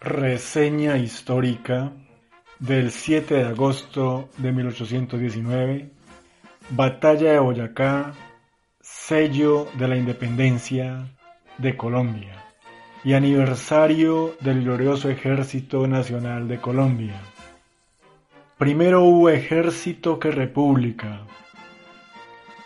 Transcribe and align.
Reseña 0.00 0.96
histórica 0.96 1.92
del 2.58 2.90
7 2.90 3.34
de 3.34 3.44
agosto 3.44 4.28
de 4.38 4.52
1819, 4.52 5.90
Batalla 6.70 7.32
de 7.32 7.38
Boyacá, 7.38 8.12
sello 8.80 9.68
de 9.74 9.88
la 9.88 9.96
independencia 9.96 11.06
de 11.58 11.76
Colombia 11.76 12.42
y 13.04 13.14
aniversario 13.14 14.34
del 14.40 14.64
glorioso 14.64 15.08
Ejército 15.08 15.86
Nacional 15.86 16.48
de 16.48 16.58
Colombia. 16.58 17.20
Primero 18.58 19.02
hubo 19.02 19.28
ejército 19.28 20.18
que 20.18 20.30
república. 20.30 21.22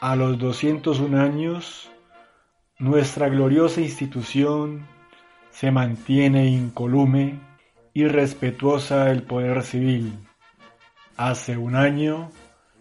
A 0.00 0.14
los 0.14 0.38
201 0.38 1.18
años, 1.18 1.91
nuestra 2.78 3.30
gloriosa 3.30 3.80
institución 3.80 4.86
se 5.50 5.70
mantiene 5.70 6.48
incolume 6.48 7.41
y 7.95 8.05
respetuosa 8.06 9.06
del 9.06 9.22
poder 9.22 9.62
civil. 9.62 10.12
Hace 11.16 11.56
un 11.56 11.77
año 11.77 12.30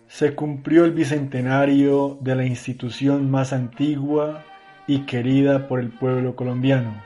se 0.08 0.36
cumplió 0.36 0.84
el 0.84 0.92
bicentenario 0.92 2.18
de 2.20 2.36
la 2.36 2.46
institución 2.46 3.32
más 3.32 3.54
antigua 3.54 4.44
y 4.86 5.06
querida 5.06 5.70
por 5.70 5.80
el 5.80 5.92
pueblo 5.92 6.36
colombiano, 6.36 7.02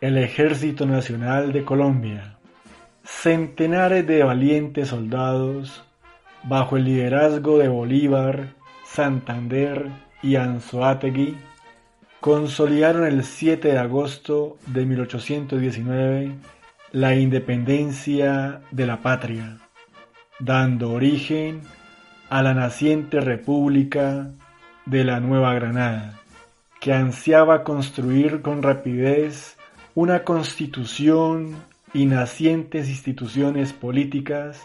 el 0.00 0.16
Ejército 0.16 0.86
Nacional 0.86 1.52
de 1.52 1.64
Colombia. 1.64 2.38
Centenares 3.02 4.06
de 4.06 4.22
valientes 4.22 4.88
soldados, 4.88 5.82
bajo 6.44 6.76
el 6.76 6.84
liderazgo 6.84 7.58
de 7.58 7.66
Bolívar, 7.66 8.59
Santander 8.92 9.88
y 10.20 10.34
Anzoátegui, 10.34 11.36
consolidaron 12.20 13.06
el 13.06 13.22
7 13.22 13.68
de 13.68 13.78
agosto 13.78 14.58
de 14.66 14.84
1819 14.84 16.34
la 16.90 17.14
independencia 17.14 18.62
de 18.72 18.86
la 18.86 19.00
patria, 19.00 19.58
dando 20.40 20.90
origen 20.90 21.60
a 22.30 22.42
la 22.42 22.52
naciente 22.52 23.20
República 23.20 24.32
de 24.86 25.04
la 25.04 25.20
Nueva 25.20 25.54
Granada, 25.54 26.18
que 26.80 26.92
ansiaba 26.92 27.62
construir 27.62 28.42
con 28.42 28.60
rapidez 28.60 29.56
una 29.94 30.24
constitución 30.24 31.54
y 31.94 32.06
nacientes 32.06 32.88
instituciones 32.88 33.72
políticas 33.72 34.60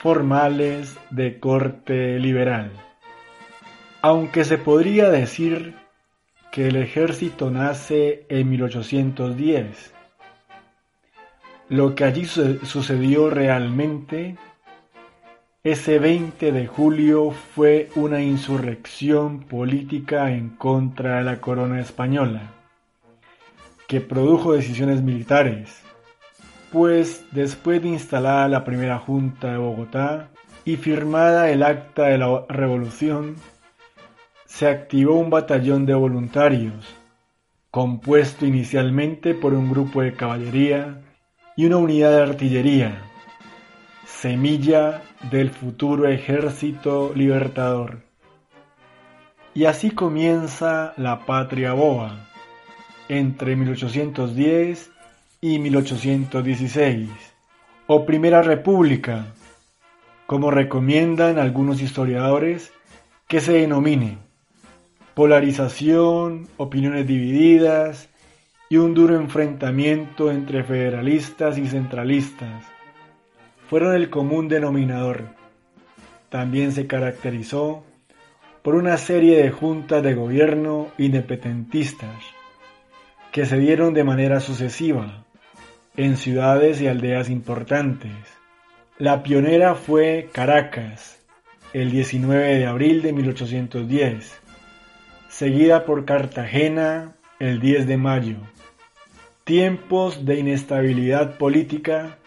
formales 0.00 0.98
de 1.10 1.40
corte 1.40 2.18
liberal. 2.18 2.89
Aunque 4.02 4.44
se 4.44 4.56
podría 4.56 5.10
decir 5.10 5.74
que 6.50 6.68
el 6.68 6.76
ejército 6.76 7.50
nace 7.50 8.24
en 8.28 8.50
1810. 8.50 9.92
Lo 11.68 11.94
que 11.94 12.04
allí 12.04 12.24
sucedió 12.24 13.30
realmente 13.30 14.36
ese 15.62 15.98
20 15.98 16.52
de 16.52 16.66
julio 16.66 17.30
fue 17.30 17.90
una 17.94 18.22
insurrección 18.22 19.40
política 19.40 20.32
en 20.32 20.48
contra 20.48 21.18
de 21.18 21.24
la 21.24 21.40
corona 21.40 21.80
española, 21.80 22.50
que 23.86 24.00
produjo 24.00 24.54
decisiones 24.54 25.02
militares, 25.02 25.82
pues 26.72 27.26
después 27.32 27.82
de 27.82 27.90
instalada 27.90 28.48
la 28.48 28.64
primera 28.64 28.98
junta 28.98 29.52
de 29.52 29.58
Bogotá 29.58 30.30
y 30.64 30.76
firmada 30.76 31.50
el 31.50 31.62
acta 31.62 32.06
de 32.06 32.18
la 32.18 32.46
revolución, 32.48 33.36
se 34.50 34.66
activó 34.66 35.14
un 35.14 35.30
batallón 35.30 35.86
de 35.86 35.94
voluntarios, 35.94 36.84
compuesto 37.70 38.44
inicialmente 38.44 39.32
por 39.32 39.54
un 39.54 39.70
grupo 39.70 40.02
de 40.02 40.12
caballería 40.14 41.02
y 41.56 41.66
una 41.66 41.76
unidad 41.76 42.10
de 42.10 42.22
artillería, 42.22 43.00
semilla 44.04 45.02
del 45.30 45.50
futuro 45.50 46.08
ejército 46.08 47.12
libertador. 47.14 48.02
Y 49.54 49.66
así 49.66 49.92
comienza 49.92 50.94
la 50.96 51.24
patria 51.26 51.72
boa, 51.72 52.28
entre 53.08 53.54
1810 53.54 54.90
y 55.40 55.58
1816, 55.60 57.08
o 57.86 58.04
Primera 58.04 58.42
República, 58.42 59.26
como 60.26 60.50
recomiendan 60.50 61.38
algunos 61.38 61.80
historiadores 61.80 62.72
que 63.28 63.40
se 63.40 63.52
denomine 63.52 64.29
polarización, 65.20 66.48
opiniones 66.56 67.06
divididas 67.06 68.08
y 68.70 68.78
un 68.78 68.94
duro 68.94 69.16
enfrentamiento 69.16 70.30
entre 70.30 70.64
federalistas 70.64 71.58
y 71.58 71.66
centralistas 71.68 72.64
fueron 73.68 73.94
el 73.94 74.08
común 74.08 74.48
denominador. 74.48 75.26
También 76.30 76.72
se 76.72 76.86
caracterizó 76.86 77.84
por 78.62 78.74
una 78.74 78.96
serie 78.96 79.42
de 79.42 79.50
juntas 79.50 80.02
de 80.02 80.14
gobierno 80.14 80.88
independentistas 80.96 82.16
que 83.30 83.44
se 83.44 83.58
dieron 83.58 83.92
de 83.92 84.04
manera 84.04 84.40
sucesiva 84.40 85.26
en 85.98 86.16
ciudades 86.16 86.80
y 86.80 86.86
aldeas 86.86 87.28
importantes. 87.28 88.16
La 88.96 89.22
pionera 89.22 89.74
fue 89.74 90.30
Caracas, 90.32 91.22
el 91.74 91.90
19 91.90 92.56
de 92.56 92.66
abril 92.66 93.02
de 93.02 93.12
1810, 93.12 94.39
seguida 95.30 95.86
por 95.86 96.04
Cartagena 96.04 97.14
el 97.38 97.60
10 97.60 97.86
de 97.86 97.96
mayo. 97.96 98.36
Tiempos 99.44 100.26
de 100.26 100.40
inestabilidad 100.40 101.38
política 101.38 102.18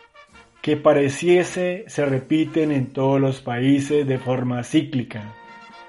que 0.62 0.78
pareciese 0.78 1.84
se 1.88 2.06
repiten 2.06 2.72
en 2.72 2.88
todos 2.88 3.20
los 3.20 3.42
países 3.42 4.08
de 4.08 4.18
forma 4.18 4.64
cíclica, 4.64 5.34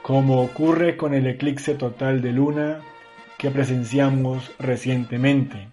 como 0.03 0.43
ocurre 0.43 0.97
con 0.97 1.15
el 1.15 1.29
eclipse 1.29 1.75
total 1.75 2.21
de 2.21 2.33
luna 2.33 2.81
que 3.39 3.51
presenciamos 3.51 4.51
recientemente. 4.59 5.69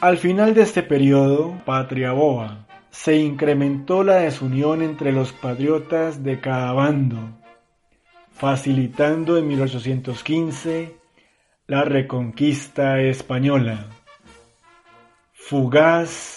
Al 0.00 0.18
final 0.18 0.52
de 0.52 0.62
este 0.62 0.82
periodo, 0.82 1.54
Patria 1.64 2.12
Boa, 2.12 2.66
se 2.90 3.16
incrementó 3.16 4.04
la 4.04 4.16
desunión 4.16 4.82
entre 4.82 5.12
los 5.12 5.32
patriotas 5.32 6.22
de 6.22 6.40
cada 6.40 6.72
bando, 6.72 7.30
facilitando 8.36 9.38
en 9.38 9.48
1815 9.48 10.96
la 11.66 11.82
reconquista 11.82 13.00
española. 13.00 13.86
Fugaz 15.32 16.36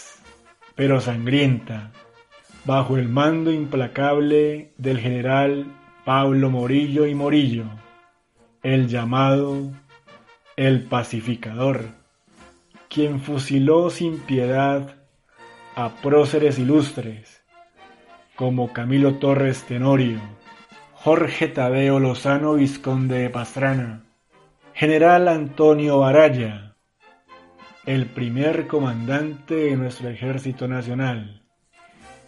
pero 0.75 1.01
sangrienta, 1.01 1.91
bajo 2.63 2.95
el 2.95 3.09
mando 3.09 3.51
implacable 3.51 4.71
del 4.77 4.97
general 4.99 5.65
Pablo 6.05 6.49
Morillo 6.49 7.05
y 7.05 7.13
Morillo, 7.13 7.65
el 8.63 8.87
llamado 8.87 9.71
el 10.55 10.83
pacificador, 10.83 11.85
quien 12.87 13.19
fusiló 13.19 13.89
sin 13.89 14.19
piedad 14.19 14.95
a 15.75 15.89
próceres 16.01 16.57
ilustres 16.59 17.41
como 18.37 18.71
Camilo 18.71 19.15
Torres 19.15 19.63
Tenorio, 19.63 20.21
Jorge 21.01 21.47
Tadeo 21.47 21.97
Lozano 21.97 22.55
Vizconde 22.55 23.19
de 23.19 23.29
Pastrana, 23.29 24.03
General 24.73 25.29
Antonio 25.29 25.99
Baraya, 25.99 26.75
el 27.85 28.05
primer 28.05 28.67
comandante 28.67 29.55
de 29.55 29.77
nuestro 29.77 30.09
ejército 30.09 30.67
nacional, 30.67 31.41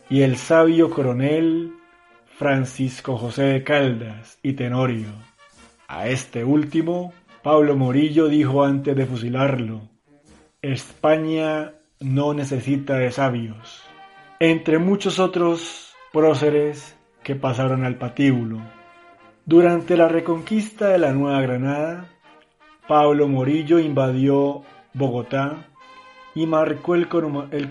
y 0.10 0.22
el 0.22 0.38
sabio 0.38 0.90
coronel 0.90 1.74
Francisco 2.38 3.18
José 3.18 3.44
de 3.44 3.64
Caldas 3.66 4.40
y 4.42 4.54
Tenorio. 4.54 5.10
A 5.90 6.08
este 6.08 6.46
último, 6.46 7.12
Pablo 7.44 7.76
Morillo 7.76 8.30
dijo 8.30 8.64
antes 8.64 8.96
de 8.96 9.06
fusilarlo, 9.06 9.82
España 10.62 11.74
no 12.00 12.34
necesita 12.34 12.96
de 12.96 13.12
sabios. 13.12 13.84
Entre 14.40 14.80
muchos 14.80 15.20
otros 15.20 15.94
próceres 16.14 16.96
que 17.24 17.36
pasaron 17.36 17.84
al 17.86 17.96
patíbulo. 17.96 18.60
Durante 19.46 19.98
la 19.98 20.08
reconquista 20.08 20.90
de 20.90 20.98
la 20.98 21.12
Nueva 21.12 21.42
Granada, 21.42 22.10
Pablo 22.88 23.28
Morillo 23.28 23.80
invadió 23.80 24.64
Bogotá 24.94 25.68
y 26.36 26.46
marcó 26.46 26.96
el, 26.96 27.08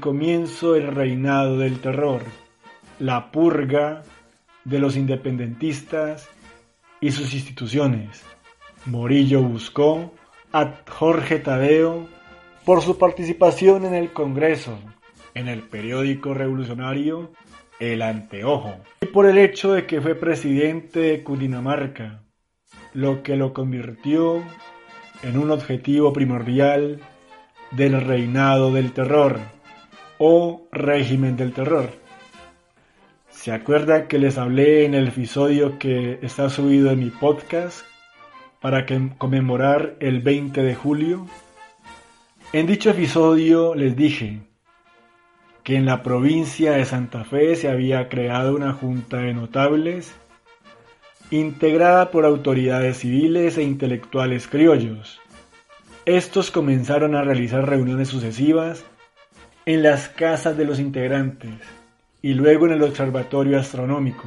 comienzo 0.00 0.72
del 0.72 0.88
reinado 0.88 1.58
del 1.58 1.80
terror, 1.80 2.22
la 2.98 3.30
purga 3.30 4.02
de 4.64 4.78
los 4.78 4.96
independentistas 4.96 6.28
y 7.00 7.12
sus 7.12 7.32
instituciones. 7.34 8.22
Morillo 8.86 9.42
buscó 9.42 10.12
a 10.52 10.74
Jorge 10.88 11.38
Tadeo 11.38 12.08
por 12.64 12.82
su 12.82 12.98
participación 12.98 13.84
en 13.84 13.94
el 13.94 14.12
Congreso, 14.12 14.78
en 15.34 15.48
el 15.48 15.62
periódico 15.62 16.34
revolucionario 16.34 17.30
el 17.78 18.02
anteojo. 18.02 18.76
Por 19.12 19.26
el 19.26 19.38
hecho 19.38 19.72
de 19.72 19.86
que 19.86 20.00
fue 20.00 20.14
presidente 20.14 21.00
de 21.00 21.24
Cundinamarca, 21.24 22.22
lo 22.94 23.24
que 23.24 23.34
lo 23.34 23.52
convirtió 23.52 24.40
en 25.24 25.36
un 25.36 25.50
objetivo 25.50 26.12
primordial 26.12 27.00
del 27.72 28.00
reinado 28.00 28.72
del 28.72 28.92
terror 28.92 29.40
o 30.18 30.68
régimen 30.70 31.36
del 31.36 31.52
terror. 31.52 31.90
¿Se 33.30 33.50
acuerda 33.50 34.06
que 34.06 34.20
les 34.20 34.38
hablé 34.38 34.84
en 34.84 34.94
el 34.94 35.08
episodio 35.08 35.76
que 35.76 36.20
está 36.22 36.48
subido 36.48 36.92
en 36.92 37.00
mi 37.00 37.10
podcast 37.10 37.84
para 38.60 38.86
conmemorar 39.18 39.96
el 39.98 40.20
20 40.20 40.62
de 40.62 40.74
julio? 40.76 41.26
En 42.52 42.68
dicho 42.68 42.90
episodio 42.90 43.74
les 43.74 43.96
dije 43.96 44.49
que 45.62 45.76
en 45.76 45.86
la 45.86 46.02
provincia 46.02 46.72
de 46.72 46.84
Santa 46.84 47.24
Fe 47.24 47.56
se 47.56 47.68
había 47.68 48.08
creado 48.08 48.54
una 48.54 48.72
junta 48.72 49.18
de 49.18 49.34
notables 49.34 50.14
integrada 51.30 52.10
por 52.10 52.24
autoridades 52.24 52.98
civiles 52.98 53.56
e 53.56 53.62
intelectuales 53.62 54.48
criollos. 54.48 55.20
Estos 56.06 56.50
comenzaron 56.50 57.14
a 57.14 57.22
realizar 57.22 57.68
reuniones 57.68 58.08
sucesivas 58.08 58.84
en 59.66 59.82
las 59.82 60.08
casas 60.08 60.56
de 60.56 60.64
los 60.64 60.80
integrantes 60.80 61.54
y 62.22 62.34
luego 62.34 62.66
en 62.66 62.72
el 62.72 62.82
Observatorio 62.82 63.58
Astronómico, 63.58 64.26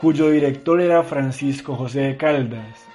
cuyo 0.00 0.30
director 0.30 0.80
era 0.80 1.02
Francisco 1.04 1.76
José 1.76 2.00
de 2.00 2.16
Caldas. 2.16 2.86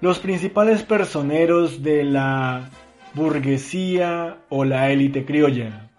Los 0.00 0.18
principales 0.18 0.82
personeros 0.82 1.82
de 1.82 2.04
la 2.04 2.70
burguesía 3.14 4.38
o 4.48 4.64
la 4.64 4.90
élite 4.90 5.24
criolla 5.24 5.89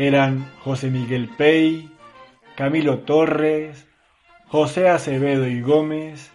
eran 0.00 0.50
José 0.64 0.88
Miguel 0.88 1.28
Pey, 1.28 1.90
Camilo 2.56 3.00
Torres, 3.00 3.86
José 4.48 4.88
Acevedo 4.88 5.46
y 5.46 5.60
Gómez, 5.60 6.30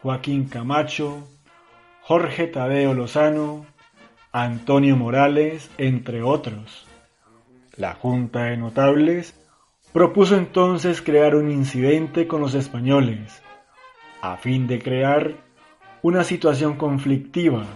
Joaquín 0.00 0.46
Camacho, 0.46 1.28
Jorge 2.00 2.46
Tadeo 2.46 2.94
Lozano, 2.94 3.66
Antonio 4.32 4.96
Morales, 4.96 5.70
entre 5.76 6.22
otros. 6.22 6.86
La 7.76 7.92
Junta 7.92 8.44
de 8.44 8.56
Notables 8.56 9.38
propuso 9.92 10.38
entonces 10.38 11.02
crear 11.02 11.36
un 11.36 11.50
incidente 11.50 12.26
con 12.26 12.40
los 12.40 12.54
españoles, 12.54 13.42
a 14.22 14.38
fin 14.38 14.66
de 14.66 14.78
crear 14.78 15.34
una 16.00 16.24
situación 16.24 16.76
conflictiva 16.78 17.66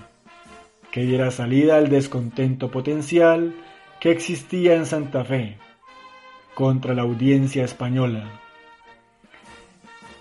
que 0.90 1.02
diera 1.02 1.30
salida 1.30 1.76
al 1.76 1.90
descontento 1.90 2.70
potencial 2.70 3.52
que 4.00 4.11
existía 4.11 4.75
en 4.75 4.87
Santa 4.87 5.25
Fe 5.25 5.59
contra 6.55 6.95
la 6.95 7.03
audiencia 7.03 7.65
española. 7.65 8.41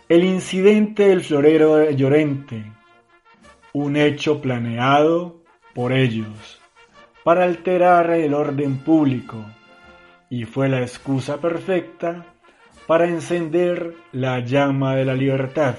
El 0.10 0.24
incidente 0.24 1.10
del 1.10 1.22
florero 1.22 1.76
de 1.76 1.96
Llorente, 1.96 2.64
un 3.74 3.98
hecho 3.98 4.42
planeado 4.42 5.42
por 5.74 5.94
ellos 5.94 6.60
para 7.24 7.44
alterar 7.44 8.12
el 8.12 8.34
orden 8.34 8.78
público 8.78 9.46
y 10.30 10.46
fue 10.46 10.70
la 10.70 10.82
excusa 10.82 11.42
perfecta 11.42 12.26
para 12.88 13.08
encender 13.08 13.96
la 14.14 14.40
llama 14.40 14.96
de 14.96 15.06
la 15.06 15.14
libertad. 15.14 15.76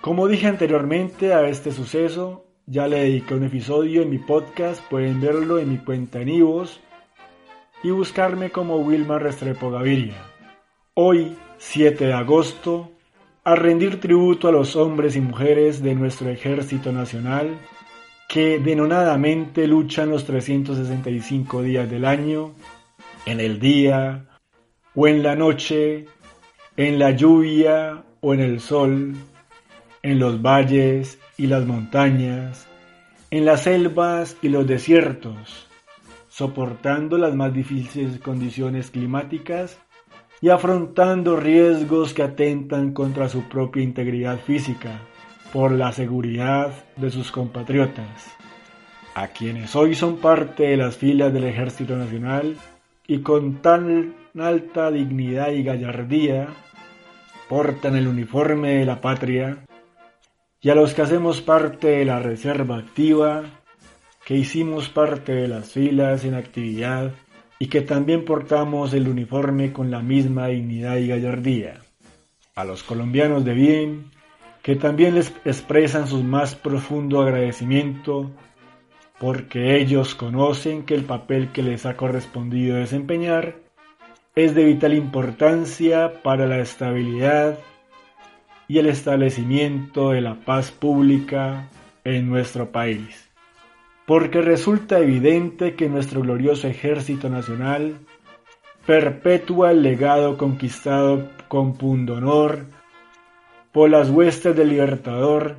Como 0.00 0.28
dije 0.28 0.46
anteriormente 0.46 1.32
a 1.32 1.48
este 1.48 1.72
suceso, 1.72 2.47
ya 2.70 2.86
le 2.86 3.00
dediqué 3.00 3.34
un 3.34 3.44
episodio 3.44 4.02
en 4.02 4.10
mi 4.10 4.18
podcast, 4.18 4.82
pueden 4.90 5.22
verlo 5.22 5.58
en 5.58 5.70
mi 5.70 5.78
cuenta 5.78 6.20
en 6.20 6.28
Ivos 6.28 6.80
y 7.82 7.90
buscarme 7.90 8.50
como 8.50 8.76
Wilmar 8.76 9.22
Restrepo 9.22 9.70
Gaviria. 9.70 10.22
Hoy, 10.92 11.34
7 11.56 12.06
de 12.06 12.12
agosto, 12.12 12.90
a 13.42 13.54
rendir 13.54 14.00
tributo 14.00 14.48
a 14.48 14.52
los 14.52 14.76
hombres 14.76 15.16
y 15.16 15.20
mujeres 15.22 15.82
de 15.82 15.94
nuestro 15.94 16.28
Ejército 16.28 16.92
Nacional 16.92 17.58
que 18.28 18.58
denonadamente 18.58 19.66
luchan 19.66 20.10
los 20.10 20.26
365 20.26 21.62
días 21.62 21.90
del 21.90 22.04
año, 22.04 22.52
en 23.24 23.40
el 23.40 23.58
día 23.58 24.26
o 24.94 25.08
en 25.08 25.22
la 25.22 25.34
noche, 25.34 26.04
en 26.76 26.98
la 26.98 27.12
lluvia 27.12 28.04
o 28.20 28.34
en 28.34 28.40
el 28.40 28.60
sol, 28.60 29.14
en 30.02 30.18
los 30.18 30.42
valles 30.42 31.18
y 31.36 31.46
las 31.46 31.66
montañas, 31.66 32.66
en 33.30 33.44
las 33.44 33.62
selvas 33.62 34.36
y 34.42 34.48
los 34.48 34.66
desiertos, 34.66 35.66
soportando 36.28 37.18
las 37.18 37.34
más 37.34 37.52
difíciles 37.52 38.18
condiciones 38.20 38.90
climáticas 38.90 39.78
y 40.40 40.50
afrontando 40.50 41.36
riesgos 41.36 42.14
que 42.14 42.22
atentan 42.22 42.92
contra 42.92 43.28
su 43.28 43.42
propia 43.48 43.82
integridad 43.82 44.38
física 44.38 45.00
por 45.52 45.72
la 45.72 45.92
seguridad 45.92 46.72
de 46.96 47.10
sus 47.10 47.32
compatriotas, 47.32 48.30
a 49.14 49.28
quienes 49.28 49.74
hoy 49.74 49.94
son 49.94 50.18
parte 50.18 50.64
de 50.64 50.76
las 50.76 50.96
filas 50.96 51.32
del 51.32 51.44
Ejército 51.44 51.96
Nacional 51.96 52.56
y 53.06 53.20
con 53.20 53.56
tan 53.62 54.14
alta 54.38 54.90
dignidad 54.90 55.50
y 55.50 55.62
gallardía 55.62 56.48
portan 57.48 57.96
el 57.96 58.06
uniforme 58.06 58.74
de 58.74 58.84
la 58.84 59.00
patria 59.00 59.58
y 60.60 60.70
a 60.70 60.74
los 60.74 60.94
que 60.94 61.02
hacemos 61.02 61.40
parte 61.40 61.88
de 61.88 62.04
la 62.04 62.18
reserva 62.20 62.78
activa, 62.78 63.44
que 64.24 64.34
hicimos 64.34 64.88
parte 64.88 65.32
de 65.32 65.48
las 65.48 65.70
filas 65.70 66.24
en 66.24 66.34
actividad 66.34 67.12
y 67.58 67.68
que 67.68 67.80
también 67.80 68.24
portamos 68.24 68.92
el 68.92 69.08
uniforme 69.08 69.72
con 69.72 69.90
la 69.90 70.00
misma 70.00 70.48
dignidad 70.48 70.96
y 70.96 71.08
gallardía. 71.08 71.80
A 72.54 72.64
los 72.64 72.82
colombianos 72.82 73.44
de 73.44 73.54
bien, 73.54 74.10
que 74.62 74.76
también 74.76 75.14
les 75.14 75.32
expresan 75.44 76.08
su 76.08 76.22
más 76.22 76.54
profundo 76.54 77.22
agradecimiento 77.22 78.30
porque 79.18 79.80
ellos 79.80 80.14
conocen 80.14 80.84
que 80.84 80.94
el 80.94 81.04
papel 81.04 81.50
que 81.52 81.62
les 81.62 81.86
ha 81.86 81.96
correspondido 81.96 82.76
desempeñar 82.76 83.56
es 84.34 84.54
de 84.54 84.64
vital 84.64 84.94
importancia 84.94 86.22
para 86.22 86.46
la 86.46 86.58
estabilidad 86.58 87.58
y 88.68 88.78
el 88.78 88.86
establecimiento 88.86 90.10
de 90.10 90.20
la 90.20 90.34
paz 90.34 90.70
pública 90.70 91.68
en 92.04 92.28
nuestro 92.28 92.70
país. 92.70 93.28
Porque 94.06 94.42
resulta 94.42 94.98
evidente 94.98 95.74
que 95.74 95.88
nuestro 95.88 96.20
glorioso 96.20 96.68
ejército 96.68 97.30
nacional 97.30 97.98
perpetúa 98.86 99.70
el 99.70 99.82
legado 99.82 100.38
conquistado 100.38 101.30
con 101.48 101.76
pundonor 101.76 102.66
por 103.72 103.90
las 103.90 104.10
huestes 104.10 104.54
del 104.54 104.70
libertador 104.70 105.56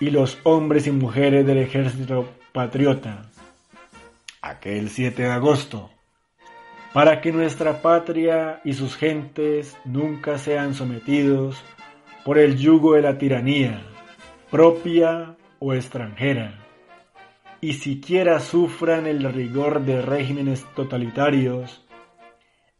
y 0.00 0.10
los 0.10 0.38
hombres 0.42 0.86
y 0.86 0.92
mujeres 0.92 1.46
del 1.46 1.58
ejército 1.58 2.28
patriota. 2.52 3.26
Aquel 4.40 4.90
7 4.90 5.22
de 5.22 5.30
agosto, 5.30 5.90
para 6.92 7.20
que 7.20 7.32
nuestra 7.32 7.80
patria 7.80 8.60
y 8.64 8.72
sus 8.72 8.96
gentes 8.96 9.76
nunca 9.84 10.38
sean 10.38 10.74
sometidos 10.74 11.62
por 12.24 12.38
el 12.38 12.56
yugo 12.56 12.94
de 12.94 13.02
la 13.02 13.18
tiranía, 13.18 13.82
propia 14.50 15.36
o 15.58 15.74
extranjera, 15.74 16.62
y 17.60 17.74
siquiera 17.74 18.40
sufran 18.40 19.06
el 19.06 19.32
rigor 19.32 19.82
de 19.84 20.02
regímenes 20.02 20.64
totalitarios 20.74 21.84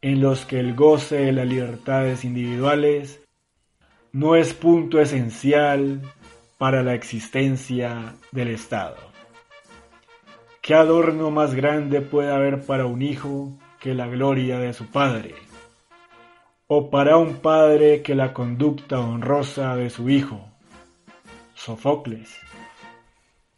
en 0.00 0.20
los 0.20 0.44
que 0.44 0.58
el 0.58 0.74
goce 0.74 1.16
de 1.16 1.32
las 1.32 1.46
libertades 1.46 2.24
individuales 2.24 3.22
no 4.12 4.34
es 4.34 4.52
punto 4.52 5.00
esencial 5.00 6.02
para 6.58 6.82
la 6.82 6.94
existencia 6.94 8.14
del 8.30 8.48
Estado. 8.48 8.96
¿Qué 10.60 10.74
adorno 10.74 11.30
más 11.30 11.54
grande 11.54 12.00
puede 12.02 12.32
haber 12.32 12.64
para 12.66 12.86
un 12.86 13.02
hijo 13.02 13.58
que 13.80 13.94
la 13.94 14.06
gloria 14.06 14.58
de 14.58 14.72
su 14.72 14.86
padre? 14.86 15.34
O 16.74 16.88
para 16.88 17.18
un 17.18 17.34
padre 17.34 18.00
que 18.00 18.14
la 18.14 18.32
conducta 18.32 18.98
honrosa 18.98 19.76
de 19.76 19.90
su 19.90 20.08
hijo. 20.08 20.40
Sofocles. 21.52 22.34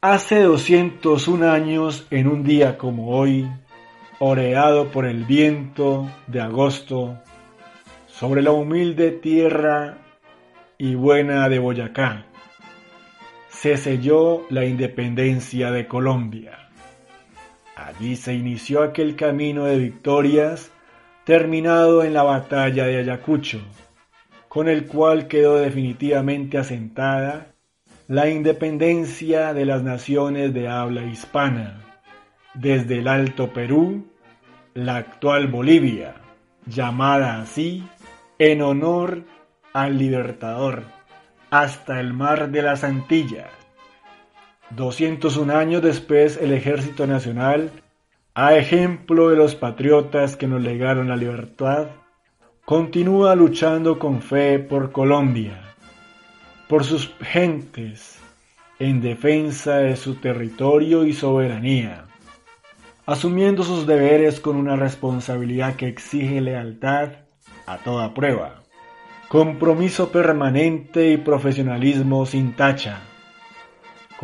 Hace 0.01 0.43
201 0.43 1.49
años, 1.49 2.09
en 2.11 2.27
un 2.27 2.43
día 2.43 2.77
como 2.77 3.17
hoy, 3.17 3.49
oreado 4.19 4.89
por 4.89 5.07
el 5.07 5.25
viento 5.27 6.11
de 6.27 6.41
agosto, 6.41 7.21
sobre 8.09 8.43
la 8.43 8.51
humilde 8.51 9.13
tierra 9.13 9.99
y 10.77 10.97
buena 10.97 11.49
de 11.49 11.61
Boyacá, 11.61 12.27
se 13.49 13.77
selló 13.77 14.45
la 14.51 14.65
independencia 14.65 15.71
de 15.71 15.87
Colombia. 15.87 16.69
Allí 17.77 18.17
se 18.17 18.35
inició 18.35 18.83
aquel 18.83 19.15
camino 19.15 19.67
de 19.67 19.79
victorias 19.79 20.73
terminado 21.25 22.05
en 22.05 22.13
la 22.13 22.23
batalla 22.23 22.87
de 22.87 22.99
Ayacucho, 22.99 23.61
con 24.49 24.69
el 24.69 24.87
cual 24.87 25.27
quedó 25.27 25.57
definitivamente 25.57 26.59
asentada 26.59 27.55
la 28.07 28.29
independencia 28.29 29.55
de 29.55 29.65
las 29.65 29.83
naciones 29.83 30.53
de 30.53 30.69
habla 30.69 31.05
hispana, 31.05 31.81
desde 32.53 32.99
el 32.99 33.09
Alto 33.09 33.53
Perú, 33.53 34.07
la 34.75 34.97
actual 34.97 35.49
Bolivia, 35.49 36.17
llamada 36.67 37.41
así 37.41 37.85
en 38.39 38.61
honor 38.61 39.25
al 39.73 39.97
libertador, 39.97 40.85
hasta 41.51 41.99
el 42.01 42.13
mar 42.13 42.51
de 42.51 42.63
las 42.63 42.85
Antillas. 42.85 43.51
201 44.71 45.57
años 45.57 45.83
después, 45.83 46.37
el 46.37 46.53
Ejército 46.53 47.07
Nacional, 47.07 47.71
a 48.37 48.57
ejemplo 48.57 49.29
de 49.29 49.37
los 49.37 49.55
patriotas 49.55 50.37
que 50.37 50.49
nos 50.49 50.61
legaron 50.61 51.09
la 51.09 51.15
libertad, 51.15 51.87
continúa 52.65 53.37
luchando 53.37 54.01
con 54.01 54.23
fe 54.23 54.59
por 54.59 54.91
Colombia, 54.91 55.77
por 56.69 56.83
sus 56.83 57.15
gentes, 57.21 58.19
en 58.81 59.01
defensa 59.01 59.77
de 59.77 59.95
su 59.95 60.17
territorio 60.17 61.05
y 61.05 61.13
soberanía, 61.13 62.07
asumiendo 63.07 63.63
sus 63.63 63.87
deberes 63.87 64.41
con 64.41 64.57
una 64.57 64.75
responsabilidad 64.75 65.77
que 65.77 65.87
exige 65.87 66.41
lealtad 66.41 67.11
a 67.67 67.79
toda 67.79 68.15
prueba, 68.15 68.63
compromiso 69.29 70.11
permanente 70.11 71.13
y 71.13 71.19
profesionalismo 71.19 72.27
sin 72.27 72.55
tacha, 72.55 73.01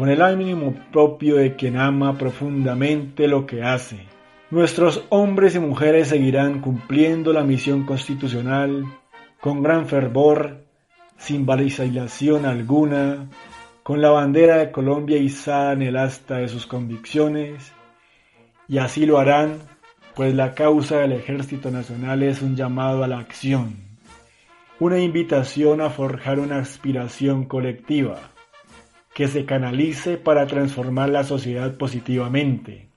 con 0.00 0.08
el 0.08 0.22
ánimo 0.22 0.74
propio 0.90 1.36
de 1.36 1.56
quien 1.56 1.76
ama 1.76 2.16
profundamente 2.16 3.28
lo 3.28 3.44
que 3.44 3.62
hace. 3.62 3.98
Nuestros 4.50 5.04
hombres 5.10 5.54
y 5.56 5.58
mujeres 5.58 6.08
seguirán 6.08 6.62
cumpliendo 6.62 7.34
la 7.34 7.44
misión 7.44 7.84
constitucional 7.84 8.86
con 9.42 9.62
gran 9.62 9.88
fervor, 9.88 10.64
sin 11.18 11.44
vacilación 11.44 12.46
alguna, 12.46 13.28
con 13.82 14.00
la 14.00 14.08
bandera 14.08 14.56
de 14.56 14.70
Colombia 14.70 15.18
izada 15.18 15.74
en 15.74 15.82
el 15.82 15.98
asta 15.98 16.38
de 16.38 16.48
sus 16.48 16.66
convicciones, 16.66 17.70
y 18.68 18.78
así 18.78 19.04
lo 19.04 19.18
harán, 19.18 19.58
pues 20.14 20.32
la 20.32 20.54
causa 20.54 21.00
del 21.00 21.12
Ejército 21.12 21.70
Nacional 21.70 22.22
es 22.22 22.40
un 22.40 22.56
llamado 22.56 23.04
a 23.04 23.06
la 23.06 23.18
acción, 23.18 23.76
una 24.78 24.98
invitación 24.98 25.82
a 25.82 25.90
forjar 25.90 26.38
una 26.38 26.56
aspiración 26.56 27.44
colectiva 27.44 28.30
que 29.14 29.28
se 29.28 29.44
canalice 29.44 30.16
para 30.16 30.46
transformar 30.46 31.08
la 31.08 31.24
sociedad 31.24 31.76
positivamente, 31.76 32.90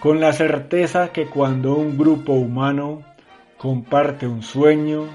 con 0.00 0.20
la 0.20 0.32
certeza 0.32 1.12
que 1.12 1.26
cuando 1.26 1.74
un 1.74 1.96
grupo 1.96 2.32
humano 2.32 3.02
comparte 3.56 4.26
un 4.26 4.42
sueño, 4.42 5.06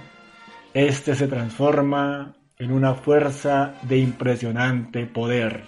éste 0.74 1.15
se 1.15 1.27
transforma 1.27 2.36
en 2.58 2.72
una 2.72 2.94
fuerza 2.94 3.75
de 3.84 3.98
impresionante 3.98 5.06
poder. 5.06 5.63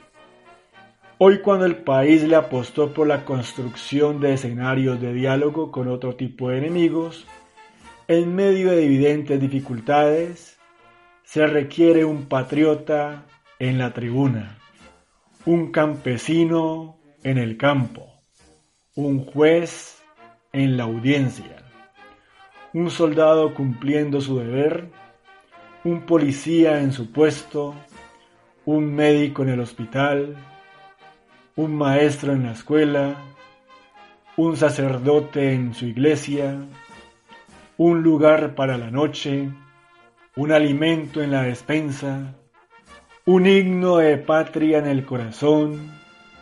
Hoy 1.18 1.40
cuando 1.40 1.66
el 1.66 1.78
país 1.78 2.24
le 2.24 2.36
apostó 2.36 2.94
por 2.94 3.08
la 3.08 3.24
construcción 3.24 4.20
de 4.20 4.34
escenarios 4.34 5.00
de 5.00 5.14
diálogo 5.14 5.72
con 5.72 5.88
otro 5.88 6.16
tipo 6.16 6.50
de 6.50 6.58
enemigos, 6.58 7.26
en 8.08 8.36
medio 8.36 8.72
de 8.72 8.84
evidentes 8.84 9.40
dificultades, 9.40 10.58
se 11.24 11.48
requiere 11.48 12.06
un 12.06 12.26
patriota 12.26 13.26
en 13.60 13.78
la 13.78 13.94
tribuna, 13.94 14.58
un 15.46 15.72
campesino 15.72 16.98
en 17.24 17.38
el 17.38 17.58
campo, 17.58 18.22
un 18.96 19.26
juez 19.26 20.04
en 20.54 20.78
la 20.78 20.84
audiencia, 20.84 21.66
un 22.74 22.90
soldado 22.90 23.54
cumpliendo 23.54 24.20
su 24.20 24.38
deber. 24.38 24.90
Un 25.86 26.02
policía 26.02 26.82
en 26.82 26.92
su 26.92 27.12
puesto, 27.12 27.76
un 28.66 28.96
médico 28.96 29.44
en 29.44 29.50
el 29.50 29.60
hospital, 29.60 30.36
un 31.56 31.76
maestro 31.76 32.34
en 32.34 32.42
la 32.44 32.54
escuela, 32.54 33.16
un 34.36 34.58
sacerdote 34.58 35.54
en 35.54 35.76
su 35.76 35.86
iglesia, 35.86 36.58
un 37.78 38.02
lugar 38.02 38.56
para 38.56 38.80
la 38.80 38.90
noche, 38.90 39.48
un 40.36 40.52
alimento 40.52 41.22
en 41.22 41.30
la 41.30 41.44
despensa, 41.44 42.34
un 43.28 43.48
himno 43.48 43.98
de 43.98 44.20
patria 44.20 44.78
en 44.78 44.86
el 44.86 45.04
corazón, 45.04 45.92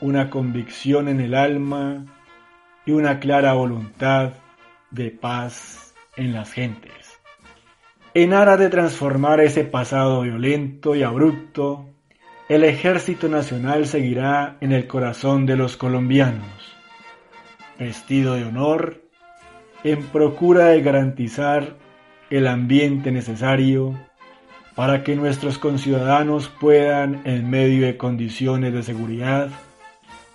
una 0.02 0.30
convicción 0.30 1.08
en 1.08 1.22
el 1.22 1.34
alma 1.34 2.06
y 2.86 2.92
una 2.92 3.22
clara 3.22 3.54
voluntad 3.54 4.34
de 4.92 5.10
paz 5.10 5.94
en 6.18 6.34
las 6.34 6.52
gentes. 6.52 7.22
En 8.13 8.34
aras 8.34 8.60
de 8.60 8.70
transformar 8.70 9.40
ese 9.40 9.63
pasado 9.63 10.24
violento 10.24 10.94
y 10.94 11.04
abrupto, 11.04 11.90
el 12.50 12.66
Ejército 12.66 13.30
Nacional 13.30 13.88
seguirá 13.88 14.58
en 14.60 14.74
el 14.74 14.86
corazón 14.86 15.46
de 15.46 15.56
los 15.56 15.78
colombianos, 15.78 16.75
vestido 17.80 18.34
de 18.34 18.44
honor, 18.44 19.02
en 19.86 20.04
procura 20.08 20.66
de 20.66 20.82
garantizar 20.82 21.78
el 22.30 22.46
ambiente 22.46 23.10
necesario 23.13 23.98
para 24.75 25.03
que 25.03 25.15
nuestros 25.15 25.58
conciudadanos 25.58 26.48
puedan, 26.48 27.22
en 27.25 27.50
medio 27.50 27.86
de 27.86 27.98
condiciones 27.98 28.74
de 28.74 28.84
seguridad, 28.84 29.50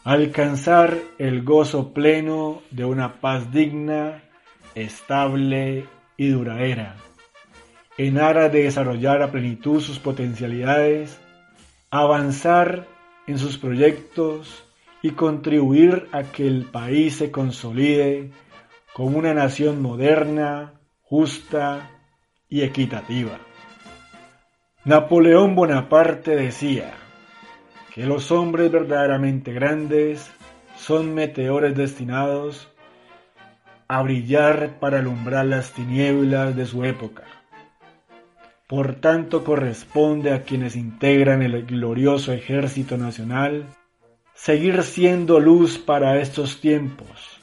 alcanzar 0.04 0.96
el 1.18 1.42
gozo 1.42 1.92
pleno 1.92 2.62
de 2.70 2.84
una 2.84 3.20
paz 3.20 3.52
digna, 3.52 4.22
estable 4.74 5.86
y 6.16 6.28
duradera 6.28 6.96
en 7.98 8.18
aras 8.18 8.52
de 8.52 8.62
desarrollar 8.62 9.22
a 9.22 9.32
plenitud 9.32 9.80
sus 9.80 9.98
potencialidades, 9.98 11.18
avanzar 11.90 12.86
en 13.26 13.38
sus 13.38 13.58
proyectos 13.58 14.64
y 15.02 15.10
contribuir 15.10 16.06
a 16.12 16.22
que 16.22 16.46
el 16.46 16.64
país 16.64 17.16
se 17.16 17.32
consolide 17.32 18.30
como 18.94 19.18
una 19.18 19.34
nación 19.34 19.82
moderna, 19.82 20.74
justa 21.02 21.90
y 22.48 22.62
equitativa. 22.62 23.47
Napoleón 24.88 25.54
Bonaparte 25.54 26.34
decía 26.34 26.94
que 27.94 28.06
los 28.06 28.30
hombres 28.32 28.72
verdaderamente 28.72 29.52
grandes 29.52 30.30
son 30.78 31.12
meteores 31.12 31.76
destinados 31.76 32.70
a 33.86 34.00
brillar 34.00 34.80
para 34.80 35.00
alumbrar 35.00 35.44
las 35.44 35.72
tinieblas 35.72 36.56
de 36.56 36.64
su 36.64 36.84
época. 36.84 37.24
Por 38.66 38.94
tanto, 38.94 39.44
corresponde 39.44 40.32
a 40.32 40.44
quienes 40.44 40.74
integran 40.74 41.42
el 41.42 41.66
glorioso 41.66 42.32
ejército 42.32 42.96
nacional 42.96 43.66
seguir 44.32 44.82
siendo 44.84 45.38
luz 45.38 45.76
para 45.76 46.18
estos 46.18 46.62
tiempos, 46.62 47.42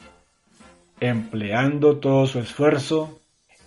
empleando 1.00 1.98
todo 1.98 2.26
su 2.26 2.40
esfuerzo 2.40 3.20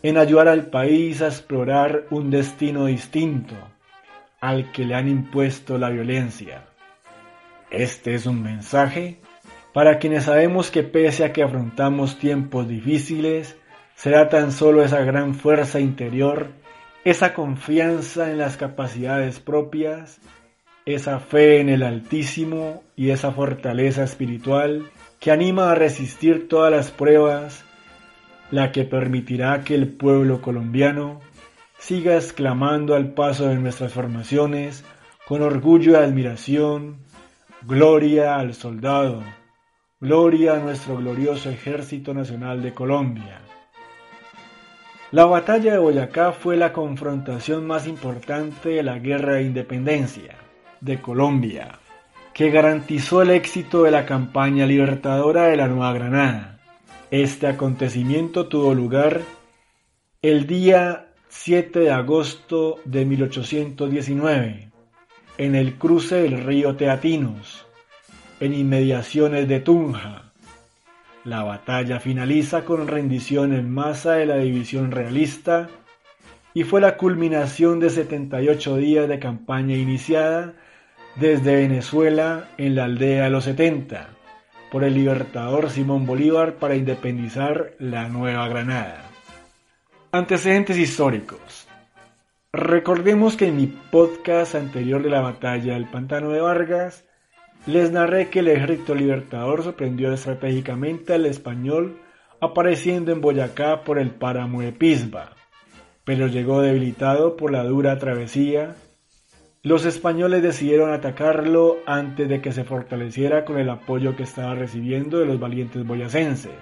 en 0.02 0.16
ayudar 0.16 0.48
al 0.48 0.66
país 0.66 1.22
a 1.22 1.26
explorar 1.26 2.06
un 2.10 2.30
destino 2.30 2.86
distinto 2.86 3.54
al 4.40 4.70
que 4.72 4.84
le 4.84 4.94
han 4.94 5.08
impuesto 5.08 5.78
la 5.78 5.90
violencia. 5.90 6.64
Este 7.70 8.14
es 8.14 8.26
un 8.26 8.42
mensaje 8.42 9.18
para 9.72 9.98
quienes 9.98 10.24
sabemos 10.24 10.70
que 10.70 10.82
pese 10.82 11.24
a 11.24 11.32
que 11.32 11.42
afrontamos 11.42 12.18
tiempos 12.18 12.68
difíciles, 12.68 13.56
será 13.94 14.28
tan 14.28 14.52
solo 14.52 14.82
esa 14.82 15.00
gran 15.00 15.34
fuerza 15.34 15.78
interior 15.78 16.52
esa 17.04 17.32
confianza 17.32 18.30
en 18.30 18.38
las 18.38 18.56
capacidades 18.56 19.40
propias, 19.40 20.20
esa 20.84 21.20
fe 21.20 21.60
en 21.60 21.68
el 21.68 21.82
Altísimo 21.82 22.82
y 22.96 23.10
esa 23.10 23.32
fortaleza 23.32 24.04
espiritual 24.04 24.90
que 25.20 25.30
anima 25.30 25.70
a 25.70 25.74
resistir 25.74 26.48
todas 26.48 26.70
las 26.70 26.90
pruebas, 26.90 27.64
la 28.50 28.72
que 28.72 28.84
permitirá 28.84 29.62
que 29.62 29.74
el 29.74 29.88
pueblo 29.88 30.40
colombiano 30.40 31.20
siga 31.78 32.16
exclamando 32.16 32.94
al 32.94 33.12
paso 33.12 33.48
de 33.48 33.56
nuestras 33.56 33.92
formaciones 33.92 34.84
con 35.26 35.42
orgullo 35.42 35.92
y 35.92 35.94
admiración, 35.96 36.98
gloria 37.62 38.36
al 38.36 38.54
soldado, 38.54 39.22
gloria 40.00 40.54
a 40.54 40.58
nuestro 40.58 40.96
glorioso 40.96 41.50
Ejército 41.50 42.14
Nacional 42.14 42.62
de 42.62 42.72
Colombia. 42.72 43.40
La 45.10 45.24
batalla 45.24 45.72
de 45.72 45.78
Boyacá 45.78 46.32
fue 46.32 46.56
la 46.56 46.72
confrontación 46.72 47.66
más 47.66 47.86
importante 47.86 48.68
de 48.70 48.82
la 48.82 48.98
Guerra 48.98 49.34
de 49.34 49.42
Independencia 49.42 50.36
de 50.80 51.00
Colombia, 51.00 51.78
que 52.34 52.50
garantizó 52.50 53.22
el 53.22 53.30
éxito 53.30 53.84
de 53.84 53.90
la 53.90 54.04
campaña 54.04 54.66
libertadora 54.66 55.44
de 55.44 55.56
la 55.56 55.66
Nueva 55.66 55.92
Granada. 55.92 56.57
Este 57.10 57.46
acontecimiento 57.46 58.48
tuvo 58.48 58.74
lugar 58.74 59.22
el 60.20 60.46
día 60.46 61.06
7 61.30 61.78
de 61.78 61.90
agosto 61.90 62.80
de 62.84 63.06
1819, 63.06 64.68
en 65.38 65.54
el 65.54 65.76
cruce 65.76 66.16
del 66.16 66.44
río 66.44 66.76
Teatinos, 66.76 67.64
en 68.40 68.52
inmediaciones 68.52 69.48
de 69.48 69.60
Tunja, 69.60 70.32
la 71.24 71.44
batalla 71.44 71.98
finaliza 71.98 72.66
con 72.66 72.86
rendición 72.86 73.54
en 73.54 73.70
masa 73.70 74.12
de 74.12 74.26
la 74.26 74.36
división 74.36 74.90
realista 74.90 75.70
y 76.52 76.64
fue 76.64 76.82
la 76.82 76.98
culminación 76.98 77.80
de 77.80 77.88
78 77.88 78.76
días 78.76 79.08
de 79.08 79.18
campaña 79.18 79.76
iniciada 79.76 80.52
desde 81.16 81.56
Venezuela 81.56 82.50
en 82.58 82.74
la 82.74 82.84
aldea 82.84 83.24
de 83.24 83.30
los 83.30 83.44
70 83.44 84.17
por 84.70 84.84
el 84.84 84.94
libertador 84.94 85.70
Simón 85.70 86.06
Bolívar 86.06 86.54
para 86.54 86.76
independizar 86.76 87.72
la 87.78 88.08
Nueva 88.08 88.48
Granada. 88.48 89.04
Antecedentes 90.12 90.78
históricos. 90.78 91.66
Recordemos 92.52 93.36
que 93.36 93.48
en 93.48 93.56
mi 93.56 93.66
podcast 93.66 94.54
anterior 94.54 95.02
de 95.02 95.10
la 95.10 95.20
batalla 95.20 95.74
del 95.74 95.86
Pantano 95.86 96.30
de 96.30 96.40
Vargas, 96.40 97.04
les 97.66 97.92
narré 97.92 98.28
que 98.30 98.38
el 98.38 98.48
ejército 98.48 98.94
libertador 98.94 99.62
sorprendió 99.62 100.12
estratégicamente 100.12 101.12
al 101.12 101.26
español 101.26 102.00
apareciendo 102.40 103.12
en 103.12 103.20
Boyacá 103.20 103.82
por 103.84 103.98
el 103.98 104.10
páramo 104.10 104.62
de 104.62 104.72
Pisba, 104.72 105.32
pero 106.04 106.26
llegó 106.26 106.62
debilitado 106.62 107.36
por 107.36 107.52
la 107.52 107.64
dura 107.64 107.98
travesía. 107.98 108.74
Los 109.64 109.84
españoles 109.84 110.40
decidieron 110.40 110.92
atacarlo 110.92 111.78
antes 111.84 112.28
de 112.28 112.40
que 112.40 112.52
se 112.52 112.62
fortaleciera 112.62 113.44
con 113.44 113.58
el 113.58 113.68
apoyo 113.68 114.14
que 114.14 114.22
estaba 114.22 114.54
recibiendo 114.54 115.18
de 115.18 115.26
los 115.26 115.40
valientes 115.40 115.84
boyacenses 115.84 116.52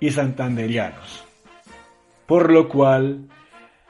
y 0.00 0.10
santanderianos. 0.10 1.22
Por 2.26 2.50
lo 2.50 2.66
cual, 2.68 3.28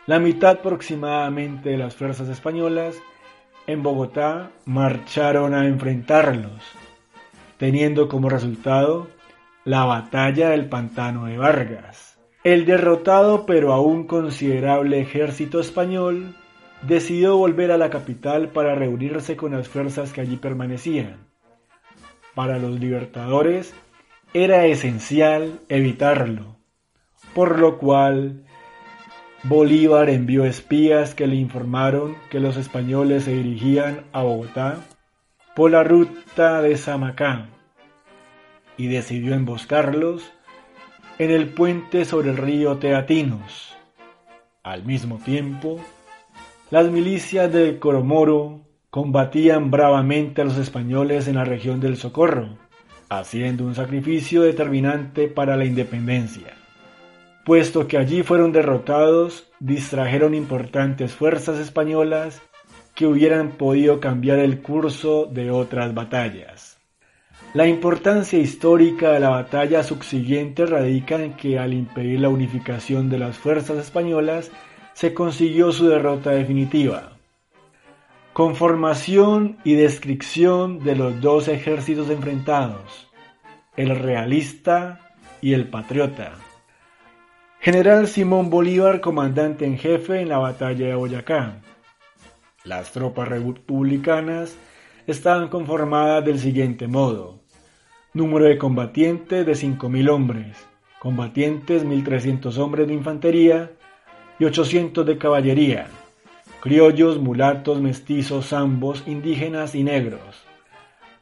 la 0.06 0.18
mitad 0.18 0.58
aproximadamente 0.58 1.70
de 1.70 1.78
las 1.78 1.94
fuerzas 1.94 2.28
españolas 2.28 2.96
en 3.68 3.84
Bogotá 3.84 4.50
marcharon 4.64 5.54
a 5.54 5.68
enfrentarlos, 5.68 6.60
teniendo 7.56 8.08
como 8.08 8.28
resultado 8.28 9.06
la 9.64 9.84
batalla 9.84 10.50
del 10.50 10.68
pantano 10.68 11.26
de 11.26 11.38
Vargas. 11.38 12.18
El 12.42 12.64
derrotado 12.64 13.46
pero 13.46 13.72
aún 13.72 14.08
considerable 14.08 15.00
ejército 15.00 15.60
español 15.60 16.34
decidió 16.82 17.36
volver 17.36 17.72
a 17.72 17.78
la 17.78 17.90
capital 17.90 18.48
para 18.48 18.74
reunirse 18.74 19.36
con 19.36 19.52
las 19.52 19.68
fuerzas 19.68 20.12
que 20.12 20.20
allí 20.20 20.36
permanecían. 20.36 21.28
Para 22.34 22.58
los 22.58 22.78
libertadores 22.78 23.74
era 24.32 24.66
esencial 24.66 25.60
evitarlo, 25.68 26.56
por 27.34 27.58
lo 27.58 27.78
cual 27.78 28.44
Bolívar 29.42 30.10
envió 30.10 30.44
espías 30.44 31.14
que 31.14 31.26
le 31.26 31.36
informaron 31.36 32.16
que 32.30 32.40
los 32.40 32.56
españoles 32.56 33.24
se 33.24 33.32
dirigían 33.32 34.04
a 34.12 34.22
Bogotá 34.22 34.84
por 35.56 35.70
la 35.70 35.82
ruta 35.82 36.62
de 36.62 36.76
Samacá 36.76 37.48
y 38.76 38.86
decidió 38.88 39.34
emboscarlos 39.34 40.32
en 41.18 41.30
el 41.30 41.48
puente 41.48 42.04
sobre 42.04 42.30
el 42.30 42.36
río 42.36 42.78
Teatinos. 42.78 43.76
Al 44.62 44.84
mismo 44.84 45.18
tiempo, 45.18 45.80
las 46.70 46.88
milicias 46.88 47.52
del 47.52 47.80
Coromoro 47.80 48.60
combatían 48.90 49.70
bravamente 49.72 50.40
a 50.40 50.44
los 50.44 50.56
españoles 50.56 51.26
en 51.26 51.34
la 51.34 51.44
región 51.44 51.80
del 51.80 51.96
Socorro, 51.96 52.58
haciendo 53.08 53.64
un 53.64 53.74
sacrificio 53.74 54.42
determinante 54.42 55.26
para 55.26 55.56
la 55.56 55.64
independencia. 55.64 56.54
Puesto 57.44 57.88
que 57.88 57.98
allí 57.98 58.22
fueron 58.22 58.52
derrotados, 58.52 59.50
distrajeron 59.58 60.32
importantes 60.34 61.12
fuerzas 61.12 61.58
españolas 61.58 62.40
que 62.94 63.06
hubieran 63.06 63.50
podido 63.52 63.98
cambiar 63.98 64.38
el 64.38 64.62
curso 64.62 65.26
de 65.26 65.50
otras 65.50 65.92
batallas. 65.92 66.78
La 67.52 67.66
importancia 67.66 68.38
histórica 68.38 69.10
de 69.10 69.18
la 69.18 69.30
batalla 69.30 69.82
subsiguiente 69.82 70.66
radica 70.66 71.16
en 71.16 71.32
que 71.32 71.58
al 71.58 71.72
impedir 71.72 72.20
la 72.20 72.28
unificación 72.28 73.10
de 73.10 73.18
las 73.18 73.38
fuerzas 73.38 73.78
españolas 73.78 74.52
se 74.94 75.14
consiguió 75.14 75.72
su 75.72 75.88
derrota 75.88 76.30
definitiva. 76.30 77.12
Conformación 78.32 79.58
y 79.64 79.74
descripción 79.74 80.78
de 80.84 80.96
los 80.96 81.20
dos 81.20 81.48
ejércitos 81.48 82.10
enfrentados, 82.10 83.08
el 83.76 83.96
realista 83.96 85.00
y 85.40 85.54
el 85.54 85.68
patriota. 85.68 86.32
General 87.60 88.06
Simón 88.06 88.48
Bolívar, 88.48 89.00
comandante 89.00 89.66
en 89.66 89.76
jefe 89.76 90.20
en 90.20 90.30
la 90.30 90.38
batalla 90.38 90.86
de 90.86 90.94
Boyacá. 90.94 91.60
Las 92.64 92.92
tropas 92.92 93.28
republicanas 93.28 94.56
estaban 95.06 95.48
conformadas 95.48 96.24
del 96.24 96.38
siguiente 96.38 96.86
modo. 96.86 97.40
Número 98.14 98.46
de 98.46 98.58
combatientes 98.58 99.44
de 99.44 99.52
5.000 99.52 100.10
hombres, 100.10 100.56
combatientes 101.00 101.84
1.300 101.84 102.56
hombres 102.58 102.88
de 102.88 102.94
infantería 102.94 103.70
y 104.40 104.44
800 104.44 105.06
de 105.06 105.18
caballería, 105.18 105.86
criollos, 106.60 107.20
mulatos, 107.20 107.80
mestizos, 107.80 108.52
ambos, 108.52 109.04
indígenas 109.06 109.76
y 109.76 109.84
negros, 109.84 110.42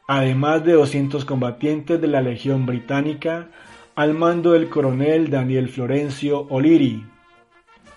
además 0.07 0.65
de 0.65 0.73
200 0.73 1.23
combatientes 1.25 2.01
de 2.01 2.07
la 2.07 2.21
Legión 2.21 2.65
Británica 2.65 3.49
al 3.93 4.15
mando 4.15 4.53
del 4.53 4.69
coronel 4.69 5.29
Daniel 5.29 5.69
Florencio 5.69 6.47
O'Leary, 6.49 7.05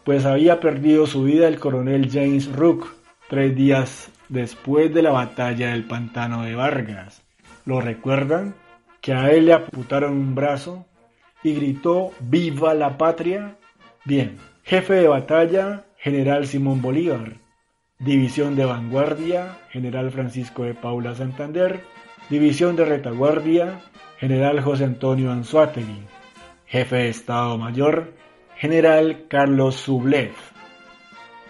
pues 0.05 0.27
había 0.27 0.61
perdido 0.61 1.07
su 1.07 1.25
vida 1.25 1.49
el 1.49 1.59
coronel 1.59 2.11
James 2.13 2.53
Rook 2.53 2.87
tres 3.31 3.57
días 3.57 4.11
después 4.29 4.93
de 4.93 5.01
la 5.01 5.13
batalla 5.13 5.71
del 5.71 5.85
Pantano 5.85 6.43
de 6.43 6.55
Vargas. 6.55 7.23
¿Lo 7.65 7.81
recuerdan? 7.81 8.55
que 9.03 9.13
a 9.13 9.31
él 9.33 9.47
le 9.47 9.53
amputaron 9.53 10.13
un 10.13 10.35
brazo 10.35 10.87
y 11.43 11.53
gritó 11.55 12.13
¡Viva 12.21 12.73
la 12.73 12.97
patria! 12.97 13.57
Bien, 14.05 14.39
jefe 14.73 14.95
de 14.95 15.07
batalla, 15.07 15.85
general 15.99 16.47
Simón 16.47 16.81
Bolívar. 16.81 17.35
División 17.99 18.57
de 18.57 18.65
vanguardia, 18.65 19.59
general 19.69 20.11
Francisco 20.11 20.63
de 20.63 20.73
Paula 20.73 21.15
Santander. 21.15 21.83
División 22.31 22.75
de 22.75 22.87
retaguardia, 22.87 23.83
general 24.17 24.63
José 24.63 24.85
Antonio 24.85 25.31
Anzuategui. 25.31 26.05
Jefe 26.65 26.97
de 26.97 27.09
Estado 27.11 27.59
Mayor, 27.59 28.15
general 28.57 29.27
Carlos 29.29 29.75
Sublev. 29.75 30.33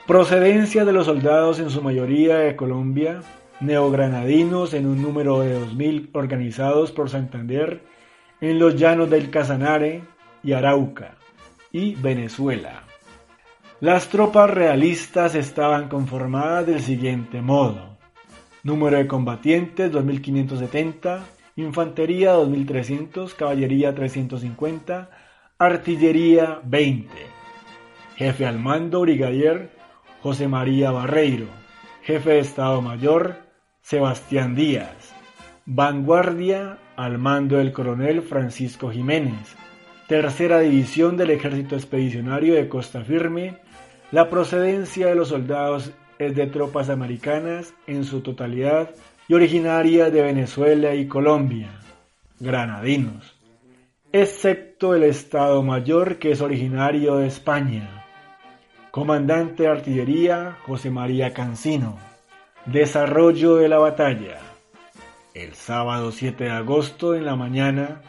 Procedencia 0.09 0.85
de 0.85 0.93
los 0.93 1.07
soldados 1.07 1.61
en 1.61 1.71
su 1.71 1.81
mayoría 1.81 2.39
de 2.39 2.57
Colombia, 2.57 3.21
neogranadinos 3.61 4.75
en 4.75 4.87
un 4.87 5.01
número 5.01 5.39
de 5.39 5.61
2.000 5.61 6.11
organizados 6.15 6.91
por 6.91 7.09
Santander 7.09 7.83
en 8.41 8.59
los 8.59 8.75
llanos 8.75 9.09
del 9.09 9.31
Casanare 9.31 10.03
y 10.43 10.55
Arauca 10.55 11.15
y 11.71 11.95
Venezuela. 11.95 12.82
Las 13.83 14.11
tropas 14.11 14.49
realistas 14.49 15.35
estaban 15.35 15.89
conformadas 15.89 16.69
del 16.69 16.81
siguiente 16.81 17.43
modo. 17.43 17.99
Número 18.63 18.97
de 18.97 19.09
combatientes 19.09 19.91
2.570, 19.91 21.19
infantería 21.57 22.37
2.300, 22.37 23.35
caballería 23.35 23.93
350, 23.93 25.11
artillería 25.59 26.61
20. 26.63 27.09
Jefe 28.15 28.47
al 28.47 28.61
mando 28.61 29.01
brigadier 29.01 29.73
José 30.21 30.47
María 30.47 30.93
Barreiro. 30.93 31.47
Jefe 32.05 32.35
de 32.35 32.39
Estado 32.39 32.81
Mayor 32.83 33.35
Sebastián 33.81 34.55
Díaz. 34.55 35.13
Vanguardia 35.67 36.79
al 36.95 37.19
mando 37.19 37.57
del 37.57 37.73
coronel 37.73 38.23
Francisco 38.23 38.93
Jiménez. 38.93 39.57
Tercera 40.09 40.59
División 40.61 41.17
del 41.17 41.31
Ejército 41.31 41.77
Expedicionario 41.77 42.55
de 42.55 42.69
Costa 42.69 43.03
Firme. 43.03 43.57
La 44.11 44.29
procedencia 44.29 45.07
de 45.07 45.15
los 45.15 45.29
soldados 45.29 45.93
es 46.19 46.35
de 46.35 46.47
tropas 46.49 46.91
americanas 46.91 47.73
en 47.87 48.05
su 48.05 48.21
totalidad 48.21 48.91
y 49.29 49.35
originaria 49.35 50.11
de 50.11 50.23
Venezuela 50.23 50.95
y 50.95 51.07
Colombia. 51.07 51.69
Granadinos. 52.41 53.37
Excepto 54.13 54.95
el 54.95 55.05
Estado 55.05 55.63
Mayor 55.63 56.19
que 56.19 56.33
es 56.33 56.41
originario 56.41 57.17
de 57.17 57.29
España. 57.29 58.05
Comandante 58.91 59.63
de 59.63 59.69
Artillería 59.71 60.59
José 60.67 60.91
María 60.91 61.33
Cancino. 61.33 61.97
Desarrollo 62.67 63.57
de 63.57 63.69
la 63.69 63.79
batalla. 63.79 64.39
El 65.33 65.55
sábado 65.55 66.13
7 66.13 66.45
de 66.45 66.51
agosto 66.51 67.15
en 67.15 67.25
la 67.25 67.37
mañana, 67.37 68.03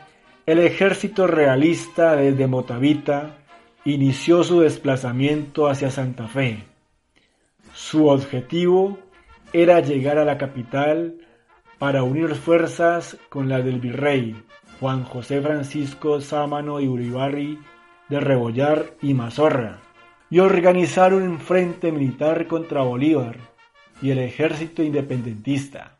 el 0.45 0.59
ejército 0.59 1.25
realista 1.25 2.15
desde 2.17 2.47
Motavita 2.47 3.37
inició 3.85 4.43
su 4.43 4.59
desplazamiento 4.59 5.69
hacia 5.69 5.89
Santa 5.89 6.27
Fe. 6.27 6.63
Su 7.73 8.07
objetivo 8.07 8.99
era 9.53 9.79
llegar 9.79 10.17
a 10.17 10.25
la 10.25 10.37
capital 10.37 11.15
para 11.79 12.03
unir 12.03 12.35
fuerzas 12.35 13.17
con 13.29 13.47
las 13.47 13.63
del 13.63 13.79
virrey 13.79 14.35
Juan 14.79 15.05
José 15.05 15.41
Francisco 15.41 16.19
Sámano 16.19 16.81
y 16.81 16.87
Uribarri 16.87 17.59
de 18.09 18.19
Rebollar 18.19 18.95
y 19.01 19.13
Mazorra 19.13 19.79
y 20.29 20.39
organizar 20.39 21.13
un 21.13 21.39
frente 21.39 21.91
militar 21.91 22.47
contra 22.47 22.81
Bolívar 22.81 23.37
y 24.01 24.11
el 24.11 24.19
ejército 24.19 24.83
independentista. 24.83 25.99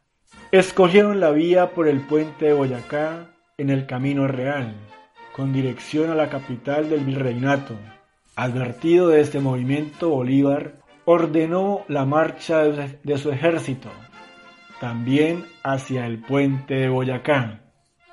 Escogieron 0.51 1.19
la 1.19 1.32
vía 1.32 1.71
por 1.71 1.88
el 1.88 2.01
puente 2.01 2.45
de 2.45 2.53
Boyacá 2.53 3.33
en 3.63 3.69
el 3.69 3.86
Camino 3.86 4.28
Real, 4.28 4.76
con 5.34 5.54
dirección 5.54 6.12
a 6.12 6.15
la 6.15 6.30
capital 6.30 6.89
del 6.89 7.06
virreinato. 7.06 7.76
Advertido 8.36 9.08
de 9.08 9.21
este 9.21 9.39
movimiento, 9.39 10.10
Bolívar 10.10 10.73
ordenó 11.06 11.86
la 11.88 12.06
marcha 12.06 12.63
de 12.63 13.17
su 13.17 13.32
ejército, 13.32 13.89
también 14.82 15.45
hacia 15.63 16.06
el 16.08 16.19
puente 16.19 16.76
de 16.76 16.89
Boyacá, 16.89 17.62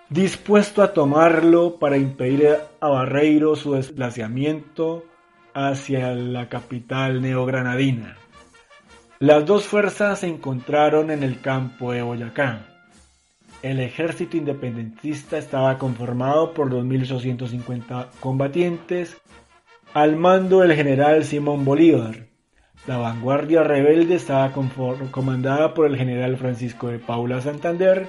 dispuesto 0.08 0.82
a 0.82 0.92
tomarlo 0.92 1.80
para 1.80 1.96
impedir 1.96 2.56
a 2.80 2.88
Barreiro 2.88 3.56
su 3.56 3.72
desplazamiento 3.72 5.04
hacia 5.52 6.12
la 6.12 6.48
capital 6.48 7.20
neogranadina. 7.22 8.16
Las 9.18 9.44
dos 9.44 9.66
fuerzas 9.66 10.20
se 10.20 10.28
encontraron 10.28 11.10
en 11.10 11.24
el 11.24 11.40
campo 11.40 11.90
de 11.90 12.02
Boyacá. 12.02 12.69
El 13.62 13.78
ejército 13.78 14.38
independentista 14.38 15.36
estaba 15.36 15.76
conformado 15.76 16.54
por 16.54 16.70
2.850 16.70 18.06
combatientes 18.18 19.20
al 19.92 20.16
mando 20.16 20.60
del 20.60 20.74
general 20.74 21.24
Simón 21.24 21.66
Bolívar. 21.66 22.26
La 22.86 22.96
vanguardia 22.96 23.62
rebelde 23.62 24.14
estaba 24.14 24.52
comandada 25.10 25.74
por 25.74 25.86
el 25.86 25.98
general 25.98 26.38
Francisco 26.38 26.88
de 26.88 26.98
Paula 26.98 27.42
Santander 27.42 28.08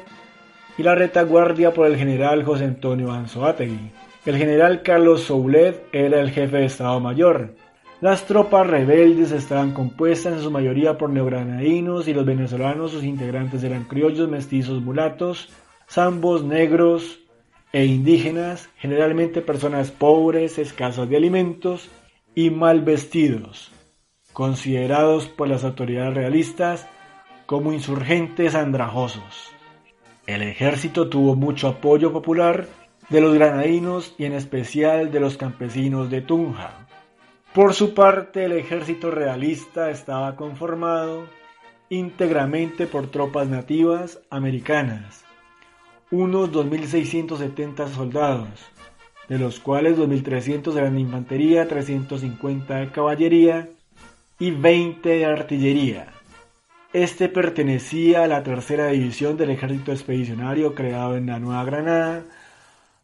y 0.77 0.83
la 0.83 0.95
retaguardia 0.95 1.73
por 1.73 1.87
el 1.87 1.97
general 1.97 2.45
José 2.45 2.63
Antonio 2.63 3.11
Anzoátegui. 3.11 3.91
El 4.25 4.37
general 4.37 4.83
Carlos 4.83 5.23
Soulet 5.23 5.83
era 5.91 6.21
el 6.21 6.31
jefe 6.31 6.57
de 6.57 6.65
Estado 6.65 7.01
Mayor. 7.01 7.55
Las 8.01 8.25
tropas 8.25 8.65
rebeldes 8.65 9.31
estaban 9.31 9.73
compuestas 9.73 10.33
en 10.33 10.41
su 10.41 10.49
mayoría 10.49 10.97
por 10.97 11.11
neogranadinos 11.11 12.07
y 12.07 12.15
los 12.15 12.25
venezolanos, 12.25 12.89
sus 12.89 13.03
integrantes 13.03 13.63
eran 13.63 13.83
criollos, 13.83 14.27
mestizos, 14.27 14.81
mulatos, 14.81 15.49
zambos, 15.87 16.43
negros 16.43 17.19
e 17.71 17.85
indígenas, 17.85 18.69
generalmente 18.77 19.41
personas 19.41 19.91
pobres, 19.91 20.57
escasas 20.57 21.07
de 21.09 21.15
alimentos 21.15 21.89
y 22.33 22.49
mal 22.49 22.81
vestidos, 22.81 23.71
considerados 24.33 25.27
por 25.27 25.47
las 25.47 25.63
autoridades 25.63 26.15
realistas 26.15 26.87
como 27.45 27.71
insurgentes 27.71 28.55
andrajosos. 28.55 29.51
El 30.25 30.41
ejército 30.41 31.07
tuvo 31.07 31.35
mucho 31.35 31.67
apoyo 31.67 32.11
popular 32.11 32.67
de 33.09 33.21
los 33.21 33.35
granadinos 33.35 34.15
y 34.17 34.25
en 34.25 34.33
especial 34.33 35.11
de 35.11 35.19
los 35.19 35.37
campesinos 35.37 36.09
de 36.09 36.21
Tunja. 36.21 36.87
Por 37.53 37.73
su 37.73 37.93
parte, 37.93 38.45
el 38.45 38.53
ejército 38.53 39.11
realista 39.11 39.89
estaba 39.89 40.37
conformado 40.37 41.25
íntegramente 41.89 42.87
por 42.87 43.07
tropas 43.07 43.49
nativas 43.49 44.21
americanas, 44.29 45.25
unos 46.11 46.49
2.670 46.53 47.89
soldados, 47.89 48.47
de 49.27 49.37
los 49.37 49.59
cuales 49.59 49.97
2.300 49.97 50.77
eran 50.77 50.95
de 50.95 51.01
infantería, 51.01 51.67
350 51.67 52.73
de 52.73 52.89
caballería 52.89 53.67
y 54.39 54.51
20 54.51 55.09
de 55.09 55.25
artillería. 55.25 56.07
Este 56.93 57.27
pertenecía 57.27 58.23
a 58.23 58.27
la 58.27 58.43
tercera 58.43 58.87
división 58.87 59.35
del 59.35 59.49
ejército 59.49 59.91
expedicionario 59.91 60.73
creado 60.73 61.17
en 61.17 61.25
la 61.25 61.39
Nueva 61.39 61.65
Granada. 61.65 62.23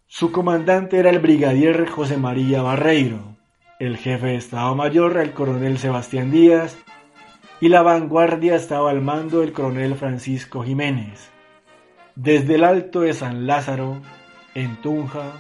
Su 0.08 0.32
comandante 0.32 1.00
era 1.00 1.10
el 1.10 1.20
brigadier 1.20 1.90
José 1.90 2.16
María 2.16 2.62
Barreiro 2.62 3.37
el 3.80 3.98
jefe 3.98 4.28
de 4.28 4.36
Estado 4.36 4.74
Mayor, 4.76 5.18
el 5.18 5.34
coronel 5.34 5.78
Sebastián 5.78 6.32
Díaz, 6.32 6.78
y 7.62 7.70
la 7.70 7.84
vanguardia 7.84 8.56
estaba 8.56 8.90
al 8.90 9.02
mando 9.02 9.42
del 9.42 9.54
coronel 9.54 9.96
Francisco 9.96 10.64
Jiménez. 10.64 11.30
Desde 12.16 12.56
el 12.56 12.64
Alto 12.64 13.02
de 13.02 13.14
San 13.14 13.46
Lázaro, 13.46 13.98
en 14.56 14.78
Tunja, 14.78 15.34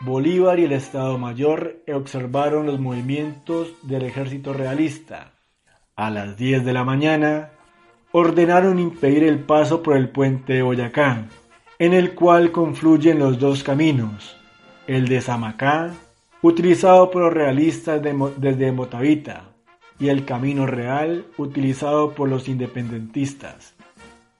Bolívar 0.00 0.60
y 0.60 0.64
el 0.64 0.72
Estado 0.72 1.18
Mayor 1.18 1.82
observaron 1.92 2.66
los 2.66 2.78
movimientos 2.78 3.68
del 3.82 4.04
ejército 4.04 4.52
realista. 4.52 5.32
A 5.96 6.10
las 6.10 6.36
10 6.36 6.64
de 6.64 6.72
la 6.72 6.84
mañana, 6.84 7.50
ordenaron 8.12 8.78
impedir 8.78 9.24
el 9.24 9.40
paso 9.40 9.82
por 9.82 9.96
el 9.96 10.08
puente 10.08 10.54
de 10.54 10.62
Boyacá, 10.62 11.24
en 11.78 11.92
el 11.92 12.14
cual 12.14 12.52
confluyen 12.52 13.18
los 13.18 13.38
dos 13.38 13.64
caminos, 13.64 14.36
el 14.86 15.08
de 15.08 15.20
Samacá 15.20 15.92
utilizado 16.42 17.10
por 17.10 17.22
los 17.22 17.32
realistas 17.32 18.00
desde 18.02 18.72
Motavita, 18.72 19.50
y 19.98 20.08
el 20.08 20.24
Camino 20.24 20.66
Real, 20.66 21.26
utilizado 21.36 22.14
por 22.14 22.28
los 22.28 22.48
independentistas. 22.48 23.74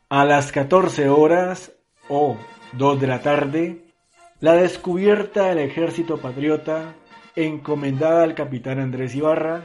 A 0.09 0.25
las 0.25 0.53
14 0.53 1.11
horas 1.11 1.73
o 2.09 2.39
2 2.73 3.01
de 3.01 3.07
la 3.07 3.21
tarde, 3.21 3.85
la 4.41 4.55
descubierta 4.55 5.45
del 5.45 5.59
ejército 5.59 6.17
patriota, 6.17 6.95
encomendada 7.37 8.23
al 8.23 8.35
capitán 8.35 8.81
Andrés 8.81 9.15
Ibarra, 9.15 9.63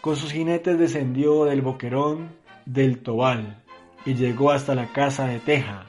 con 0.00 0.16
sus 0.16 0.32
jinetes 0.32 0.78
descendió 0.78 1.44
del 1.44 1.62
boquerón 1.62 2.28
del 2.64 3.02
Tobal 3.02 3.62
y 4.06 4.14
llegó 4.14 4.52
hasta 4.52 4.74
la 4.74 4.92
casa 4.92 5.26
de 5.26 5.40
Teja 5.40 5.86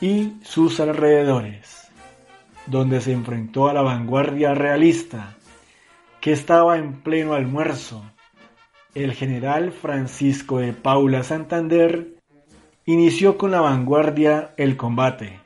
y 0.00 0.32
sus 0.42 0.80
alrededores 0.80 1.89
donde 2.70 3.00
se 3.00 3.12
enfrentó 3.12 3.68
a 3.68 3.74
la 3.74 3.82
vanguardia 3.82 4.54
realista, 4.54 5.36
que 6.20 6.32
estaba 6.32 6.78
en 6.78 7.02
pleno 7.02 7.34
almuerzo. 7.34 8.04
El 8.94 9.12
general 9.12 9.72
Francisco 9.72 10.58
de 10.58 10.72
Paula 10.72 11.24
Santander 11.24 12.14
inició 12.86 13.36
con 13.38 13.50
la 13.50 13.60
vanguardia 13.60 14.52
el 14.56 14.76
combate 14.76 15.40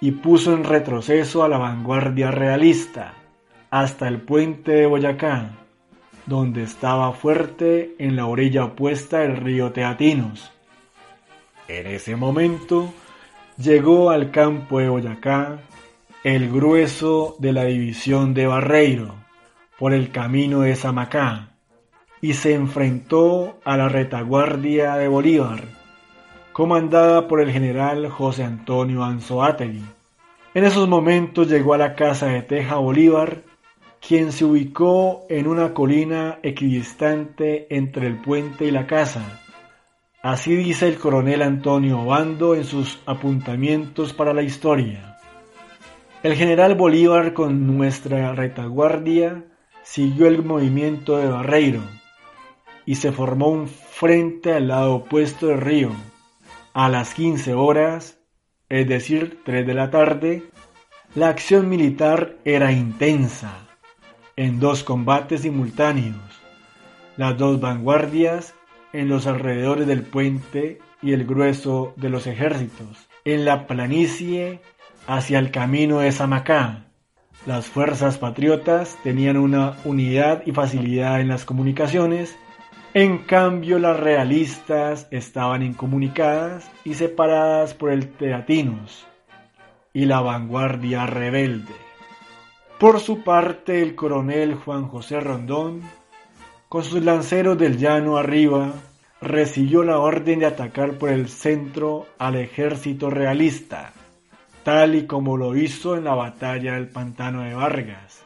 y 0.00 0.12
puso 0.12 0.54
en 0.54 0.64
retroceso 0.64 1.44
a 1.44 1.48
la 1.48 1.58
vanguardia 1.58 2.30
realista 2.30 3.14
hasta 3.70 4.08
el 4.08 4.22
puente 4.22 4.72
de 4.72 4.86
Boyacá, 4.86 5.50
donde 6.26 6.62
estaba 6.62 7.12
fuerte 7.12 7.94
en 7.98 8.16
la 8.16 8.26
orilla 8.26 8.64
opuesta 8.64 9.18
del 9.18 9.36
río 9.36 9.72
Teatinos. 9.72 10.50
En 11.68 11.86
ese 11.86 12.16
momento 12.16 12.92
llegó 13.58 14.10
al 14.10 14.30
campo 14.30 14.78
de 14.78 14.88
Boyacá 14.88 15.60
el 16.22 16.52
grueso 16.52 17.36
de 17.38 17.54
la 17.54 17.64
división 17.64 18.34
de 18.34 18.46
Barreiro 18.46 19.14
por 19.78 19.94
el 19.94 20.10
camino 20.10 20.60
de 20.60 20.76
Samacá 20.76 21.52
y 22.20 22.34
se 22.34 22.52
enfrentó 22.52 23.58
a 23.64 23.78
la 23.78 23.88
retaguardia 23.88 24.96
de 24.96 25.08
Bolívar, 25.08 25.62
comandada 26.52 27.26
por 27.26 27.40
el 27.40 27.50
general 27.50 28.10
José 28.10 28.44
Antonio 28.44 29.02
Anzoátegui. 29.02 29.82
En 30.52 30.64
esos 30.64 30.86
momentos 30.86 31.48
llegó 31.48 31.72
a 31.72 31.78
la 31.78 31.94
casa 31.94 32.26
de 32.26 32.42
Teja 32.42 32.74
Bolívar, 32.74 33.38
quien 34.06 34.32
se 34.32 34.44
ubicó 34.44 35.24
en 35.30 35.46
una 35.46 35.72
colina 35.72 36.38
equidistante 36.42 37.66
entre 37.74 38.06
el 38.06 38.20
puente 38.20 38.66
y 38.66 38.70
la 38.70 38.86
casa. 38.86 39.40
Así 40.22 40.54
dice 40.54 40.86
el 40.86 40.98
coronel 40.98 41.40
Antonio 41.40 42.04
Bando 42.04 42.54
en 42.54 42.64
sus 42.64 43.00
apuntamientos 43.06 44.12
para 44.12 44.34
la 44.34 44.42
historia. 44.42 45.09
El 46.22 46.34
general 46.34 46.74
Bolívar 46.74 47.32
con 47.32 47.66
nuestra 47.78 48.34
retaguardia 48.34 49.42
siguió 49.82 50.26
el 50.26 50.44
movimiento 50.44 51.16
de 51.16 51.28
Barreiro 51.28 51.80
y 52.84 52.96
se 52.96 53.10
formó 53.10 53.48
un 53.48 53.68
frente 53.68 54.52
al 54.52 54.68
lado 54.68 54.96
opuesto 54.96 55.46
del 55.46 55.62
río. 55.62 55.92
A 56.74 56.90
las 56.90 57.14
15 57.14 57.54
horas, 57.54 58.18
es 58.68 58.86
decir, 58.86 59.38
3 59.46 59.66
de 59.66 59.72
la 59.72 59.90
tarde, 59.90 60.42
la 61.14 61.30
acción 61.30 61.70
militar 61.70 62.36
era 62.44 62.70
intensa, 62.70 63.66
en 64.36 64.60
dos 64.60 64.84
combates 64.84 65.40
simultáneos, 65.40 66.20
las 67.16 67.38
dos 67.38 67.62
vanguardias 67.62 68.54
en 68.92 69.08
los 69.08 69.26
alrededores 69.26 69.86
del 69.86 70.02
puente 70.02 70.80
y 71.00 71.14
el 71.14 71.24
grueso 71.24 71.94
de 71.96 72.10
los 72.10 72.26
ejércitos, 72.26 73.08
en 73.24 73.46
la 73.46 73.66
planicie 73.66 74.60
hacia 75.06 75.38
el 75.38 75.50
camino 75.50 76.00
de 76.00 76.12
Samacá. 76.12 76.84
Las 77.46 77.66
fuerzas 77.66 78.18
patriotas 78.18 78.98
tenían 79.02 79.36
una 79.36 79.76
unidad 79.84 80.42
y 80.44 80.52
facilidad 80.52 81.20
en 81.20 81.28
las 81.28 81.44
comunicaciones, 81.44 82.36
en 82.92 83.18
cambio 83.18 83.78
las 83.78 83.98
realistas 83.98 85.08
estaban 85.10 85.62
incomunicadas 85.62 86.70
y 86.84 86.94
separadas 86.94 87.72
por 87.72 87.92
el 87.92 88.08
Teatinos 88.08 89.06
y 89.94 90.04
la 90.04 90.20
vanguardia 90.20 91.06
rebelde. 91.06 91.72
Por 92.78 93.00
su 93.00 93.22
parte, 93.22 93.82
el 93.82 93.94
coronel 93.94 94.54
Juan 94.54 94.88
José 94.88 95.20
Rondón, 95.20 95.82
con 96.68 96.84
sus 96.84 97.02
lanceros 97.02 97.58
del 97.58 97.78
llano 97.78 98.16
arriba, 98.16 98.72
recibió 99.20 99.82
la 99.82 99.98
orden 99.98 100.40
de 100.40 100.46
atacar 100.46 100.92
por 100.92 101.10
el 101.10 101.28
centro 101.28 102.06
al 102.18 102.36
ejército 102.36 103.10
realista 103.10 103.92
tal 104.62 104.94
y 104.94 105.06
como 105.06 105.36
lo 105.36 105.56
hizo 105.56 105.96
en 105.96 106.04
la 106.04 106.14
batalla 106.14 106.74
del 106.74 106.88
Pantano 106.88 107.42
de 107.42 107.54
Vargas. 107.54 108.24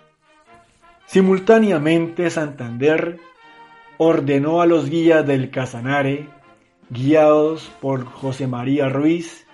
Simultáneamente 1.07 2.31
Santander 2.31 3.19
ordenó 3.99 4.61
a 4.61 4.67
los 4.67 4.91
guías 4.91 5.27
del 5.27 5.51
Casanare, 5.51 6.29
guiados 6.91 7.71
por 7.81 8.05
José 8.05 8.47
María 8.47 8.89
Ruiz, 8.89 9.47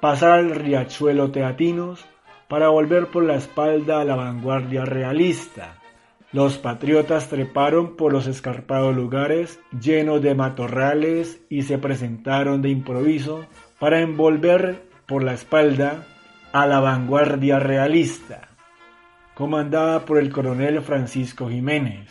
pasar 0.00 0.38
al 0.38 0.54
riachuelo 0.54 1.30
Teatinos 1.30 2.04
para 2.48 2.68
volver 2.68 3.06
por 3.08 3.24
la 3.24 3.36
espalda 3.36 4.00
a 4.00 4.04
la 4.04 4.16
vanguardia 4.16 4.84
realista. 4.84 5.80
Los 6.30 6.58
patriotas 6.58 7.28
treparon 7.28 7.96
por 7.96 8.12
los 8.12 8.26
escarpados 8.26 8.94
lugares 8.94 9.60
llenos 9.80 10.20
de 10.20 10.34
matorrales 10.34 11.40
y 11.48 11.62
se 11.62 11.78
presentaron 11.78 12.60
de 12.60 12.70
improviso 12.70 13.46
para 13.78 14.00
envolver 14.00 14.83
por 15.06 15.22
la 15.22 15.34
espalda 15.34 16.06
a 16.52 16.66
la 16.66 16.80
vanguardia 16.80 17.58
realista, 17.58 18.48
comandada 19.34 20.04
por 20.04 20.18
el 20.18 20.30
coronel 20.30 20.80
Francisco 20.82 21.48
Jiménez. 21.48 22.10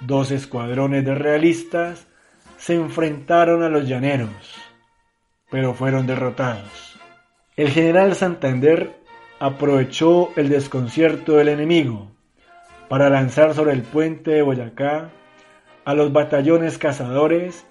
Dos 0.00 0.30
escuadrones 0.30 1.04
de 1.04 1.14
realistas 1.14 2.06
se 2.56 2.74
enfrentaron 2.74 3.62
a 3.62 3.68
los 3.68 3.86
llaneros, 3.88 4.30
pero 5.50 5.74
fueron 5.74 6.06
derrotados. 6.06 6.98
El 7.56 7.70
general 7.70 8.14
Santander 8.14 9.00
aprovechó 9.38 10.32
el 10.36 10.48
desconcierto 10.48 11.36
del 11.36 11.48
enemigo 11.48 12.10
para 12.88 13.08
lanzar 13.08 13.54
sobre 13.54 13.72
el 13.72 13.82
puente 13.82 14.32
de 14.32 14.42
Boyacá 14.42 15.10
a 15.84 15.94
los 15.94 16.12
batallones 16.12 16.76
cazadores 16.76 17.66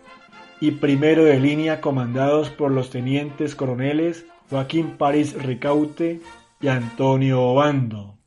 y 0.61 0.71
primero 0.71 1.23
de 1.23 1.39
línea 1.39 1.81
comandados 1.81 2.49
por 2.49 2.71
los 2.71 2.89
tenientes 2.89 3.55
coroneles 3.55 4.25
Joaquín 4.49 4.97
París 4.97 5.41
Ricaute 5.41 6.21
y 6.59 6.67
Antonio 6.67 7.41
Obando. 7.41 8.17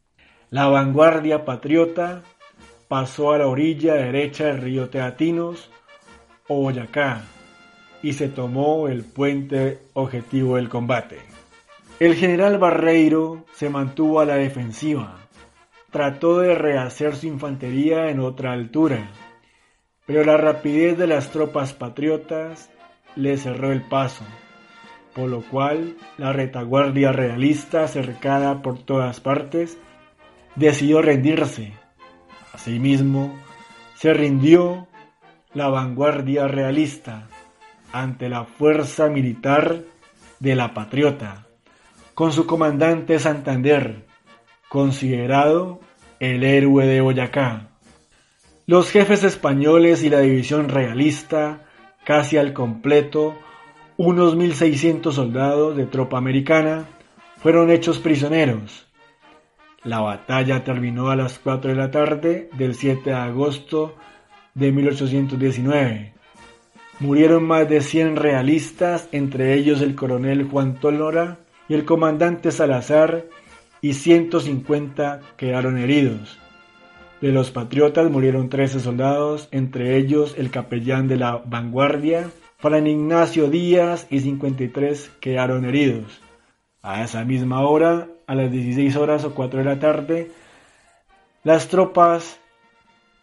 La 0.50 0.68
vanguardia 0.68 1.44
patriota 1.44 2.22
pasó 2.88 3.32
a 3.32 3.38
la 3.38 3.46
orilla 3.46 3.94
derecha 3.94 4.46
del 4.46 4.58
río 4.58 4.88
Teatinos 4.88 5.70
o 6.48 6.56
Boyacá 6.56 7.22
y 8.02 8.12
se 8.12 8.28
tomó 8.28 8.88
el 8.88 9.04
puente 9.04 9.78
objetivo 9.94 10.56
del 10.56 10.68
combate. 10.68 11.18
El 12.00 12.14
general 12.16 12.58
Barreiro 12.58 13.44
se 13.54 13.70
mantuvo 13.70 14.20
a 14.20 14.24
la 14.24 14.34
defensiva, 14.34 15.28
trató 15.90 16.40
de 16.40 16.54
rehacer 16.54 17.14
su 17.14 17.26
infantería 17.26 18.10
en 18.10 18.18
otra 18.18 18.52
altura, 18.52 19.08
pero 20.12 20.24
la 20.24 20.36
rapidez 20.36 20.98
de 20.98 21.06
las 21.06 21.30
tropas 21.30 21.72
patriotas 21.72 22.68
le 23.16 23.38
cerró 23.38 23.72
el 23.72 23.80
paso, 23.80 24.24
por 25.14 25.30
lo 25.30 25.40
cual 25.40 25.96
la 26.18 26.34
retaguardia 26.34 27.12
realista, 27.12 27.88
cercada 27.88 28.60
por 28.60 28.78
todas 28.78 29.20
partes, 29.20 29.78
decidió 30.54 31.00
rendirse. 31.00 31.72
Asimismo, 32.52 33.34
se 33.94 34.12
rindió 34.12 34.86
la 35.54 35.68
vanguardia 35.68 36.46
realista 36.46 37.28
ante 37.90 38.28
la 38.28 38.44
fuerza 38.44 39.08
militar 39.08 39.80
de 40.40 40.54
la 40.54 40.74
patriota, 40.74 41.46
con 42.12 42.32
su 42.32 42.46
comandante 42.46 43.18
Santander, 43.18 44.04
considerado 44.68 45.80
el 46.20 46.44
héroe 46.44 46.84
de 46.84 47.00
Boyacá. 47.00 47.71
Los 48.66 48.90
jefes 48.90 49.24
españoles 49.24 50.04
y 50.04 50.08
la 50.08 50.20
división 50.20 50.68
realista, 50.68 51.66
casi 52.04 52.36
al 52.36 52.52
completo, 52.52 53.36
unos 53.96 54.36
1.600 54.36 55.10
soldados 55.10 55.76
de 55.76 55.86
tropa 55.86 56.16
americana, 56.16 56.86
fueron 57.38 57.72
hechos 57.72 57.98
prisioneros. 57.98 58.86
La 59.82 59.98
batalla 59.98 60.62
terminó 60.62 61.10
a 61.10 61.16
las 61.16 61.40
4 61.40 61.72
de 61.72 61.76
la 61.76 61.90
tarde 61.90 62.50
del 62.56 62.76
7 62.76 63.10
de 63.10 63.16
agosto 63.16 63.96
de 64.54 64.70
1819. 64.70 66.14
Murieron 67.00 67.42
más 67.42 67.68
de 67.68 67.80
100 67.80 68.14
realistas, 68.14 69.08
entre 69.10 69.54
ellos 69.54 69.80
el 69.80 69.96
coronel 69.96 70.44
Juan 70.44 70.74
Tolora 70.78 71.40
y 71.68 71.74
el 71.74 71.84
comandante 71.84 72.52
Salazar, 72.52 73.24
y 73.80 73.94
150 73.94 75.20
quedaron 75.36 75.78
heridos. 75.78 76.38
De 77.22 77.30
los 77.30 77.52
patriotas 77.52 78.10
murieron 78.10 78.48
13 78.48 78.80
soldados, 78.80 79.46
entre 79.52 79.96
ellos 79.96 80.34
el 80.36 80.50
capellán 80.50 81.06
de 81.06 81.16
la 81.16 81.36
vanguardia, 81.36 82.28
Fran 82.58 82.88
Ignacio 82.88 83.48
Díaz 83.48 84.08
y 84.10 84.18
53 84.18 85.08
quedaron 85.20 85.64
heridos. 85.64 86.20
A 86.82 87.04
esa 87.04 87.24
misma 87.24 87.60
hora, 87.60 88.08
a 88.26 88.34
las 88.34 88.50
16 88.50 88.96
horas 88.96 89.24
o 89.24 89.36
4 89.36 89.60
de 89.60 89.64
la 89.64 89.78
tarde, 89.78 90.32
las 91.44 91.68
tropas 91.68 92.40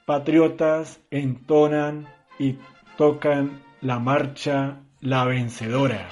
patriotas 0.05 1.01
entonan 1.11 2.07
y 2.39 2.55
tocan 2.97 3.59
la 3.81 3.99
marcha 3.99 4.77
La 5.01 5.25
Vencedora. 5.25 6.07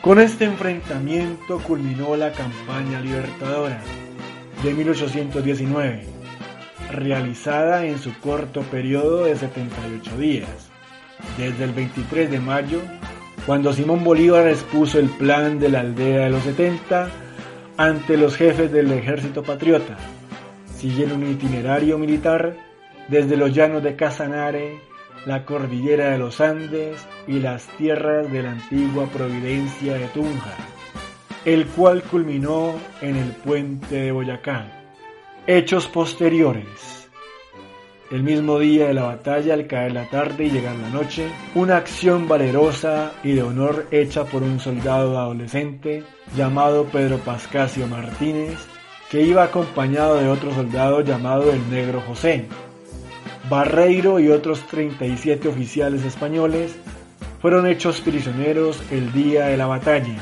Con 0.00 0.20
este 0.20 0.46
enfrentamiento 0.46 1.58
culminó 1.58 2.16
la 2.16 2.32
campaña 2.32 2.98
libertadora 3.02 3.82
de 4.62 4.72
1819 4.72 6.19
realizada 6.90 7.86
en 7.86 7.98
su 7.98 8.18
corto 8.20 8.62
periodo 8.62 9.24
de 9.24 9.36
78 9.36 10.16
días, 10.18 10.70
desde 11.38 11.64
el 11.64 11.72
23 11.72 12.30
de 12.30 12.40
mayo, 12.40 12.80
cuando 13.46 13.72
Simón 13.72 14.04
Bolívar 14.04 14.46
expuso 14.48 14.98
el 14.98 15.08
plan 15.08 15.58
de 15.58 15.68
la 15.68 15.80
aldea 15.80 16.24
de 16.24 16.30
los 16.30 16.42
70 16.42 17.08
ante 17.76 18.16
los 18.16 18.36
jefes 18.36 18.70
del 18.70 18.92
ejército 18.92 19.42
patriota, 19.42 19.96
siguiendo 20.76 21.14
un 21.14 21.30
itinerario 21.30 21.98
militar 21.98 22.56
desde 23.08 23.36
los 23.36 23.54
llanos 23.54 23.82
de 23.82 23.96
Casanare, 23.96 24.80
la 25.26 25.44
cordillera 25.44 26.10
de 26.10 26.18
los 26.18 26.40
Andes 26.40 27.06
y 27.26 27.40
las 27.40 27.66
tierras 27.76 28.30
de 28.30 28.42
la 28.42 28.52
antigua 28.52 29.06
Providencia 29.06 29.94
de 29.94 30.06
Tunja, 30.08 30.56
el 31.44 31.66
cual 31.66 32.02
culminó 32.02 32.74
en 33.00 33.16
el 33.16 33.30
puente 33.32 33.96
de 33.96 34.12
Boyacá 34.12 34.79
Hechos 35.46 35.86
posteriores. 35.86 37.08
El 38.10 38.22
mismo 38.22 38.58
día 38.58 38.88
de 38.88 38.94
la 38.94 39.04
batalla, 39.04 39.54
al 39.54 39.66
caer 39.66 39.92
la 39.92 40.04
tarde 40.10 40.44
y 40.44 40.50
llegar 40.50 40.76
la 40.76 40.90
noche, 40.90 41.28
una 41.54 41.78
acción 41.78 42.28
valerosa 42.28 43.12
y 43.24 43.32
de 43.32 43.42
honor 43.42 43.86
hecha 43.90 44.24
por 44.24 44.42
un 44.42 44.60
soldado 44.60 45.18
adolescente 45.18 46.04
llamado 46.36 46.84
Pedro 46.84 47.18
Pascasio 47.18 47.86
Martínez, 47.86 48.58
que 49.10 49.22
iba 49.22 49.42
acompañado 49.42 50.16
de 50.16 50.28
otro 50.28 50.54
soldado 50.54 51.00
llamado 51.00 51.50
el 51.50 51.70
Negro 51.70 52.02
José. 52.06 52.44
Barreiro 53.48 54.20
y 54.20 54.28
otros 54.28 54.66
37 54.66 55.48
oficiales 55.48 56.04
españoles 56.04 56.76
fueron 57.40 57.66
hechos 57.66 58.02
prisioneros 58.02 58.82
el 58.90 59.10
día 59.14 59.46
de 59.46 59.56
la 59.56 59.66
batalla. 59.66 60.18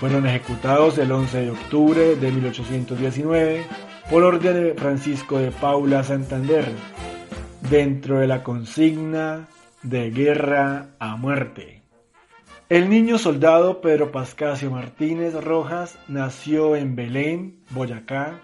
Fueron 0.00 0.26
ejecutados 0.26 0.98
el 0.98 1.12
11 1.12 1.40
de 1.40 1.50
octubre 1.50 2.16
de 2.16 2.32
1819 2.32 3.87
por 4.10 4.22
orden 4.22 4.54
de 4.54 4.74
Francisco 4.74 5.38
de 5.38 5.50
Paula 5.50 6.02
Santander, 6.02 6.64
dentro 7.68 8.20
de 8.20 8.26
la 8.26 8.42
consigna 8.42 9.48
de 9.82 10.10
guerra 10.10 10.94
a 10.98 11.16
muerte. 11.16 11.82
El 12.70 12.88
niño 12.88 13.18
soldado 13.18 13.82
Pedro 13.82 14.10
Pascasio 14.10 14.70
Martínez 14.70 15.34
Rojas 15.34 15.98
nació 16.08 16.74
en 16.74 16.96
Belén, 16.96 17.60
Boyacá, 17.70 18.40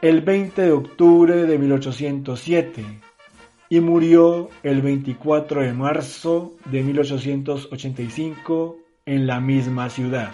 el 0.00 0.22
20 0.22 0.62
de 0.62 0.72
octubre 0.72 1.44
de 1.44 1.58
1807 1.58 2.84
y 3.68 3.80
murió 3.80 4.48
el 4.62 4.80
24 4.80 5.60
de 5.60 5.74
marzo 5.74 6.54
de 6.64 6.82
1885 6.82 8.76
en 9.04 9.26
la 9.26 9.40
misma 9.40 9.90
ciudad. 9.90 10.32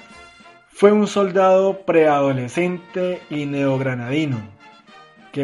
Fue 0.70 0.92
un 0.92 1.08
soldado 1.08 1.80
preadolescente 1.84 3.20
y 3.28 3.46
neogranadino 3.46 4.57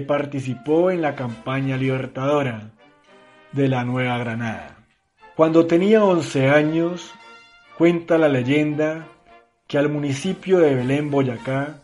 participó 0.02 0.90
en 0.90 1.02
la 1.02 1.14
campaña 1.14 1.76
libertadora 1.76 2.70
de 3.52 3.68
la 3.68 3.84
Nueva 3.84 4.18
Granada. 4.18 4.76
Cuando 5.36 5.66
tenía 5.66 6.04
11 6.04 6.48
años, 6.48 7.12
cuenta 7.76 8.18
la 8.18 8.28
leyenda 8.28 9.08
que 9.66 9.78
al 9.78 9.88
municipio 9.88 10.58
de 10.58 10.74
Belén, 10.74 11.10
Boyacá, 11.10 11.80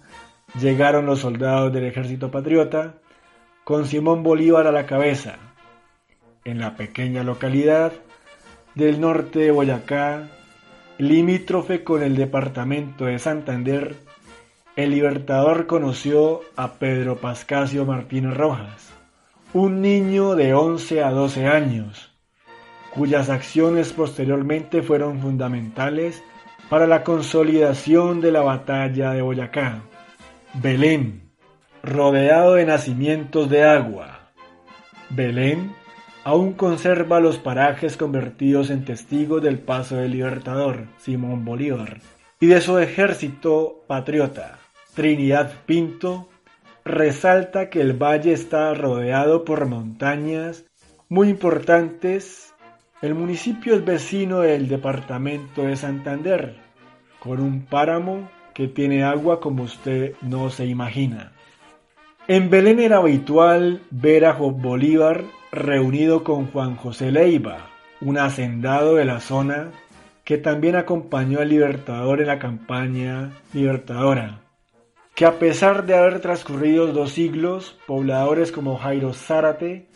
llegaron 0.61 1.07
los 1.07 1.21
soldados 1.21 1.73
del 1.73 1.85
ejército 1.85 2.31
patriota 2.31 2.95
con 3.65 3.87
Simón 3.87 4.23
Bolívar 4.23 4.67
a 4.67 4.73
la 4.73 4.87
cabeza. 4.87 5.37
En 6.45 6.59
la 6.59 6.77
pequeña 6.77 7.23
localidad 7.23 7.93
del 8.75 9.01
norte 9.01 9.41
de 9.41 9.51
Boyacá, 9.51 10.29
limítrofe 10.99 11.83
con 11.85 12.03
el 12.03 12.17
departamento 12.17 13.07
de 13.07 13.19
Santander, 13.19 13.97
el 14.81 14.93
Libertador 14.93 15.67
conoció 15.67 16.41
a 16.57 16.73
Pedro 16.73 17.17
Pascasio 17.17 17.85
Martínez 17.85 18.35
Rojas, 18.35 18.91
un 19.53 19.83
niño 19.83 20.37
de 20.37 20.55
11 20.55 21.03
a 21.03 21.11
12 21.11 21.47
años, 21.47 22.17
cuyas 22.91 23.29
acciones 23.29 23.93
posteriormente 23.93 24.81
fueron 24.83 25.21
fundamentales 25.21 26.23
para 26.71 26.87
la 26.87 27.05
consolidación 27.05 28.23
de 28.23 28.33
la 28.33 28.41
batalla 28.41 29.13
de 29.13 29.21
Boyacá. 29.21 29.83
Belén, 30.55 31.31
rodeado 31.83 32.55
de 32.55 32.65
nacimientos 32.65 33.51
de 33.51 33.65
agua. 33.65 34.31
Belén 35.11 35.75
aún 36.25 36.55
conserva 36.55 37.21
los 37.21 37.37
parajes 37.37 37.99
convertidos 37.99 38.71
en 38.71 38.87
testigos 38.87 39.43
del 39.43 39.59
paso 39.59 39.97
del 39.97 40.13
Libertador, 40.13 40.87
Simón 40.97 41.45
Bolívar, 41.45 42.01
y 42.41 42.47
de 42.47 42.63
su 42.63 42.79
ejército 42.79 43.85
patriota. 43.87 44.60
Trinidad 45.01 45.55
Pinto 45.65 46.29
resalta 46.85 47.71
que 47.71 47.81
el 47.81 47.95
valle 47.95 48.35
está 48.35 48.75
rodeado 48.75 49.47
por 49.47 49.65
montañas 49.65 50.67
muy 51.09 51.31
importantes. 51.31 52.53
El 53.01 53.15
municipio 53.15 53.75
es 53.75 53.83
vecino 53.83 54.41
del 54.41 54.69
departamento 54.69 55.63
de 55.63 55.77
Santander, 55.77 56.57
con 57.19 57.41
un 57.41 57.63
páramo 57.63 58.31
que 58.53 58.69
tiene 58.69 59.03
agua 59.03 59.41
como 59.41 59.63
usted 59.63 60.17
no 60.21 60.51
se 60.51 60.67
imagina. 60.67 61.33
En 62.29 62.51
Belén 62.51 62.79
era 62.79 62.99
habitual 62.99 63.81
ver 63.91 64.27
a 64.27 64.33
Bolívar 64.35 65.25
reunido 65.51 66.25
con 66.25 66.49
Juan 66.49 66.77
José 66.77 67.11
Leiva, 67.11 67.71
un 68.03 68.19
hacendado 68.19 68.97
de 68.97 69.07
la 69.07 69.21
zona 69.21 69.71
que 70.25 70.37
también 70.37 70.77
acompañó 70.77 71.41
al 71.41 71.49
Libertador 71.49 72.21
en 72.21 72.27
la 72.27 72.39
campaña 72.39 73.31
Libertadora, 73.55 74.41
que 75.21 75.27
a 75.27 75.39
pesar 75.39 75.85
de 75.85 75.95
haber 75.95 76.21
transcurrido 76.21 76.87
dos 76.87 77.13
siglos, 77.13 77.77
pobladores 77.87 78.53
como 78.53 78.79
Jairo 78.79 79.13
Zárate 79.13 79.87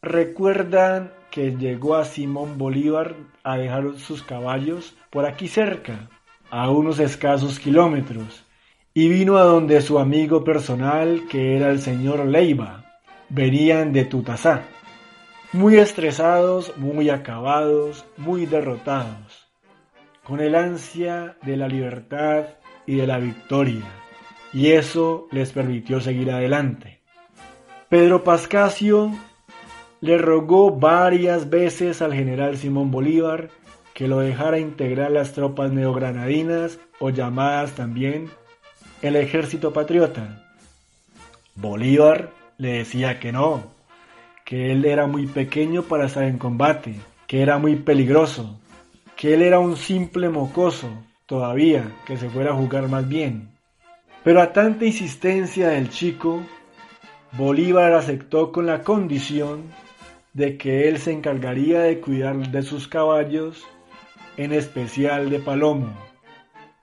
recuerdan 0.00 1.12
que 1.30 1.54
llegó 1.54 1.96
a 1.96 2.06
Simón 2.06 2.56
Bolívar 2.56 3.14
a 3.44 3.58
dejar 3.58 3.98
sus 3.98 4.22
caballos 4.22 4.96
por 5.10 5.26
aquí 5.26 5.48
cerca, 5.48 6.08
a 6.48 6.70
unos 6.70 6.98
escasos 6.98 7.58
kilómetros, 7.58 8.42
y 8.94 9.10
vino 9.10 9.36
a 9.36 9.42
donde 9.42 9.82
su 9.82 9.98
amigo 9.98 10.44
personal, 10.44 11.24
que 11.28 11.58
era 11.58 11.68
el 11.68 11.80
señor 11.82 12.24
Leiva, 12.24 13.02
venían 13.28 13.92
de 13.92 14.06
Tutasá, 14.06 14.62
muy 15.52 15.76
estresados, 15.76 16.74
muy 16.78 17.10
acabados, 17.10 18.06
muy 18.16 18.46
derrotados, 18.46 19.46
con 20.24 20.40
el 20.40 20.54
ansia 20.54 21.36
de 21.42 21.58
la 21.58 21.68
libertad 21.68 22.46
y 22.86 22.96
de 22.96 23.06
la 23.06 23.18
victoria, 23.18 23.99
y 24.52 24.72
eso 24.72 25.28
les 25.30 25.52
permitió 25.52 26.00
seguir 26.00 26.30
adelante. 26.30 27.00
Pedro 27.88 28.24
Pascasio 28.24 29.12
le 30.00 30.18
rogó 30.18 30.70
varias 30.70 31.50
veces 31.50 32.02
al 32.02 32.14
general 32.14 32.56
Simón 32.56 32.90
Bolívar 32.90 33.50
que 33.94 34.08
lo 34.08 34.20
dejara 34.20 34.58
integrar 34.58 35.10
las 35.10 35.32
tropas 35.32 35.72
neogranadinas 35.72 36.78
o 37.00 37.10
llamadas 37.10 37.72
también 37.72 38.30
el 39.02 39.16
ejército 39.16 39.72
patriota. 39.72 40.46
Bolívar 41.54 42.30
le 42.58 42.78
decía 42.78 43.18
que 43.18 43.32
no, 43.32 43.62
que 44.44 44.72
él 44.72 44.84
era 44.84 45.06
muy 45.06 45.26
pequeño 45.26 45.82
para 45.82 46.06
estar 46.06 46.24
en 46.24 46.38
combate, 46.38 46.94
que 47.26 47.42
era 47.42 47.58
muy 47.58 47.76
peligroso, 47.76 48.58
que 49.16 49.34
él 49.34 49.42
era 49.42 49.58
un 49.58 49.76
simple 49.76 50.28
mocoso 50.28 50.88
todavía, 51.26 51.92
que 52.06 52.16
se 52.16 52.28
fuera 52.30 52.52
a 52.52 52.56
jugar 52.56 52.88
más 52.88 53.08
bien. 53.08 53.49
Pero 54.22 54.42
a 54.42 54.52
tanta 54.52 54.84
insistencia 54.84 55.68
del 55.68 55.88
chico, 55.88 56.42
Bolívar 57.32 57.92
aceptó 57.94 58.52
con 58.52 58.66
la 58.66 58.82
condición 58.82 59.62
de 60.34 60.58
que 60.58 60.88
él 60.88 60.98
se 60.98 61.12
encargaría 61.12 61.80
de 61.80 62.00
cuidar 62.00 62.36
de 62.50 62.62
sus 62.62 62.86
caballos, 62.86 63.64
en 64.36 64.52
especial 64.52 65.30
de 65.30 65.38
Palomo, 65.38 65.92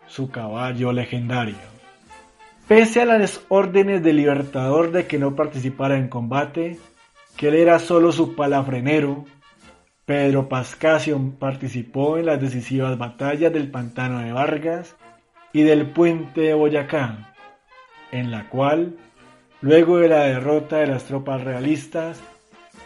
su 0.08 0.30
caballo 0.32 0.91
legendario. 0.91 1.56
Pese 2.67 3.02
a 3.02 3.06
las 3.06 3.41
órdenes 3.50 4.04
del 4.04 4.17
Libertador 4.17 4.91
de 4.91 5.06
que 5.06 5.19
no 5.19 5.36
participara 5.36 5.97
en 5.97 6.10
combate, 6.10 6.78
que 7.38 7.50
él 7.50 7.56
era 7.56 7.80
solo 7.80 8.12
su 8.12 8.36
palafrenero, 8.36 9.26
Pedro 10.06 10.50
Pascasio 10.50 11.19
participó 11.38 12.17
en 12.17 12.26
las 12.26 12.41
decisivas 12.41 12.97
batallas 12.97 13.54
del 13.54 13.69
Pantano 13.69 14.19
de 14.19 14.32
Vargas 14.32 14.95
y 15.58 15.63
del 15.63 15.88
Puente 15.88 16.41
de 16.41 16.54
Boyacá, 16.54 17.34
en 18.12 18.30
la 18.30 18.48
cual, 18.48 18.96
luego 19.60 19.98
de 19.98 20.08
la 20.08 20.26
derrota 20.26 20.78
de 20.78 20.86
las 20.86 21.06
tropas 21.06 21.43
realistas, 21.43 22.22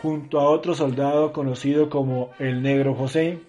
junto 0.01 0.39
a 0.39 0.49
otro 0.49 0.73
soldado 0.73 1.33
conocido 1.33 1.89
como 1.89 2.31
el 2.39 2.61
Negro 2.61 2.95
José, 2.95 3.39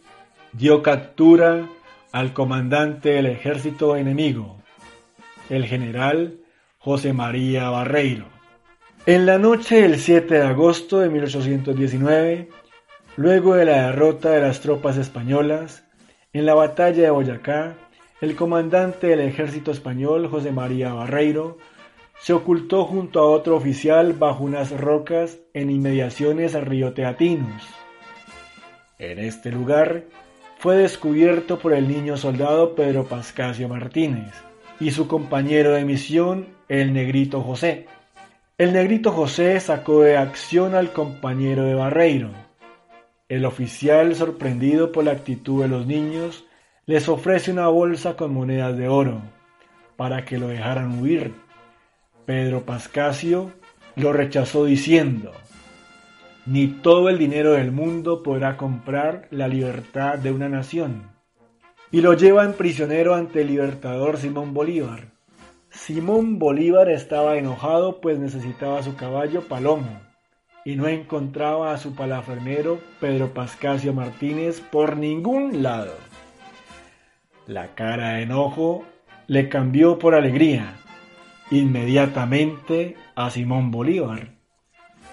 dio 0.53 0.83
captura 0.83 1.69
al 2.11 2.33
comandante 2.33 3.11
del 3.11 3.27
ejército 3.27 3.95
enemigo, 3.95 4.57
el 5.49 5.67
general 5.67 6.39
José 6.79 7.13
María 7.13 7.71
Barreiro. 7.71 8.27
En 9.07 9.25
la 9.25 9.39
noche 9.39 9.83
del 9.83 10.01
7 10.01 10.35
de 10.35 10.43
agosto 10.43 10.99
de 10.99 11.11
1819, 11.11 12.49
luego 13.17 13.55
de 13.55 13.67
la 13.67 13.87
derrota 13.87 14.31
de 14.31 14.41
las 14.41 14.59
tropas 14.59 14.97
españolas, 14.97 15.85
en 16.33 16.45
la 16.45 16.55
batalla 16.55 17.05
de 17.05 17.11
Boyacá, 17.11 17.77
el 18.23 18.37
comandante 18.37 19.09
del 19.09 19.19
ejército 19.19 19.73
español, 19.73 20.29
José 20.29 20.53
María 20.53 20.95
Barreiro, 20.95 21.59
se 22.21 22.33
ocultó 22.33 22.85
junto 22.85 23.19
a 23.19 23.29
otro 23.29 23.57
oficial 23.57 24.13
bajo 24.13 24.45
unas 24.45 24.71
rocas 24.71 25.41
en 25.55 25.71
inmediaciones 25.71 26.55
al 26.55 26.65
río 26.67 26.93
Teatinos. 26.93 27.65
En 29.01 29.19
este 29.19 29.51
lugar 29.51 30.05
fue 30.59 30.77
descubierto 30.77 31.59
por 31.59 31.73
el 31.73 31.89
niño 31.89 32.17
soldado 32.17 32.77
Pedro 32.77 33.07
Pascasio 33.07 33.69
Martínez 33.69 34.33
y 34.79 34.93
su 34.93 35.09
compañero 35.09 35.73
de 35.73 35.85
misión, 35.85 36.47
el 36.69 36.93
negrito 36.93 37.41
José. 37.41 37.89
El 38.57 38.73
negrito 38.73 39.11
José 39.11 39.59
sacó 39.59 40.03
de 40.03 40.17
acción 40.17 40.77
al 40.77 40.93
compañero 40.93 41.65
de 41.65 41.75
Barreiro. 41.75 42.31
El 43.29 43.45
oficial, 43.45 44.15
sorprendido 44.15 44.93
por 44.93 45.03
la 45.03 45.11
actitud 45.11 45.63
de 45.63 45.69
los 45.69 45.89
niños, 45.89 46.45
les 46.87 47.09
ofrece 47.09 47.53
una 47.53 47.69
bolsa 47.69 48.17
con 48.17 48.35
monedas 48.35 48.77
de 48.77 48.89
oro 48.89 49.23
para 49.97 50.25
que 50.25 50.39
lo 50.39 50.49
dejaran 50.49 51.01
huir 51.01 51.33
Pedro 52.27 52.63
Pascasio 52.63 53.51
lo 53.97 54.13
rechazó 54.13 54.65
diciendo, 54.65 55.33
ni 56.47 56.69
todo 56.69 57.09
el 57.09 57.19
dinero 57.19 57.53
del 57.53 57.73
mundo 57.73 58.23
podrá 58.23 58.57
comprar 58.57 59.27
la 59.31 59.49
libertad 59.49 60.19
de 60.19 60.33
una 60.33 60.49
nación. 60.49 61.11
Y 61.91 62.01
lo 62.01 62.15
llevan 62.15 62.55
prisionero 62.55 63.15
ante 63.15 63.43
el 63.43 63.49
libertador 63.49 64.19
Simón 64.19 64.55
Bolívar. 64.55 65.09
Simón 65.71 66.39
Bolívar 66.39 66.89
estaba 66.89 67.37
enojado 67.37 68.01
pues 68.01 68.19
necesitaba 68.19 68.83
su 68.83 68.95
caballo 68.95 69.43
Palomo 69.43 70.01
y 70.65 70.77
no 70.77 70.87
encontraba 70.87 71.73
a 71.73 71.79
su 71.79 71.95
palafrenero 71.95 72.79
Pedro 73.01 73.35
Pascasio 73.35 73.93
Martínez 73.93 74.61
por 74.61 74.97
ningún 74.97 75.63
lado. 75.63 75.93
La 77.47 77.75
cara 77.75 78.15
de 78.15 78.23
enojo 78.23 78.85
le 79.27 79.49
cambió 79.49 79.99
por 79.99 80.15
alegría 80.15 80.77
inmediatamente 81.51 82.97
a 83.15 83.31
Simón 83.31 83.71
Bolívar, 83.71 84.31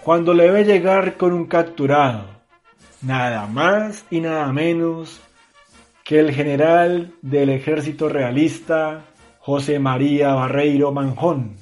cuando 0.04 0.34
le 0.34 0.50
ve 0.50 0.64
llegar 0.64 1.18
con 1.18 1.34
un 1.34 1.48
capturado, 1.48 2.26
nada 3.02 3.46
más 3.48 4.06
y 4.10 4.22
nada 4.22 4.52
menos 4.54 5.22
que 6.04 6.20
el 6.20 6.34
general 6.34 7.14
del 7.22 7.50
ejército 7.50 8.10
realista 8.10 9.06
José 9.40 9.80
María 9.80 10.34
Barreiro 10.34 10.92
Manjón, 10.92 11.56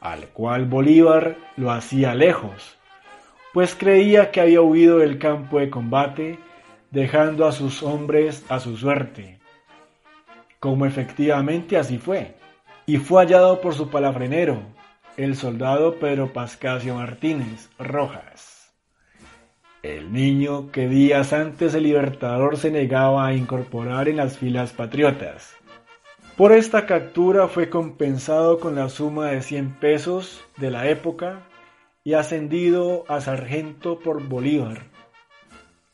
al 0.00 0.28
cual 0.28 0.64
Bolívar 0.66 1.36
lo 1.56 1.70
hacía 1.70 2.14
lejos, 2.14 2.78
pues 3.52 3.74
creía 3.74 4.30
que 4.30 4.40
había 4.40 4.62
huido 4.62 4.98
del 4.98 5.18
campo 5.18 5.58
de 5.58 5.68
combate 5.68 6.38
dejando 6.90 7.46
a 7.46 7.52
sus 7.52 7.82
hombres 7.82 8.44
a 8.48 8.60
su 8.60 8.76
suerte, 8.76 9.37
como 10.60 10.86
efectivamente 10.86 11.76
así 11.76 11.98
fue 11.98 12.34
y 12.86 12.96
fue 12.96 13.22
hallado 13.22 13.60
por 13.60 13.74
su 13.74 13.90
palafrenero, 13.90 14.62
el 15.16 15.36
soldado 15.36 15.98
Pedro 15.98 16.32
Pascasio 16.32 16.94
Martínez 16.94 17.68
Rojas. 17.78 18.72
El 19.82 20.12
niño 20.12 20.70
que 20.72 20.88
días 20.88 21.32
antes 21.32 21.74
el 21.74 21.84
Libertador 21.84 22.56
se 22.56 22.70
negaba 22.70 23.26
a 23.26 23.34
incorporar 23.34 24.08
en 24.08 24.16
las 24.16 24.38
filas 24.38 24.72
patriotas. 24.72 25.54
Por 26.36 26.52
esta 26.52 26.86
captura 26.86 27.48
fue 27.48 27.68
compensado 27.68 28.58
con 28.58 28.74
la 28.74 28.88
suma 28.88 29.26
de 29.26 29.42
100 29.42 29.80
pesos 29.80 30.44
de 30.56 30.70
la 30.70 30.88
época 30.88 31.42
y 32.04 32.14
ascendido 32.14 33.04
a 33.08 33.20
sargento 33.20 33.98
por 33.98 34.26
Bolívar. 34.26 34.84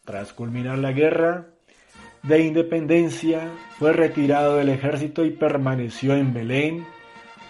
Tras 0.04 0.32
culminar 0.32 0.78
la 0.78 0.92
guerra, 0.92 1.53
de 2.24 2.40
independencia, 2.40 3.50
fue 3.78 3.92
retirado 3.92 4.56
del 4.56 4.70
ejército 4.70 5.24
y 5.24 5.30
permaneció 5.30 6.14
en 6.16 6.32
Belén 6.32 6.86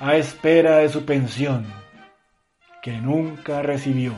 a 0.01 0.17
espera 0.17 0.79
de 0.79 0.89
su 0.89 1.05
pensión, 1.05 1.65
que 2.83 2.93
nunca 3.01 3.63
recibió. 3.63 4.13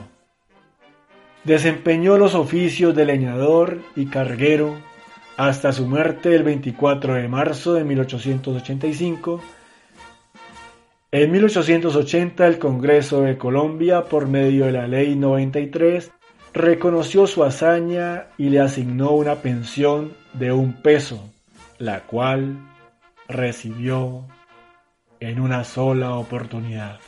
Desempeñó 1.45 2.17
los 2.17 2.35
oficios 2.35 2.95
de 2.97 3.05
leñador 3.05 3.81
y 3.95 4.07
carguero 4.07 4.75
hasta 5.37 5.73
su 5.73 5.87
muerte 5.87 6.35
el 6.35 6.43
24 6.43 7.15
de 7.15 7.29
marzo 7.29 7.75
de 7.75 7.85
1885. 7.85 9.43
En 11.13 11.31
1880 11.31 12.47
el 12.47 12.59
Congreso 12.59 13.23
de 13.23 13.37
Colombia, 13.37 14.05
por 14.05 14.27
medio 14.27 14.65
de 14.65 14.73
la 14.73 14.89
Ley 14.89 15.15
93, 15.15 16.11
reconoció 16.57 17.27
su 17.27 17.45
hazaña 17.45 18.29
y 18.39 18.49
le 18.49 18.61
asignó 18.61 19.11
una 19.11 19.37
pensión 19.37 20.15
de 20.33 20.53
un 20.53 20.73
peso, 20.73 21.31
la 21.79 22.01
cual 22.05 22.57
recibió 23.29 24.25
en 25.21 25.39
una 25.39 25.65
sola 25.65 26.15
oportunidad. 26.15 26.99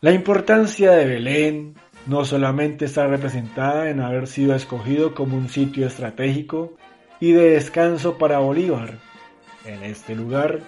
La 0.00 0.12
importancia 0.12 0.92
de 0.92 1.04
Belén 1.04 1.74
no 2.06 2.24
solamente 2.24 2.84
está 2.84 3.08
representada 3.08 3.90
en 3.90 4.00
haber 4.00 4.28
sido 4.28 4.54
escogido 4.54 5.16
como 5.16 5.36
un 5.36 5.48
sitio 5.48 5.88
estratégico 5.88 6.76
y 7.18 7.32
de 7.32 7.50
descanso 7.50 8.18
para 8.18 8.38
Bolívar. 8.38 8.98
En 9.64 9.82
este 9.82 10.14
lugar 10.14 10.60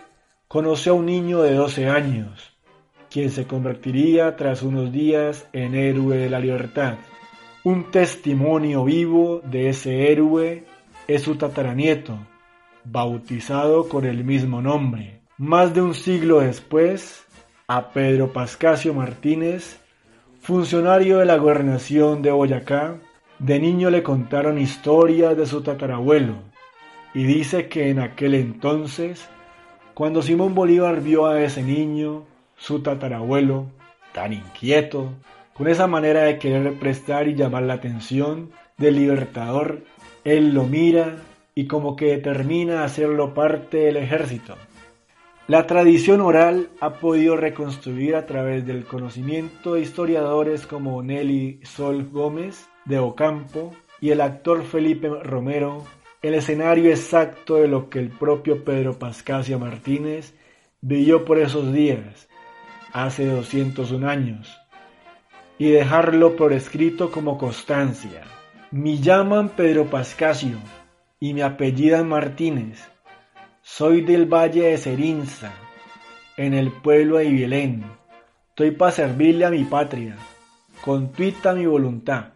conoció 0.49 0.93
a 0.93 0.97
un 0.97 1.07
niño 1.07 1.43
de 1.43 1.55
12 1.55 1.89
años, 1.89 2.53
quien 3.11 3.31
se 3.31 3.47
convertiría 3.47 4.35
tras 4.35 4.62
unos 4.62 4.91
días 4.91 5.47
en 5.53 5.77
héroe 5.77 6.16
de 6.16 6.31
la 6.31 6.41
libertad 6.41 6.97
Un 7.69 7.91
testimonio 7.91 8.83
vivo 8.83 9.43
de 9.45 9.69
ese 9.69 10.11
héroe 10.11 10.64
es 11.07 11.21
su 11.21 11.37
tataranieto, 11.37 12.19
bautizado 12.83 13.91
con 13.91 14.07
el 14.07 14.25
mismo 14.25 14.62
nombre. 14.62 15.21
Más 15.37 15.75
de 15.75 15.83
un 15.83 15.93
siglo 15.93 16.41
después, 16.41 17.27
a 17.66 17.91
Pedro 17.91 18.33
Pascasio 18.33 18.95
Martínez, 18.95 19.79
funcionario 20.41 21.19
de 21.19 21.27
la 21.27 21.37
gobernación 21.37 22.23
de 22.23 22.31
Boyacá, 22.31 22.97
de 23.39 23.61
niño 23.61 23.91
le 23.91 24.03
contaron 24.03 24.59
historias 24.59 25.37
de 25.37 25.45
su 25.45 25.61
tatarabuelo, 25.61 26.37
y 27.12 27.25
dice 27.25 27.69
que 27.69 27.91
en 27.91 27.99
aquel 27.99 28.33
entonces, 28.33 29.29
cuando 29.93 30.23
Simón 30.23 30.55
Bolívar 30.55 31.03
vio 31.03 31.27
a 31.27 31.43
ese 31.43 31.62
niño, 31.62 32.23
su 32.57 32.81
tatarabuelo, 32.81 33.66
tan 34.14 34.33
inquieto, 34.33 35.12
con 35.59 35.68
esa 35.68 35.86
manera 35.86 36.22
de 36.22 36.38
querer 36.38 36.72
prestar 36.78 37.28
y 37.28 37.34
llamar 37.34 37.64
la 37.64 37.74
atención 37.74 38.50
del 38.78 38.96
libertador, 38.96 39.82
él 40.24 40.54
lo 40.54 40.64
mira 40.64 41.16
y 41.54 41.66
como 41.66 41.96
que 41.96 42.06
determina 42.06 42.84
hacerlo 42.84 43.34
parte 43.34 43.78
del 43.78 43.96
ejército. 43.96 44.56
La 45.48 45.66
tradición 45.66 46.20
oral 46.20 46.68
ha 46.80 46.94
podido 46.94 47.36
reconstruir 47.36 48.14
a 48.14 48.26
través 48.26 48.64
del 48.66 48.84
conocimiento 48.84 49.74
de 49.74 49.80
historiadores 49.80 50.66
como 50.66 51.02
Nelly 51.02 51.61
Sol 51.64 52.09
Gómez 52.11 52.68
de 52.84 52.98
Ocampo 52.98 53.74
y 54.00 54.11
el 54.11 54.20
actor 54.20 54.62
Felipe 54.62 55.09
Romero 55.09 55.84
el 56.20 56.34
escenario 56.34 56.90
exacto 56.90 57.56
de 57.56 57.68
lo 57.68 57.88
que 57.88 58.00
el 58.00 58.11
propio 58.11 58.64
Pedro 58.64 58.98
Pascasio 58.98 59.59
Martínez 59.59 60.34
vivió 60.80 61.24
por 61.24 61.38
esos 61.38 61.72
días, 61.72 62.28
hace 62.92 63.26
201 63.26 64.09
años, 64.09 64.57
y 65.59 65.70
dejarlo 65.70 66.36
por 66.36 66.52
escrito 66.52 67.11
como 67.11 67.36
constancia. 67.36 68.22
Me 68.70 68.98
llaman 68.98 69.50
Pedro 69.50 69.86
Pascasio 69.86 70.59
y 71.20 71.34
me 71.34 71.42
apellidan 71.42 72.09
Martínez 72.09 72.88
soy 73.70 74.00
del 74.00 74.24
Valle 74.24 74.62
de 74.62 74.78
Cerinza, 74.78 75.52
en 76.38 76.54
el 76.54 76.72
pueblo 76.72 77.18
de 77.18 77.26
Ibelén. 77.26 77.84
Estoy 78.48 78.70
para 78.70 78.92
servirle 78.92 79.44
a 79.44 79.50
mi 79.50 79.64
patria, 79.64 80.16
con 80.82 81.12
tuita 81.12 81.52
mi 81.52 81.66
voluntad. 81.66 82.32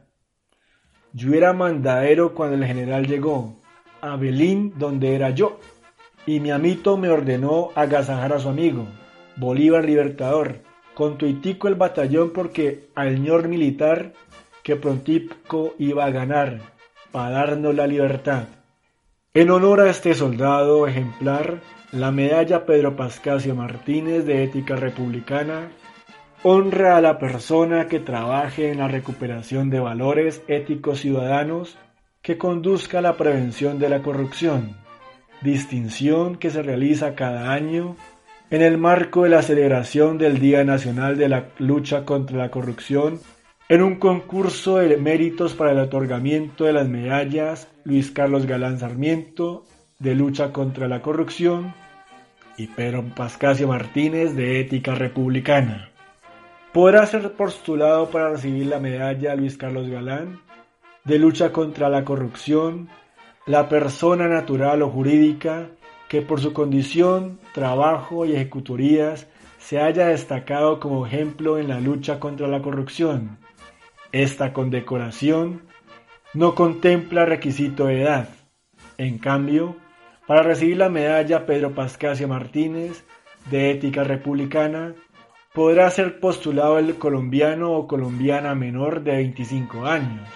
Yo 1.15 1.33
era 1.33 1.55
mandadero 1.55 2.35
cuando 2.35 2.57
el 2.57 2.67
general 2.67 3.07
llegó, 3.07 3.57
a 4.03 4.17
Belín 4.17 4.75
donde 4.77 5.15
era 5.15 5.31
yo, 5.31 5.59
y 6.27 6.39
mi 6.39 6.51
amito 6.51 6.99
me 6.99 7.09
ordenó 7.09 7.71
agasajar 7.75 8.35
a 8.35 8.39
su 8.39 8.51
amigo, 8.51 8.87
Bolívar 9.37 9.87
Libertador, 9.87 10.61
el 10.99 11.75
batallón 11.75 12.31
porque 12.31 12.89
al 12.95 13.15
señor 13.15 13.49
militar 13.49 14.13
que 14.63 14.77
prontico 14.77 15.75
iba 15.79 16.05
a 16.05 16.11
ganar, 16.11 16.61
para 17.11 17.31
darnos 17.31 17.75
la 17.75 17.87
libertad. 17.87 18.49
En 19.35 19.51
honor 19.51 19.81
a 19.81 19.91
este 19.91 20.15
soldado 20.15 20.87
ejemplar, 20.87 21.61
la 21.91 22.11
medalla 22.11 22.65
Pedro 22.65 22.97
Pascasio 22.97 23.55
Martínez 23.55 24.25
de 24.25 24.45
Ética 24.45 24.77
Republicana 24.77 25.71
honra 26.43 26.97
a 26.97 27.01
la 27.01 27.19
persona 27.19 27.87
que 27.87 28.01
trabaje 28.01 28.71
en 28.71 28.79
la 28.79 28.89
recuperación 28.89 29.71
de 29.71 29.81
valores 29.81 30.43
éticos 30.49 31.01
ciudadanos 31.01 31.77
que 32.21 32.37
conduzca 32.39 32.99
a 32.99 33.03
la 33.03 33.17
prevención 33.17 33.79
de 33.79 33.89
la 33.89 34.03
corrupción, 34.03 34.77
distinción 35.41 36.37
que 36.37 36.51
se 36.51 36.63
realiza 36.63 37.15
cada 37.15 37.53
año 37.53 37.97
en 38.53 38.61
el 38.61 38.77
marco 38.77 39.23
de 39.23 39.31
la 39.31 39.41
celebración 39.41 40.19
del 40.19 40.39
Día 40.39 40.63
Nacional 40.63 41.17
de 41.17 41.31
la 41.31 41.47
Lucha 41.57 42.05
contra 42.05 42.37
la 42.37 42.51
Corrupción 42.51 43.19
en 43.71 43.83
un 43.83 43.95
concurso 43.95 44.77
de 44.77 44.95
méritos 44.99 45.55
para 45.55 45.73
el 45.73 45.79
otorgamiento 45.79 46.65
de 46.65 46.75
las 46.75 46.87
medallas 46.87 47.69
Luis 47.85 48.11
Carlos 48.11 48.45
Galán 48.45 48.79
Sarmiento 48.79 49.65
de 49.99 50.15
lucha 50.15 50.53
contra 50.53 50.87
la 50.87 51.01
corrupción 51.01 51.73
y 52.59 52.67
Pedro 52.67 53.03
Pascasio 53.17 53.69
Martínez 53.69 54.37
de 54.37 54.61
ética 54.61 54.95
republicana. 54.95 55.89
Podrá 56.75 57.07
ser 57.07 57.33
postulado 57.33 58.11
para 58.11 58.29
recibir 58.29 58.67
la 58.67 58.81
medalla 58.81 59.35
Luis 59.35 59.57
Carlos 59.57 59.89
Galán 59.89 60.43
de 61.05 61.19
lucha 61.19 61.53
contra 61.53 61.89
la 61.89 62.05
corrupción 62.05 62.91
la 63.47 63.71
persona 63.71 64.29
natural 64.29 64.83
o 64.83 64.91
jurídica 64.91 65.71
que 66.13 66.23
por 66.23 66.41
su 66.41 66.53
condición, 66.53 67.41
trabajo 67.53 68.25
y 68.25 68.35
ejecutorías 68.35 69.27
se 69.59 69.81
haya 69.81 70.07
destacado 70.07 70.79
como 70.79 71.05
ejemplo 71.07 71.59
en 71.59 71.67
la 71.67 71.81
lucha 71.81 72.21
contra 72.21 72.47
la 72.47 72.63
corrupción 72.63 73.43
esta 74.13 74.53
condecoración 74.53 75.63
no 76.35 76.55
contempla 76.55 77.25
requisito 77.25 77.87
de 77.87 78.03
edad. 78.03 78.29
En 78.99 79.19
cambio, 79.19 79.77
para 80.27 80.43
recibir 80.43 80.77
la 80.77 80.91
medalla 80.91 81.47
Pedro 81.47 81.75
Pascasio 81.75 82.29
Martínez 82.29 83.05
de 83.51 83.71
Ética 83.71 84.05
Republicana, 84.05 84.95
podrá 85.55 85.91
ser 85.91 86.21
postulado 86.21 86.79
el 86.79 86.97
colombiano 86.97 87.73
o 87.73 87.87
colombiana 87.87 88.55
menor 88.55 89.03
de 89.03 89.13
25 89.13 89.87
años, 89.87 90.29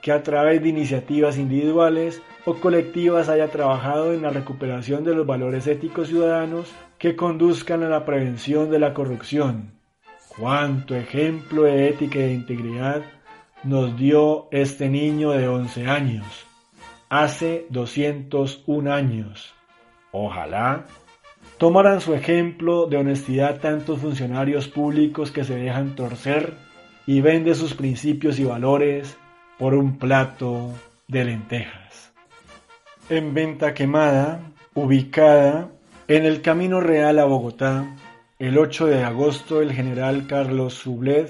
que 0.00 0.10
a 0.10 0.22
través 0.22 0.62
de 0.62 0.70
iniciativas 0.70 1.38
individuales 1.38 2.22
o 2.44 2.54
colectivas 2.54 3.28
haya 3.28 3.48
trabajado 3.48 4.12
en 4.12 4.22
la 4.22 4.30
recuperación 4.30 5.04
de 5.04 5.14
los 5.14 5.26
valores 5.26 5.66
éticos 5.66 6.08
ciudadanos 6.08 6.72
que 6.98 7.16
conduzcan 7.16 7.82
a 7.82 7.88
la 7.88 8.04
prevención 8.04 8.70
de 8.70 8.78
la 8.78 8.94
corrupción, 8.94 9.72
Cuánto 10.38 10.96
ejemplo 10.96 11.64
de 11.64 11.90
ética 11.90 12.18
e 12.18 12.28
de 12.28 12.32
integridad 12.32 13.02
nos 13.64 13.98
dio 13.98 14.48
este 14.50 14.88
niño 14.88 15.32
de 15.32 15.46
11 15.46 15.86
años, 15.86 16.24
hace 17.10 17.66
201 17.68 18.90
años. 18.90 19.52
Ojalá 20.10 20.86
tomaran 21.58 22.00
su 22.00 22.14
ejemplo 22.14 22.86
de 22.86 22.96
honestidad 22.96 23.60
tantos 23.60 24.00
funcionarios 24.00 24.68
públicos 24.68 25.30
que 25.30 25.44
se 25.44 25.56
dejan 25.56 25.96
torcer 25.96 26.54
y 27.06 27.20
venden 27.20 27.54
sus 27.54 27.74
principios 27.74 28.38
y 28.38 28.44
valores 28.44 29.18
por 29.58 29.74
un 29.74 29.98
plato 29.98 30.70
de 31.08 31.26
lentejas. 31.26 31.81
En 33.08 33.34
Venta 33.34 33.74
Quemada, 33.74 34.40
ubicada 34.74 35.68
en 36.06 36.24
el 36.24 36.40
Camino 36.40 36.80
Real 36.80 37.18
a 37.18 37.24
Bogotá, 37.24 37.84
el 38.38 38.56
8 38.56 38.86
de 38.86 39.02
agosto, 39.02 39.60
el 39.60 39.72
general 39.72 40.28
Carlos 40.28 40.74
Sublet 40.74 41.28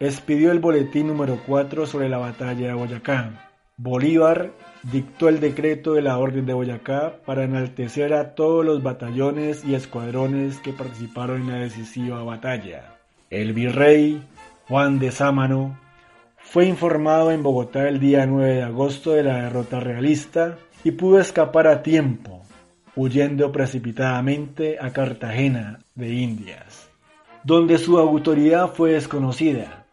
expidió 0.00 0.52
el 0.52 0.58
boletín 0.58 1.06
número 1.06 1.40
4 1.46 1.86
sobre 1.86 2.10
la 2.10 2.18
batalla 2.18 2.68
de 2.68 2.74
Boyacá. 2.74 3.50
Bolívar 3.78 4.52
dictó 4.82 5.30
el 5.30 5.40
decreto 5.40 5.94
de 5.94 6.02
la 6.02 6.18
Orden 6.18 6.44
de 6.44 6.52
Boyacá 6.52 7.14
para 7.24 7.44
enaltecer 7.44 8.12
a 8.12 8.34
todos 8.34 8.62
los 8.62 8.82
batallones 8.82 9.64
y 9.64 9.74
escuadrones 9.74 10.58
que 10.58 10.74
participaron 10.74 11.40
en 11.40 11.48
la 11.48 11.56
decisiva 11.56 12.22
batalla. 12.22 12.98
El 13.30 13.54
virrey 13.54 14.22
Juan 14.68 14.98
de 14.98 15.10
Sámano 15.10 15.78
fue 16.36 16.66
informado 16.66 17.32
en 17.32 17.42
Bogotá 17.42 17.88
el 17.88 17.98
día 17.98 18.26
9 18.26 18.56
de 18.56 18.62
agosto 18.62 19.12
de 19.12 19.22
la 19.22 19.42
derrota 19.44 19.80
realista 19.80 20.58
y 20.84 20.92
pudo 20.92 21.18
escapar 21.18 21.66
a 21.66 21.82
tiempo 21.82 22.42
huyendo 22.94 23.50
precipitadamente 23.50 24.78
a 24.80 24.92
Cartagena 24.92 25.80
de 25.94 26.12
Indias, 26.14 26.88
donde 27.42 27.78
su 27.78 27.98
autoridad 27.98 28.68
fue 28.72 28.92
desconocida. 28.92 29.86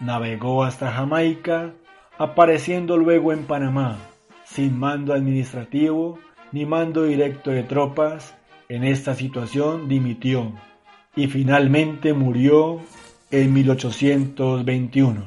Navegó 0.00 0.64
hasta 0.64 0.92
Jamaica, 0.92 1.72
apareciendo 2.18 2.98
luego 2.98 3.32
en 3.32 3.44
Panamá, 3.44 3.96
sin 4.44 4.78
mando 4.78 5.14
administrativo 5.14 6.18
ni 6.52 6.66
mando 6.66 7.04
directo 7.04 7.50
de 7.50 7.62
tropas. 7.62 8.34
En 8.68 8.84
esta 8.84 9.14
situación 9.14 9.88
dimitió 9.88 10.52
y 11.16 11.28
finalmente 11.28 12.12
murió 12.12 12.80
en 13.30 13.52
1821. 13.52 15.24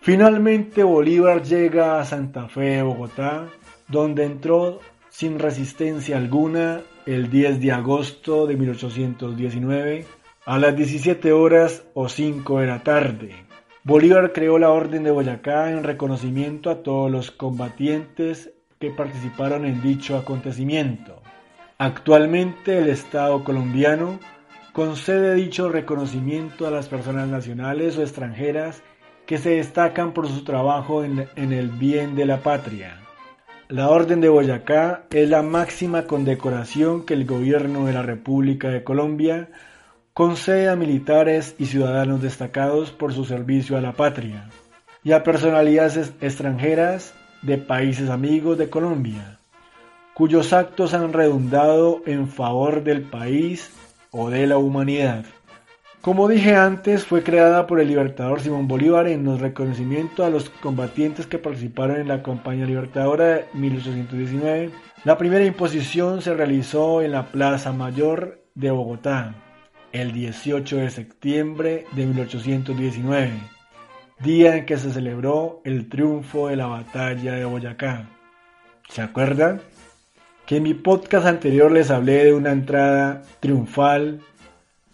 Finalmente 0.00 0.82
Bolívar 0.82 1.42
llega 1.42 1.98
a 1.98 2.04
Santa 2.04 2.48
Fe, 2.48 2.82
Bogotá, 2.82 3.46
donde 3.88 4.24
entró 4.24 4.80
sin 5.10 5.38
resistencia 5.38 6.16
alguna 6.16 6.82
el 7.06 7.30
10 7.30 7.60
de 7.60 7.72
agosto 7.72 8.46
de 8.46 8.56
1819 8.56 10.06
a 10.46 10.58
las 10.58 10.76
17 10.76 11.32
horas 11.32 11.84
o 11.94 12.08
5 12.08 12.60
de 12.60 12.66
la 12.66 12.82
tarde. 12.82 13.34
Bolívar 13.82 14.32
creó 14.32 14.58
la 14.58 14.70
Orden 14.70 15.04
de 15.04 15.10
Boyacá 15.10 15.70
en 15.70 15.84
reconocimiento 15.84 16.70
a 16.70 16.82
todos 16.82 17.10
los 17.10 17.30
combatientes 17.30 18.50
que 18.80 18.90
participaron 18.90 19.66
en 19.66 19.82
dicho 19.82 20.16
acontecimiento. 20.16 21.22
Actualmente 21.78 22.78
el 22.78 22.88
Estado 22.88 23.44
colombiano 23.44 24.18
concede 24.72 25.34
dicho 25.34 25.68
reconocimiento 25.68 26.66
a 26.66 26.70
las 26.70 26.88
personas 26.88 27.28
nacionales 27.28 27.98
o 27.98 28.02
extranjeras 28.02 28.82
que 29.26 29.38
se 29.38 29.50
destacan 29.50 30.12
por 30.12 30.28
su 30.28 30.44
trabajo 30.44 31.04
en, 31.04 31.28
en 31.36 31.52
el 31.52 31.68
bien 31.68 32.14
de 32.14 32.26
la 32.26 32.38
patria. 32.38 33.03
La 33.68 33.88
Orden 33.88 34.20
de 34.20 34.28
Boyacá 34.28 35.04
es 35.10 35.30
la 35.30 35.42
máxima 35.42 36.02
condecoración 36.02 37.06
que 37.06 37.14
el 37.14 37.24
gobierno 37.24 37.86
de 37.86 37.94
la 37.94 38.02
República 38.02 38.68
de 38.68 38.84
Colombia 38.84 39.48
concede 40.12 40.68
a 40.68 40.76
militares 40.76 41.54
y 41.58 41.64
ciudadanos 41.64 42.20
destacados 42.20 42.90
por 42.90 43.14
su 43.14 43.24
servicio 43.24 43.78
a 43.78 43.80
la 43.80 43.92
patria. 43.92 44.50
y 45.02 45.12
a 45.12 45.22
personalidades 45.22 46.14
extranjeras 46.22 47.14
de 47.42 47.58
países 47.58 48.08
amigos 48.08 48.56
de 48.56 48.70
Colombia, 48.70 49.38
cuyos 50.14 50.54
actos 50.54 50.94
han 50.94 51.12
redundado 51.12 52.00
en 52.06 52.28
favor 52.28 52.82
del 52.82 53.02
país 53.02 53.70
o 54.10 54.30
de 54.30 54.46
la 54.46 54.56
humanidad. 54.56 55.26
Como 56.04 56.28
dije 56.28 56.54
antes, 56.54 57.06
fue 57.06 57.22
creada 57.22 57.66
por 57.66 57.80
el 57.80 57.88
libertador 57.88 58.42
Simón 58.42 58.68
Bolívar 58.68 59.08
en 59.08 59.24
los 59.24 59.40
reconocimientos 59.40 60.26
a 60.26 60.28
los 60.28 60.50
combatientes 60.50 61.26
que 61.26 61.38
participaron 61.38 61.98
en 61.98 62.08
la 62.08 62.22
campaña 62.22 62.66
libertadora 62.66 63.24
de 63.24 63.44
1819. 63.54 64.70
La 65.04 65.16
primera 65.16 65.46
imposición 65.46 66.20
se 66.20 66.34
realizó 66.34 67.00
en 67.00 67.12
la 67.12 67.28
Plaza 67.28 67.72
Mayor 67.72 68.42
de 68.54 68.70
Bogotá 68.70 69.34
el 69.92 70.12
18 70.12 70.76
de 70.76 70.90
septiembre 70.90 71.86
de 71.92 72.04
1819, 72.04 73.30
día 74.20 74.56
en 74.56 74.66
que 74.66 74.76
se 74.76 74.92
celebró 74.92 75.62
el 75.64 75.88
triunfo 75.88 76.48
de 76.48 76.56
la 76.56 76.66
batalla 76.66 77.32
de 77.32 77.46
Boyacá. 77.46 78.10
¿Se 78.90 79.00
acuerdan? 79.00 79.62
Que 80.44 80.58
en 80.58 80.64
mi 80.64 80.74
podcast 80.74 81.24
anterior 81.24 81.72
les 81.72 81.90
hablé 81.90 82.26
de 82.26 82.34
una 82.34 82.52
entrada 82.52 83.22
triunfal 83.40 84.20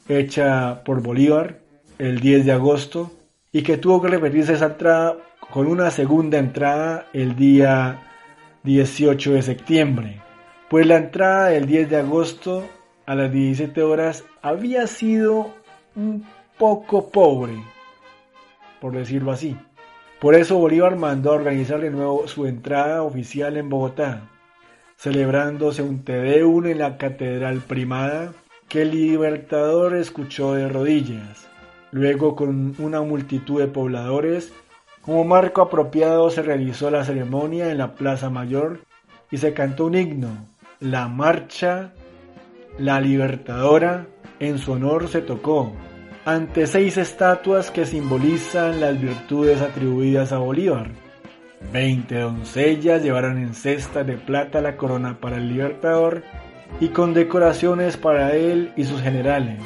hecha 0.09 0.83
por 0.85 1.03
Bolívar 1.03 1.59
el 1.99 2.21
10 2.21 2.47
de 2.47 2.53
agosto 2.53 3.11
y 3.53 3.63
que 3.63 3.77
tuvo 3.77 4.03
que 4.03 4.09
repetirse 4.09 4.55
esa 4.55 4.67
entrada 4.67 5.17
con 5.51 5.67
una 5.67 5.91
segunda 5.91 6.39
entrada 6.39 7.07
el 7.13 7.37
día 7.37 8.03
18 8.63 9.33
de 9.33 9.43
septiembre. 9.43 10.23
Pues 10.69 10.87
la 10.87 10.97
entrada 10.97 11.49
del 11.49 11.67
10 11.67 11.91
de 11.91 11.97
agosto 11.97 12.65
a 13.07 13.15
las 13.15 13.33
17 13.33 13.83
horas 13.83 14.25
había 14.41 14.87
sido 14.87 15.53
un 15.97 16.25
poco 16.59 17.11
pobre, 17.11 17.55
por 18.81 18.93
decirlo 18.93 19.33
así. 19.33 19.57
Por 20.21 20.35
eso 20.35 20.59
Bolívar 20.59 20.97
mandó 20.97 21.33
a 21.33 21.37
organizar 21.37 21.81
de 21.81 21.91
nuevo 21.91 22.29
su 22.29 22.47
entrada 22.47 23.03
oficial 23.03 23.57
en 23.57 23.69
Bogotá, 23.69 24.29
celebrándose 24.97 25.83
un 25.83 26.05
Tedeum 26.05 26.67
en 26.67 26.79
la 26.79 26.99
Catedral 26.99 27.61
Primada 27.61 28.33
que 28.71 28.83
el 28.83 28.93
Libertador 28.93 29.97
escuchó 29.97 30.55
de 30.55 30.69
rodillas. 30.69 31.49
Luego, 31.91 32.37
con 32.37 32.77
una 32.79 33.03
multitud 33.03 33.61
de 33.61 33.67
pobladores, 33.67 34.53
como 35.03 35.25
marco 35.25 35.61
apropiado 35.61 36.31
se 36.31 36.41
realizó 36.41 36.89
la 36.89 37.05
ceremonia 37.05 37.73
en 37.73 37.79
la 37.79 37.97
Plaza 37.97 38.31
Mayor 38.31 38.79
y 39.29 39.39
se 39.39 39.53
cantó 39.55 39.87
un 39.87 39.97
himno, 39.97 40.47
la 40.79 41.09
Marcha 41.09 41.93
La 42.79 43.01
Libertadora, 43.01 44.07
en 44.39 44.59
su 44.59 44.73
honor 44.73 45.09
se 45.09 45.21
tocó, 45.21 45.73
ante 46.25 46.69
seis 46.69 46.97
estatuas 46.97 47.73
que 47.73 47.87
simbolizan 47.87 48.81
las 48.81 49.01
virtudes 49.01 49.61
atribuidas 49.63 50.31
a 50.31 50.39
Bolívar. 50.39 50.93
Veinte 51.73 52.21
doncellas 52.21 53.03
llevaron 53.03 53.37
en 53.37 53.53
cestas 53.53 54.07
de 54.07 54.17
plata 54.17 54.61
la 54.61 54.77
corona 54.77 55.19
para 55.19 55.39
el 55.39 55.49
Libertador 55.49 56.23
y 56.79 56.89
con 56.89 57.15
decoraciones 57.15 57.97
para 57.97 58.37
él 58.37 58.73
y 58.77 58.85
sus 58.85 59.01
generales. 59.03 59.59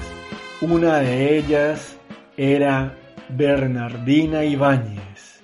Una 0.61 0.99
de 0.99 1.37
ellas 1.37 1.97
era 2.37 2.95
Bernardina 3.29 4.45
Ibáñez, 4.45 5.43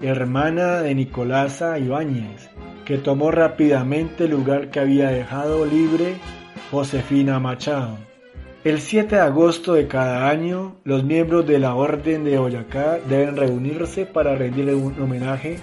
hermana 0.00 0.82
de 0.82 0.94
Nicolasa 0.94 1.78
Ibáñez, 1.78 2.50
que 2.84 2.98
tomó 2.98 3.30
rápidamente 3.30 4.24
el 4.24 4.30
lugar 4.30 4.70
que 4.70 4.80
había 4.80 5.08
dejado 5.08 5.66
libre 5.66 6.16
Josefina 6.70 7.38
Machado. 7.40 7.96
El 8.64 8.80
7 8.80 9.16
de 9.16 9.20
agosto 9.20 9.74
de 9.74 9.86
cada 9.86 10.30
año, 10.30 10.76
los 10.84 11.04
miembros 11.04 11.46
de 11.46 11.58
la 11.58 11.74
Orden 11.74 12.24
de 12.24 12.38
Boyacá 12.38 12.98
deben 13.08 13.36
reunirse 13.36 14.06
para 14.06 14.34
rendirle 14.36 14.74
un 14.74 15.00
homenaje 15.02 15.58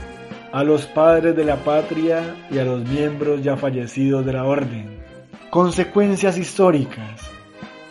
a 0.51 0.63
los 0.63 0.85
padres 0.85 1.35
de 1.35 1.43
la 1.43 1.55
patria 1.57 2.35
y 2.51 2.59
a 2.59 2.65
los 2.65 2.87
miembros 2.87 3.41
ya 3.41 3.57
fallecidos 3.57 4.23
de 4.25 4.33
la 4.33 4.45
Orden. 4.45 5.00
Consecuencias 5.51 6.37
históricas. 6.37 7.29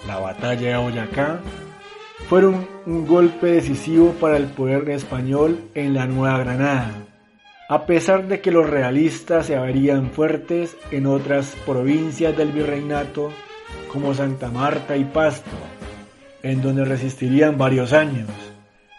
La 0.07 0.19
batalla 0.19 0.71
de 0.71 0.77
Boyacá 0.79 1.41
fue 2.27 2.47
un, 2.47 3.07
golpe 3.07 3.49
decisivo 3.49 4.13
para 4.19 4.39
el 4.39 4.47
poder 4.47 4.89
español 4.89 5.61
en 5.75 5.93
la 5.93 6.07
Nueva 6.07 6.39
Granada, 6.39 6.91
a 7.69 7.85
pesar 7.85 8.29
de 8.29 8.41
que 8.41 8.51
los 8.51 8.69
realistas 8.69 9.45
se 9.45 9.59
verían 9.59 10.11
fuertes 10.11 10.75
en 10.91 11.05
otras 11.05 11.55
provincias 11.67 12.35
del 12.35 12.51
virreinato 12.51 13.31
como 13.93 14.15
Santa 14.15 14.51
Marta 14.51 14.97
y 14.97 15.05
Pasto, 15.05 15.51
en 16.43 16.63
donde 16.63 16.87
resistirían 16.87 17.59
varios 17.59 17.93
años. 17.93 18.31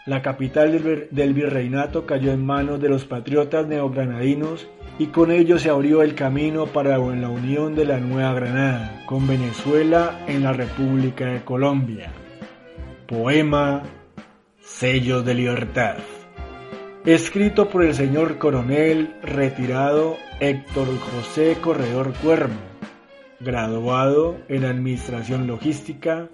La 0.04 0.20
capital 0.20 1.08
del 1.12 1.32
virreinato 1.32 2.06
cayó 2.06 2.32
en 2.32 2.44
manos 2.44 2.80
de 2.80 2.88
los 2.88 3.04
patriotas 3.04 3.68
neogranadinos 3.68 4.68
y 4.98 5.06
con 5.06 5.30
ello 5.30 5.60
se 5.60 5.70
abrió 5.70 6.02
el 6.02 6.16
camino 6.16 6.66
para 6.66 6.98
la 6.98 7.28
unión 7.28 7.76
de 7.76 7.84
la 7.84 7.98
Nueva 7.98 8.34
Granada 8.34 9.02
con 9.06 9.28
Venezuela 9.28 10.24
en 10.26 10.42
la 10.42 10.52
República 10.52 11.26
de 11.26 11.44
Colombia. 11.44 12.10
Poema 13.06 13.84
Sellos 14.60 15.24
de 15.24 15.34
Libertad. 15.34 15.98
Escrito 17.04 17.68
por 17.68 17.84
el 17.84 17.94
señor 17.94 18.38
coronel 18.38 19.14
retirado 19.22 20.16
Héctor 20.40 20.88
José 20.98 21.58
Corredor 21.60 22.12
Cuervo, 22.14 22.54
graduado 23.38 24.36
en 24.48 24.64
Administración 24.64 25.46
Logística, 25.46 26.28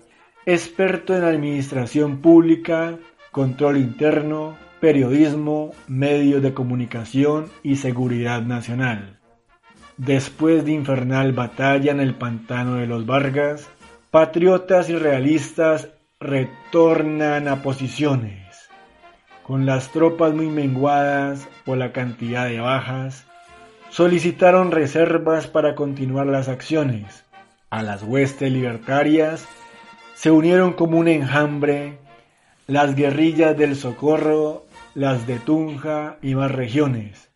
experto 0.47 1.15
en 1.15 1.25
Administración 1.25 2.23
Pública, 2.23 2.99
Control 3.31 3.77
Interno, 3.77 4.57
periodismo, 4.81 5.73
medios 5.87 6.43
de 6.43 6.55
comunicación 6.55 7.51
y 7.63 7.77
seguridad 7.77 8.43
nacional. 8.43 9.19
Después 9.99 10.65
de 10.65 10.73
infernal 10.73 11.33
batalla 11.33 11.93
en 11.93 12.01
el 12.01 12.15
pantano 12.15 12.77
de 12.77 12.87
los 12.87 13.05
Vargas, 13.05 13.69
patriotas 14.11 14.89
y 14.89 14.97
realistas 14.97 15.89
retornan 16.21 17.49
a 17.49 17.63
posiciones. 17.63 18.71
Con 19.43 19.67
las 19.67 19.91
tropas 19.91 20.35
muy 20.35 20.47
menguadas 20.49 21.49
por 21.65 21.79
la 21.79 21.93
cantidad 21.93 22.47
de 22.47 22.61
bajas, 22.61 23.27
solicitaron 23.91 24.71
reservas 24.71 25.47
para 25.47 25.75
continuar 25.75 26.27
las 26.27 26.49
acciones. 26.49 27.25
A 27.71 27.83
las 27.83 28.03
huestes 28.03 28.51
libertarias 28.51 29.47
se 30.15 30.31
unieron 30.31 30.73
como 30.73 30.99
un 30.99 31.09
enjambre 31.09 31.99
las 32.69 32.95
guerrillas 32.95 33.57
del 33.57 33.77
Socorro 33.77 34.67
las 34.95 35.27
de 35.27 35.39
Tunja 35.39 36.19
y 36.21 36.35
más 36.35 36.53
regiones. 36.53 37.31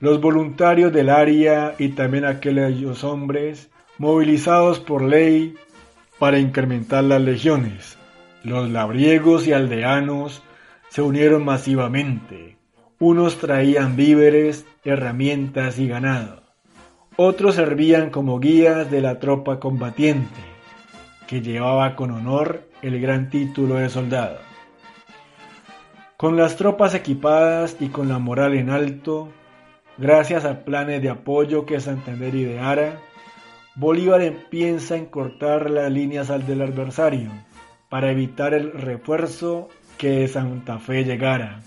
Los 0.00 0.18
voluntarios 0.18 0.94
del 0.94 1.10
área 1.10 1.74
y 1.78 1.90
también 1.90 2.24
aquellos 2.24 3.04
hombres 3.04 3.68
movilizados 3.98 4.80
por 4.80 5.02
ley 5.02 5.56
para 6.18 6.38
incrementar 6.38 7.04
las 7.04 7.20
legiones. 7.20 7.98
Los 8.42 8.70
labriegos 8.70 9.46
y 9.46 9.52
aldeanos 9.52 10.42
se 10.88 11.02
unieron 11.02 11.44
masivamente. 11.44 12.56
Unos 12.98 13.36
traían 13.36 13.94
víveres, 13.94 14.64
herramientas 14.84 15.78
y 15.78 15.86
ganado. 15.86 16.44
Otros 17.16 17.56
servían 17.56 18.08
como 18.08 18.40
guías 18.40 18.90
de 18.90 19.02
la 19.02 19.18
tropa 19.18 19.60
combatiente, 19.60 20.40
que 21.26 21.42
llevaba 21.42 21.94
con 21.94 22.10
honor 22.10 22.62
el 22.80 22.98
gran 23.02 23.28
título 23.28 23.74
de 23.74 23.90
soldado. 23.90 24.47
Con 26.18 26.36
las 26.36 26.56
tropas 26.56 26.96
equipadas 26.96 27.76
y 27.78 27.90
con 27.90 28.08
la 28.08 28.18
moral 28.18 28.56
en 28.56 28.70
alto, 28.70 29.28
gracias 29.98 30.44
a 30.44 30.64
planes 30.64 31.00
de 31.00 31.10
apoyo 31.10 31.64
que 31.64 31.78
Santander 31.78 32.34
ideara, 32.34 32.98
Bolívar 33.76 34.22
empieza 34.22 34.96
a 34.96 35.04
cortar 35.12 35.70
las 35.70 35.92
líneas 35.92 36.28
al 36.30 36.44
del 36.44 36.62
adversario 36.62 37.30
para 37.88 38.10
evitar 38.10 38.52
el 38.52 38.72
refuerzo 38.72 39.68
que 39.96 40.10
de 40.10 40.26
Santa 40.26 40.80
Fe 40.80 41.04
llegara. 41.04 41.60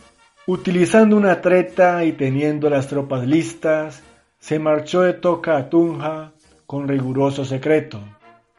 Utilizando 0.46 1.16
una 1.16 1.40
treta 1.40 2.04
y 2.04 2.12
teniendo 2.12 2.70
las 2.70 2.88
tropas 2.88 3.26
listas, 3.26 4.04
se 4.38 4.60
marchó 4.60 5.00
de 5.00 5.14
Toca 5.14 5.56
a 5.56 5.70
Tunja 5.70 6.34
con 6.66 6.90
riguroso 6.90 7.46
secreto, 7.46 8.02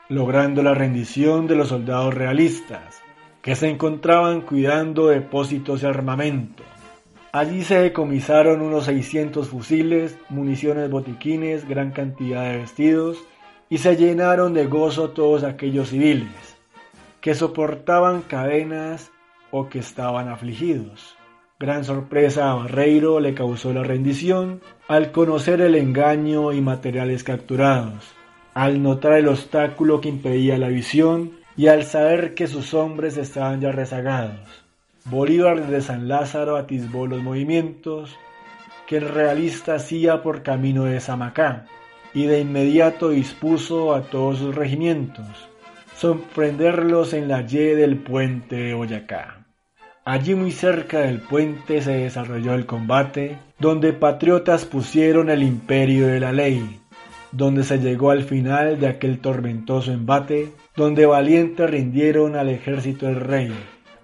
logrando 0.09 0.62
la 0.62 0.72
rendición 0.72 1.47
de 1.47 1.57
los 1.57 1.68
soldados 1.68 2.14
realistas 2.14 3.02
que 3.43 3.57
se 3.57 3.68
encontraban 3.68 4.43
cuidando 4.43 5.09
depósitos 5.09 5.80
de 5.82 5.88
armamento. 5.88 6.62
Allí 7.32 7.64
se 7.64 7.78
decomisaron 7.78 8.62
unos 8.62 8.84
600 8.84 9.49
fusiles, 9.49 10.16
municiones 10.28 10.90
botiquines, 10.90 11.68
gran 11.68 11.90
cantidad 11.90 12.45
de 12.45 12.59
vestidos 12.59 13.18
y 13.68 13.78
se 13.78 13.97
llenaron 13.97 14.55
de 14.55 14.66
gozo 14.66 15.11
todos 15.11 15.43
aquellos 15.43 15.88
civiles 15.88 16.57
que 17.20 17.34
soportaban 17.34 18.22
cadenas 18.22 19.11
o 19.51 19.68
que 19.68 19.78
estaban 19.78 20.28
afligidos. 20.28 21.16
Gran 21.59 21.84
sorpresa 21.84 22.51
a 22.51 22.55
Barreiro 22.55 23.20
le 23.20 23.34
causó 23.34 23.72
la 23.72 23.84
rendición 23.84 24.61
al 24.88 25.12
conocer 25.12 25.61
el 25.61 25.76
engaño 25.76 26.53
y 26.53 26.61
materiales 26.61 27.22
capturados, 27.22 28.12
al 28.55 28.82
notar 28.82 29.12
el 29.14 29.28
obstáculo 29.28 30.01
que 30.01 30.09
impedía 30.09 30.59
la 30.59 30.68
visión 30.68 31.41
y 31.57 31.69
al 31.69 31.85
saber 31.85 32.35
que 32.35 32.47
sus 32.47 32.75
hombres 32.75 33.17
estaban 33.17 33.61
ya 33.61 33.73
rezagados. 33.73 34.41
Bolívar 35.05 35.67
desde 35.67 35.81
San 35.81 36.09
Lázaro 36.09 36.57
atisbó 36.57 37.07
los 37.07 37.23
movimientos 37.23 38.17
que 38.87 38.99
el 38.99 39.09
realista 39.09 39.75
hacía 39.75 40.23
por 40.23 40.43
camino 40.43 40.85
de 40.85 41.01
Samacá 41.01 41.67
y 42.15 42.27
de 42.27 42.41
inmediato 42.41 43.09
dispuso 43.11 43.95
a 43.95 44.03
todos 44.03 44.39
sus 44.39 44.55
regimientos 44.55 45.27
sorprenderlos 46.03 47.13
en 47.13 47.29
la 47.29 47.43
Y 47.43 47.59
del 47.75 47.97
puente 47.97 48.57
de 48.57 48.75
Boyacá. 48.75 49.47
Allí 50.05 50.35
muy 50.35 50.51
cerca 50.51 50.99
del 50.99 51.21
puente 51.21 51.81
se 51.81 51.93
desarrolló 51.93 52.55
el 52.55 52.67
combate, 52.67 53.39
donde 53.61 53.93
patriotas 53.93 54.65
pusieron 54.65 55.31
el 55.31 55.45
imperio 55.45 56.09
de 56.09 56.19
la 56.19 56.33
ley, 56.33 56.81
donde 57.31 57.63
se 57.63 57.79
llegó 57.79 58.11
al 58.11 58.25
final 58.25 58.81
de 58.81 58.89
aquel 58.89 59.21
tormentoso 59.21 59.93
embate, 59.93 60.51
donde 60.75 61.07
valientes 61.07 61.68
rindieron 61.68 62.37
al 62.37 62.49
ejército 62.49 63.07
del 63.07 63.20
rey. 63.20 63.53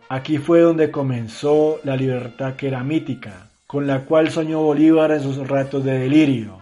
Aquí 0.09 0.39
fue 0.39 0.61
donde 0.61 0.91
comenzó 0.91 1.81
la 1.85 1.97
libertad 1.97 2.55
que 2.57 2.69
era 2.69 2.83
mítica, 2.83 3.49
con 3.67 3.87
la 3.87 4.05
cual 4.05 4.31
soñó 4.31 4.61
Bolívar 4.63 5.13
en 5.13 5.23
sus 5.23 5.47
ratos 5.47 5.85
de 5.85 5.99
delirio. 5.99 6.59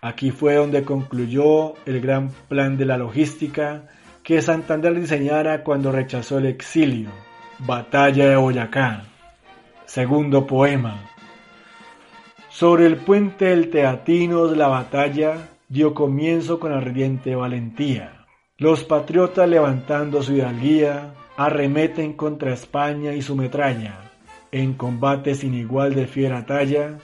Aquí 0.00 0.30
fue 0.30 0.54
donde 0.56 0.84
concluyó 0.84 1.74
el 1.86 2.00
gran 2.00 2.30
plan 2.48 2.76
de 2.76 2.84
la 2.84 2.98
logística 2.98 3.88
que 4.22 4.42
Santander 4.42 4.98
diseñara 4.98 5.62
cuando 5.62 5.92
rechazó 5.92 6.38
el 6.38 6.46
exilio. 6.46 7.10
Batalla 7.58 8.28
de 8.28 8.36
Boyacá. 8.36 9.04
Segundo 9.86 10.46
poema. 10.46 11.10
Sobre 12.50 12.86
el 12.86 12.96
puente 12.96 13.46
del 13.46 13.70
Teatinos 13.70 14.56
la 14.56 14.68
batalla 14.68 15.48
dio 15.68 15.94
comienzo 15.94 16.60
con 16.60 16.72
ardiente 16.72 17.34
valentía. 17.34 18.23
Los 18.64 18.82
patriotas 18.82 19.46
levantando 19.46 20.22
su 20.22 20.32
hidalguía 20.32 21.12
arremeten 21.36 22.14
contra 22.14 22.54
España 22.54 23.12
y 23.12 23.20
su 23.20 23.36
metralla. 23.36 24.10
En 24.52 24.72
combate 24.72 25.34
sin 25.34 25.52
igual 25.52 25.94
de 25.94 26.06
fiera 26.06 26.46
talla, 26.46 26.98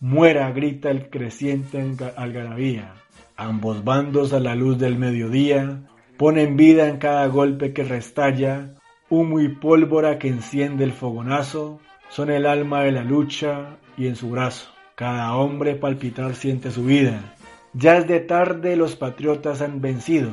muera 0.00 0.50
grita 0.52 0.90
el 0.90 1.10
creciente 1.10 1.84
algarabía. 2.16 2.94
Ambos 3.36 3.84
bandos 3.84 4.32
a 4.32 4.40
la 4.40 4.54
luz 4.54 4.78
del 4.78 4.96
mediodía 4.96 5.82
Ponen 6.16 6.56
vida 6.56 6.88
en 6.88 6.96
cada 6.96 7.26
golpe 7.26 7.74
que 7.74 7.84
restalla, 7.84 8.70
humo 9.10 9.38
y 9.38 9.48
pólvora 9.50 10.18
que 10.18 10.28
enciende 10.28 10.84
el 10.84 10.92
fogonazo, 10.92 11.78
son 12.08 12.30
el 12.30 12.46
alma 12.46 12.84
de 12.84 12.92
la 12.92 13.04
lucha 13.04 13.76
y 13.98 14.06
en 14.06 14.16
su 14.16 14.30
brazo. 14.30 14.70
Cada 14.94 15.34
hombre 15.34 15.74
palpitar 15.74 16.34
siente 16.36 16.70
su 16.70 16.84
vida. 16.84 17.34
Ya 17.74 17.98
es 17.98 18.08
de 18.08 18.20
tarde, 18.20 18.76
los 18.76 18.96
patriotas 18.96 19.60
han 19.60 19.82
vencido. 19.82 20.30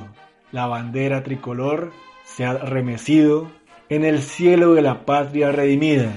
La 0.52 0.66
bandera 0.66 1.24
tricolor 1.24 1.92
se 2.24 2.46
ha 2.46 2.54
remecido 2.54 3.52
en 3.90 4.04
el 4.04 4.22
cielo 4.22 4.74
de 4.74 4.82
la 4.82 5.06
patria 5.06 5.52
redimida. 5.52 6.14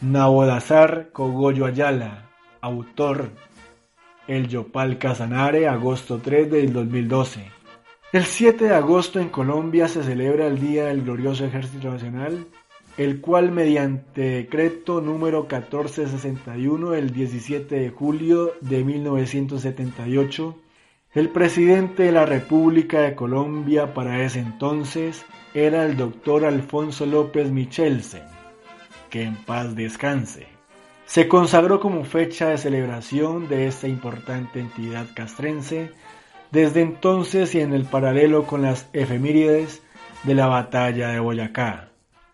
Nabodazar 0.00 1.10
Cogollo 1.12 1.66
Ayala, 1.66 2.30
autor 2.60 3.30
El 4.26 4.48
Yopal 4.48 4.98
Casanare, 4.98 5.68
agosto 5.68 6.18
3 6.18 6.50
del 6.50 6.72
2012. 6.72 7.50
El 8.12 8.24
7 8.24 8.66
de 8.66 8.74
agosto 8.74 9.20
en 9.20 9.30
Colombia 9.30 9.88
se 9.88 10.02
celebra 10.02 10.46
el 10.46 10.60
Día 10.60 10.86
del 10.86 11.02
Glorioso 11.02 11.44
Ejército 11.44 11.90
Nacional, 11.90 12.46
el 12.98 13.20
cual 13.20 13.52
mediante 13.52 14.20
decreto 14.20 15.00
número 15.00 15.42
1461 15.42 16.90
del 16.90 17.12
17 17.12 17.74
de 17.74 17.90
julio 17.90 18.52
de 18.60 18.84
1978, 18.84 20.56
el 21.14 21.28
presidente 21.28 22.04
de 22.04 22.12
la 22.12 22.24
República 22.24 23.02
de 23.02 23.14
Colombia 23.14 23.92
para 23.92 24.24
ese 24.24 24.38
entonces 24.40 25.26
era 25.52 25.84
el 25.84 25.96
doctor 25.96 26.46
Alfonso 26.46 27.04
López 27.04 27.50
Michelsen, 27.50 28.22
que 29.10 29.22
en 29.22 29.36
paz 29.36 29.76
descanse. 29.76 30.46
Se 31.04 31.28
consagró 31.28 31.80
como 31.80 32.04
fecha 32.04 32.48
de 32.48 32.56
celebración 32.56 33.46
de 33.48 33.66
esta 33.66 33.88
importante 33.88 34.60
entidad 34.60 35.06
castrense 35.14 35.90
desde 36.50 36.80
entonces 36.80 37.54
y 37.54 37.60
en 37.60 37.74
el 37.74 37.84
paralelo 37.84 38.46
con 38.46 38.62
las 38.62 38.88
efemérides 38.94 39.82
de 40.22 40.34
la 40.34 40.46
batalla 40.46 41.08
de 41.08 41.20
Boyacá, 41.20 41.90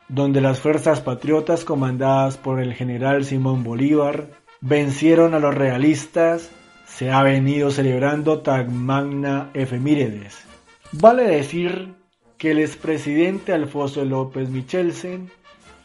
donde 0.09 0.41
las 0.41 0.61
fuerzas 0.61 1.01
patriotas 1.01 1.65
comandadas 1.65 2.37
por 2.37 2.61
el 2.61 2.75
general 2.75 3.25
Simón 3.25 3.65
Bolívar 3.65 4.29
vencieron 4.61 5.35
a 5.35 5.41
los 5.41 5.55
realistas, 5.55 6.53
se 6.89 7.11
ha 7.11 7.23
venido 7.23 7.71
celebrando 7.71 8.41
tan 8.41 8.77
magna 8.77 9.51
efemérides. 9.55 10.45
Vale 10.93 11.25
decir 11.25 11.95
que 12.39 12.51
el 12.53 12.59
expresidente 12.59 13.53
Alfonso 13.53 14.05
López 14.05 14.49
Michelsen 14.49 15.31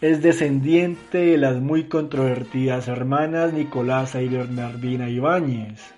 es 0.02 0.22
descendiente 0.22 1.20
de 1.20 1.38
las 1.38 1.58
muy 1.58 1.84
controvertidas 1.84 2.88
hermanas 2.88 3.54
Nicolasa 3.54 4.22
y 4.22 4.30
Bernardina 4.30 5.10
Ibáñez, 5.10 5.94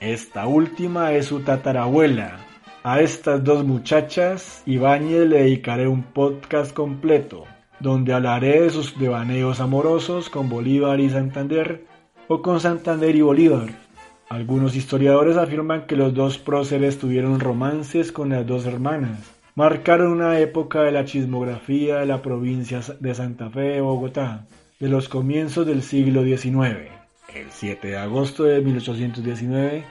esta 0.00 0.46
última 0.46 1.12
es 1.14 1.26
su 1.26 1.40
tatarabuela. 1.40 2.38
A 2.84 3.00
estas 3.00 3.42
dos 3.42 3.64
muchachas, 3.64 4.62
Ibáñez 4.64 5.26
le 5.26 5.38
dedicaré 5.42 5.88
un 5.88 6.04
podcast 6.04 6.72
completo, 6.72 7.46
donde 7.80 8.12
hablaré 8.12 8.60
de 8.60 8.70
sus 8.70 8.96
devaneos 8.96 9.58
amorosos 9.58 10.30
con 10.30 10.48
Bolívar 10.48 11.00
y 11.00 11.10
Santander, 11.10 11.84
o 12.28 12.42
con 12.42 12.60
Santander 12.60 13.16
y 13.16 13.22
Bolívar. 13.22 13.87
Algunos 14.30 14.76
historiadores 14.76 15.38
afirman 15.38 15.86
que 15.86 15.96
los 15.96 16.12
dos 16.12 16.36
próceres 16.36 16.98
tuvieron 16.98 17.40
romances 17.40 18.12
con 18.12 18.28
las 18.28 18.46
dos 18.46 18.66
hermanas. 18.66 19.18
Marcaron 19.54 20.12
una 20.12 20.38
época 20.38 20.82
de 20.82 20.92
la 20.92 21.06
chismografía 21.06 21.96
de 21.96 22.06
la 22.06 22.20
provincia 22.20 22.80
de 23.00 23.14
Santa 23.14 23.48
Fe 23.48 23.60
de 23.60 23.80
Bogotá, 23.80 24.46
de 24.78 24.88
los 24.88 25.08
comienzos 25.08 25.66
del 25.66 25.82
siglo 25.82 26.24
XIX. 26.24 26.90
El 27.34 27.50
7 27.50 27.88
de 27.88 27.96
agosto 27.96 28.44
de 28.44 28.60
1819 28.60 29.84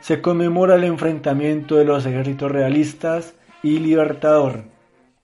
se 0.00 0.20
conmemora 0.20 0.74
el 0.74 0.84
enfrentamiento 0.84 1.76
de 1.76 1.84
los 1.84 2.04
ejércitos 2.04 2.50
realistas 2.50 3.34
y 3.62 3.78
Libertador 3.78 4.64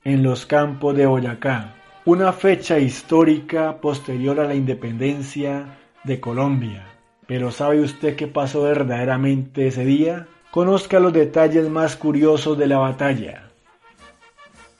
en 0.05 0.23
los 0.23 0.47
campos 0.47 0.97
de 0.97 1.07
Boyacá, 1.07 1.75
una 2.05 2.33
fecha 2.33 2.79
histórica 2.79 3.81
posterior 3.81 4.39
a 4.39 4.47
la 4.47 4.55
independencia 4.55 5.77
de 6.05 6.21
Colombia. 6.21 6.90
Pero 7.31 7.53
¿sabe 7.53 7.81
usted 7.81 8.17
qué 8.17 8.27
pasó 8.27 8.63
verdaderamente 8.63 9.69
ese 9.69 9.85
día? 9.85 10.27
Conozca 10.51 10.99
los 10.99 11.13
detalles 11.13 11.69
más 11.69 11.95
curiosos 11.95 12.59
de 12.59 12.67
la 12.67 12.79
batalla. 12.79 13.53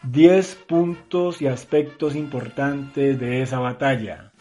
10 0.03 0.57
puntos 0.67 1.41
y 1.43 1.47
aspectos 1.47 2.17
importantes 2.17 3.21
de 3.21 3.43
esa 3.43 3.61
batalla. 3.61 4.33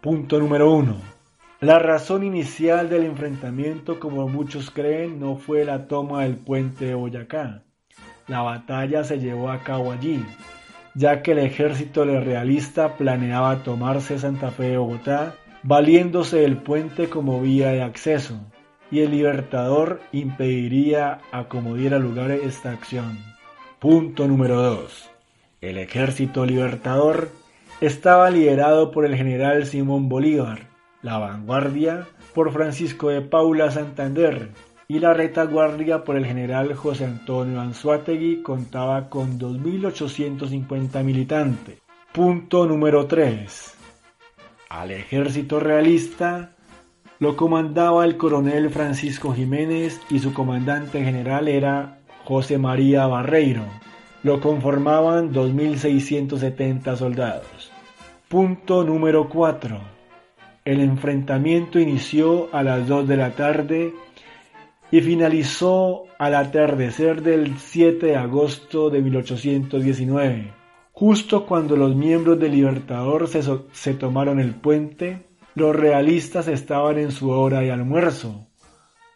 Punto 0.00 0.38
número 0.38 0.70
1. 0.70 0.94
La 1.58 1.80
razón 1.80 2.22
inicial 2.22 2.88
del 2.88 3.06
enfrentamiento, 3.06 3.98
como 3.98 4.28
muchos 4.28 4.70
creen, 4.70 5.18
no 5.18 5.34
fue 5.34 5.64
la 5.64 5.88
toma 5.88 6.22
del 6.22 6.36
puente 6.36 6.84
de 6.84 6.94
Boyacá. 6.94 7.64
La 8.28 8.42
batalla 8.42 9.02
se 9.02 9.18
llevó 9.18 9.50
a 9.50 9.64
cabo 9.64 9.90
allí, 9.90 10.24
ya 10.94 11.24
que 11.24 11.32
el 11.32 11.40
ejército 11.40 12.04
realista 12.04 12.96
planeaba 12.96 13.64
tomarse 13.64 14.16
Santa 14.20 14.52
Fe 14.52 14.68
de 14.68 14.76
Bogotá, 14.76 15.34
valiéndose 15.62 16.38
del 16.38 16.58
puente 16.58 17.08
como 17.08 17.40
vía 17.40 17.68
de 17.68 17.82
acceso, 17.82 18.40
y 18.90 19.00
el 19.00 19.10
Libertador 19.10 20.00
impediría 20.12 21.20
a 21.30 21.44
como 21.44 21.74
diera 21.74 21.98
lugar 21.98 22.30
esta 22.30 22.72
acción. 22.72 23.18
Punto 23.78 24.26
número 24.26 24.60
2. 24.62 25.10
El 25.60 25.78
ejército 25.78 26.46
libertador 26.46 27.30
estaba 27.80 28.30
liderado 28.30 28.90
por 28.90 29.04
el 29.04 29.16
general 29.16 29.66
Simón 29.66 30.08
Bolívar, 30.08 30.68
la 31.02 31.18
vanguardia 31.18 32.06
por 32.34 32.52
Francisco 32.52 33.08
de 33.08 33.20
Paula 33.20 33.70
Santander 33.70 34.50
y 34.88 35.00
la 35.00 35.14
retaguardia 35.14 36.02
por 36.02 36.16
el 36.16 36.24
general 36.24 36.74
José 36.74 37.04
Antonio 37.04 37.60
Anzuategui 37.60 38.42
contaba 38.42 39.08
con 39.08 39.38
2.850 39.38 41.04
militantes. 41.04 41.78
Punto 42.12 42.66
número 42.66 43.06
3. 43.06 43.77
Al 44.68 44.90
ejército 44.90 45.60
realista 45.60 46.52
lo 47.18 47.36
comandaba 47.36 48.04
el 48.04 48.16
coronel 48.16 48.70
Francisco 48.70 49.32
Jiménez 49.32 50.00
y 50.10 50.18
su 50.18 50.32
comandante 50.32 51.02
general 51.02 51.48
era 51.48 51.98
José 52.24 52.58
María 52.58 53.06
Barreiro 53.06 53.64
lo 54.22 54.40
conformaban 54.40 55.32
2.670 55.32 56.96
soldados. 56.96 57.70
Punto 58.28 58.84
número 58.84 59.28
4. 59.28 59.80
El 60.64 60.80
enfrentamiento 60.80 61.78
inició 61.78 62.48
a 62.52 62.62
las 62.62 62.86
2 62.86 63.08
de 63.08 63.16
la 63.16 63.30
tarde 63.30 63.94
y 64.90 65.00
finalizó 65.00 66.04
al 66.18 66.34
atardecer 66.34 67.22
del 67.22 67.58
7 67.58 68.06
de 68.06 68.16
agosto 68.16 68.90
de 68.90 69.00
1819. 69.00 70.57
Justo 70.98 71.46
cuando 71.46 71.76
los 71.76 71.94
miembros 71.94 72.40
del 72.40 72.50
Libertador 72.50 73.28
se, 73.28 73.40
se 73.70 73.94
tomaron 73.94 74.40
el 74.40 74.56
puente, 74.56 75.22
los 75.54 75.76
realistas 75.76 76.48
estaban 76.48 76.98
en 76.98 77.12
su 77.12 77.30
hora 77.30 77.60
de 77.60 77.70
almuerzo, 77.70 78.48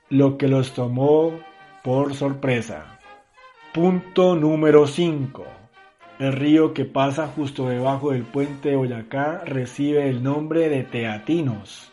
lo 0.09 0.39
que 0.39 0.47
los 0.47 0.75
tomó 0.75 1.41
por 1.83 2.15
sorpresa. 2.15 3.01
Punto 3.75 4.37
número 4.37 4.87
5. 4.87 5.45
El 6.21 6.33
río 6.35 6.73
que 6.73 6.85
pasa 6.85 7.27
justo 7.27 7.69
debajo 7.69 8.13
del 8.13 8.23
puente 8.23 8.69
de 8.69 8.77
Boyacá 8.77 9.43
recibe 9.45 10.09
el 10.09 10.23
nombre 10.23 10.69
de 10.69 10.85
Teatinos. 10.85 11.91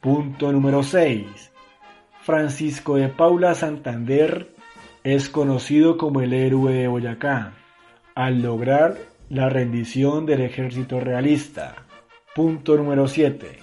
Punto 0.00 0.50
número 0.50 0.82
6. 0.82 1.52
Francisco 2.22 2.96
de 2.96 3.08
Paula 3.08 3.54
Santander 3.54 4.54
es 5.04 5.28
conocido 5.28 5.98
como 5.98 6.22
el 6.22 6.32
héroe 6.32 6.72
de 6.72 6.88
Boyacá, 6.88 7.52
al 8.14 8.40
lograr 8.40 9.09
la 9.30 9.48
rendición 9.48 10.26
del 10.26 10.40
ejército 10.40 10.98
realista. 10.98 11.86
Punto 12.34 12.76
número 12.76 13.06
7. 13.06 13.60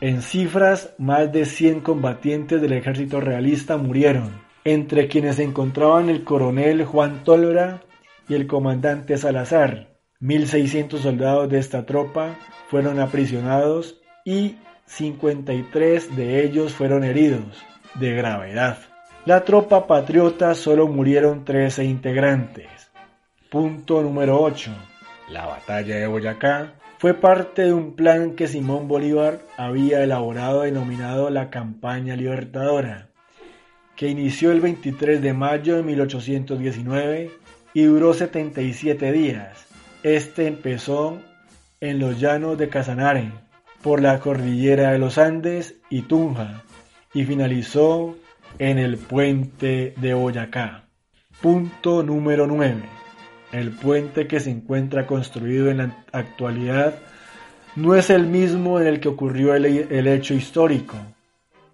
En 0.00 0.22
cifras, 0.22 0.94
más 0.96 1.32
de 1.32 1.44
100 1.44 1.80
combatientes 1.80 2.62
del 2.62 2.74
ejército 2.74 3.20
realista 3.20 3.76
murieron, 3.76 4.30
entre 4.64 5.08
quienes 5.08 5.36
se 5.36 5.42
encontraban 5.42 6.08
el 6.08 6.22
coronel 6.22 6.84
Juan 6.84 7.24
Tólora 7.24 7.82
y 8.28 8.34
el 8.34 8.46
comandante 8.46 9.18
Salazar. 9.18 9.88
1.600 10.20 10.98
soldados 10.98 11.50
de 11.50 11.58
esta 11.58 11.84
tropa 11.84 12.38
fueron 12.68 13.00
aprisionados 13.00 14.00
y 14.24 14.54
53 14.86 16.14
de 16.16 16.44
ellos 16.44 16.74
fueron 16.74 17.02
heridos, 17.02 17.60
de 17.94 18.14
gravedad. 18.14 18.78
La 19.26 19.44
tropa 19.44 19.88
patriota 19.88 20.54
solo 20.54 20.86
murieron 20.86 21.44
13 21.44 21.84
integrantes. 21.84 22.79
Punto 23.50 24.00
número 24.00 24.40
8. 24.40 24.70
La 25.28 25.44
batalla 25.44 25.96
de 25.96 26.06
Boyacá 26.06 26.74
fue 26.98 27.14
parte 27.14 27.62
de 27.62 27.72
un 27.72 27.96
plan 27.96 28.36
que 28.36 28.46
Simón 28.46 28.86
Bolívar 28.86 29.40
había 29.56 30.04
elaborado 30.04 30.62
denominado 30.62 31.30
la 31.30 31.50
Campaña 31.50 32.14
Libertadora, 32.14 33.08
que 33.96 34.06
inició 34.06 34.52
el 34.52 34.60
23 34.60 35.20
de 35.20 35.32
mayo 35.32 35.74
de 35.74 35.82
1819 35.82 37.32
y 37.74 37.82
duró 37.82 38.14
77 38.14 39.10
días. 39.10 39.66
Este 40.04 40.46
empezó 40.46 41.18
en 41.80 41.98
los 41.98 42.20
llanos 42.20 42.56
de 42.56 42.68
Casanare, 42.68 43.32
por 43.82 44.00
la 44.00 44.20
cordillera 44.20 44.92
de 44.92 45.00
los 45.00 45.18
Andes 45.18 45.74
y 45.90 46.02
Tunja, 46.02 46.62
y 47.12 47.24
finalizó 47.24 48.16
en 48.60 48.78
el 48.78 48.96
puente 48.96 49.92
de 49.96 50.14
Boyacá. 50.14 50.84
Punto 51.40 52.04
número 52.04 52.46
9. 52.46 52.99
El 53.52 53.72
puente 53.72 54.28
que 54.28 54.38
se 54.38 54.50
encuentra 54.50 55.06
construido 55.06 55.70
en 55.70 55.78
la 55.78 56.04
actualidad 56.12 56.94
no 57.74 57.96
es 57.96 58.08
el 58.10 58.26
mismo 58.26 58.78
en 58.78 58.86
el 58.86 59.00
que 59.00 59.08
ocurrió 59.08 59.54
el, 59.54 59.64
el 59.64 60.06
hecho 60.06 60.34
histórico. 60.34 60.96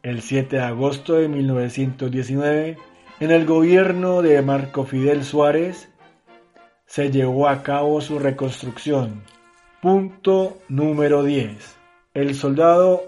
El 0.03 0.23
7 0.23 0.57
de 0.57 0.63
agosto 0.63 1.15
de 1.15 1.29
1919 1.29 2.79
en 3.21 3.31
el 3.31 3.45
gobierno 3.45 4.23
de 4.23 4.41
Marco 4.41 4.85
Fidel 4.85 5.23
Suárez 5.23 5.91
se 6.87 7.11
llevó 7.11 7.49
a 7.49 7.63
cabo 7.63 8.01
su 8.01 8.19
reconstrucción. 8.19 9.23
Punto 9.83 10.59
número 10.69 11.25
10. 11.25 11.77
El 12.15 12.35
soldado 12.35 13.03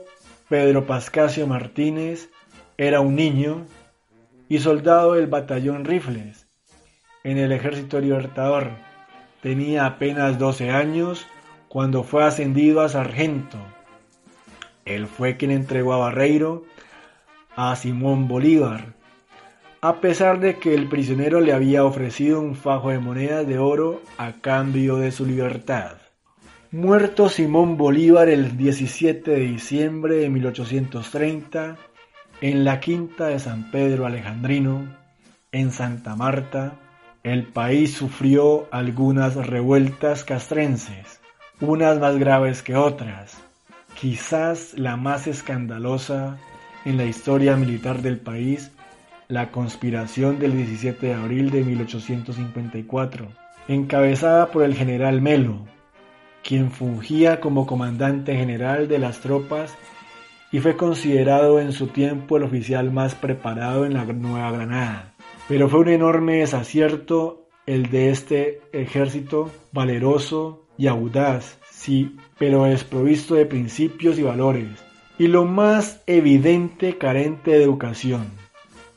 Pedro 0.51 0.87
Pascasio 0.87 1.47
Martínez 1.47 2.31
era 2.77 3.01
un 3.01 3.17
niño 3.17 3.65
y 4.49 4.59
soldado 4.59 5.15
del 5.15 5.27
batallón 5.27 5.87
Rifles 5.87 6.48
en 7.25 7.39
el 7.39 7.53
Ejército 7.53 8.01
Libertador. 8.01 8.71
Tenía 9.43 9.87
apenas 9.87 10.39
12 10.39 10.71
años 10.71 11.27
cuando 11.69 12.03
fue 12.03 12.25
ascendido 12.25 12.81
a 12.81 12.89
sargento. 12.89 13.59
Él 14.85 15.07
fue 15.07 15.37
quien 15.37 15.51
entregó 15.51 15.93
a 15.93 15.99
Barreiro 15.99 16.65
a 17.55 17.75
Simón 17.77 18.29
Bolívar, 18.29 18.95
a 19.81 20.01
pesar 20.01 20.41
de 20.41 20.57
que 20.57 20.75
el 20.75 20.89
prisionero 20.89 21.41
le 21.41 21.53
había 21.53 21.85
ofrecido 21.85 22.41
un 22.41 22.55
fajo 22.55 22.91
de 22.91 22.99
monedas 22.99 23.47
de 23.47 23.59
oro 23.59 24.03
a 24.17 24.33
cambio 24.33 24.97
de 24.97 25.11
su 25.13 25.27
libertad. 25.27 25.99
Muerto 26.71 27.29
Simón 27.29 27.77
Bolívar 27.77 28.29
el 28.29 28.57
17 28.57 29.31
de 29.31 29.41
diciembre 29.41 30.17
de 30.17 30.29
1830 30.29 31.77
en 32.41 32.65
la 32.65 32.79
quinta 32.79 33.29
de 33.29 33.39
San 33.39 33.71
Pedro 33.71 34.07
Alejandrino, 34.07 34.87
en 35.51 35.73
Santa 35.73 36.15
Marta, 36.15 36.75
el 37.29 37.45
país 37.45 37.95
sufrió 37.95 38.69
algunas 38.71 39.35
revueltas 39.35 40.25
castrenses, 40.25 41.21
unas 41.61 41.99
más 41.99 42.17
graves 42.17 42.63
que 42.63 42.77
otras. 42.77 43.37
Quizás 43.99 44.75
la 44.79 44.97
más 44.97 45.27
escandalosa 45.27 46.39
en 46.85 46.97
la 46.97 47.05
historia 47.05 47.57
militar 47.57 48.03
del 48.03 48.19
país, 48.19 48.71
la 49.29 49.51
conspiración 49.51 50.39
del 50.39 50.57
17 50.57 51.07
de 51.07 51.15
abril 51.15 51.51
de 51.51 51.65
1854, 51.65 53.29
encabezada 53.69 54.51
por 54.51 54.63
el 54.63 54.75
general 54.75 55.21
Melo, 55.21 55.67
quien 56.43 56.71
fungía 56.71 57.41
como 57.41 57.67
comandante 57.67 58.37
general 58.37 58.89
de 58.89 58.99
las 58.99 59.21
tropas 59.21 59.77
y 60.51 60.61
fue 60.61 60.77
considerado 60.77 61.61
en 61.61 61.73
su 61.73 61.89
tiempo 61.89 62.39
el 62.39 62.45
oficial 62.45 62.91
más 62.91 63.15
preparado 63.15 63.85
en 63.85 63.95
la 63.95 64.05
Nueva 64.05 64.51
Granada. 64.51 65.08
Pero 65.49 65.69
fue 65.69 65.81
un 65.81 65.89
enorme 65.89 66.37
desacierto 66.37 67.49
el 67.67 67.91
de 67.91 68.11
este 68.11 68.61
ejército 68.73 69.51
valeroso 69.73 70.67
y 70.77 70.87
audaz, 70.87 71.59
sí, 71.71 72.17
pero 72.39 72.65
desprovisto 72.65 73.35
de 73.35 73.47
principios 73.47 74.19
y 74.19 74.23
valores, 74.23 74.69
y 75.19 75.27
lo 75.27 75.45
más 75.45 76.03
evidente 76.07 76.97
carente 76.97 77.51
de 77.51 77.63
educación. 77.63 78.27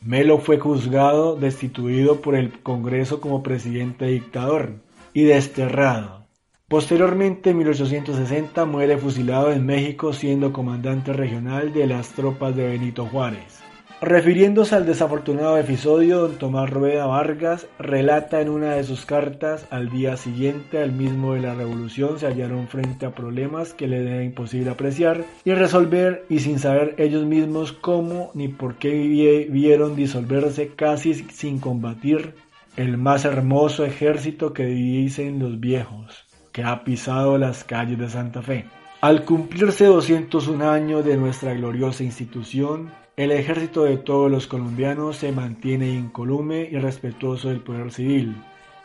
Melo 0.02 0.40
fue 0.40 0.58
juzgado, 0.58 1.36
destituido 1.36 2.22
por 2.22 2.36
el 2.36 2.60
Congreso 2.62 3.22
como 3.22 3.44
presidente 3.44 4.06
dictador 4.06 4.76
y 5.14 5.24
desterrado. 5.24 6.26
Posteriormente, 6.68 7.50
en 7.50 7.58
1860, 7.58 8.66
muere 8.66 8.98
fusilado 8.98 9.52
en 9.52 9.66
México 9.66 10.14
siendo 10.14 10.54
comandante 10.54 11.14
regional 11.14 11.74
de 11.74 11.86
las 11.86 12.10
tropas 12.10 12.56
de 12.56 12.68
Benito 12.68 13.06
Juárez. 13.06 13.61
Refiriéndose 14.02 14.74
al 14.74 14.88
desafortunado 14.88 15.60
episodio, 15.60 16.22
don 16.22 16.40
Tomás 16.40 16.68
Rueda 16.72 17.06
Vargas 17.06 17.68
relata 17.78 18.42
en 18.42 18.50
una 18.50 18.74
de 18.74 18.84
sus 18.84 19.06
cartas 19.06 19.68
al 19.70 19.92
día 19.92 20.18
siguiente 20.18 20.82
al 20.82 20.92
mismo 20.92 21.36
de 21.36 21.42
la 21.42 21.54
revolución 21.54 22.18
se 22.18 22.26
hallaron 22.26 22.68
frente 22.68 23.06
a 23.06 23.14
problemas 23.14 23.76
que 23.76 23.86
le 23.86 24.02
era 24.02 24.24
imposible 24.24 24.72
apreciar 24.72 25.24
y 25.46 25.54
resolver 25.54 26.26
y 26.30 26.40
sin 26.40 26.58
saber 26.58 26.96
ellos 26.98 27.26
mismos 27.28 27.74
cómo 27.74 28.32
ni 28.34 28.48
por 28.48 28.78
qué 28.78 29.48
vieron 29.48 29.96
disolverse 29.96 30.70
casi 30.70 31.14
sin 31.14 31.60
combatir 31.60 32.34
el 32.78 32.98
más 32.98 33.24
hermoso 33.24 33.86
ejército 33.86 34.52
que 34.52 34.66
dicen 34.66 35.38
los 35.38 35.60
viejos 35.60 36.26
que 36.52 36.64
ha 36.64 36.84
pisado 36.84 37.38
las 37.38 37.64
calles 37.64 38.00
de 38.00 38.10
Santa 38.10 38.42
Fe. 38.42 38.66
Al 39.02 39.26
cumplirse 39.26 39.86
201 39.86 40.70
años 40.70 41.06
de 41.06 41.18
nuestra 41.18 41.54
gloriosa 41.54 42.04
institución, 42.04 42.90
el 43.18 43.32
ejército 43.32 43.84
de 43.84 43.98
todos 43.98 44.32
los 44.32 44.48
colombianos 44.48 45.18
se 45.18 45.32
mantiene 45.32 45.90
incolume 45.90 46.68
y 46.72 46.78
respetuoso 46.78 47.50
del 47.50 47.60
poder 47.60 47.92
civil, 47.92 48.36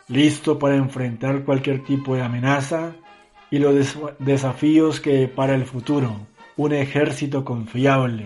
listo 0.07 0.59
para 0.59 0.75
enfrentar 0.75 1.43
cualquier 1.43 1.83
tipo 1.83 2.15
de 2.15 2.21
amenaza 2.21 2.93
y 3.49 3.59
los 3.59 3.97
desafíos 4.19 4.99
que 4.99 5.27
para 5.27 5.55
el 5.55 5.65
futuro. 5.65 6.27
Un 6.57 6.73
ejército 6.73 7.45
confiable, 7.45 8.25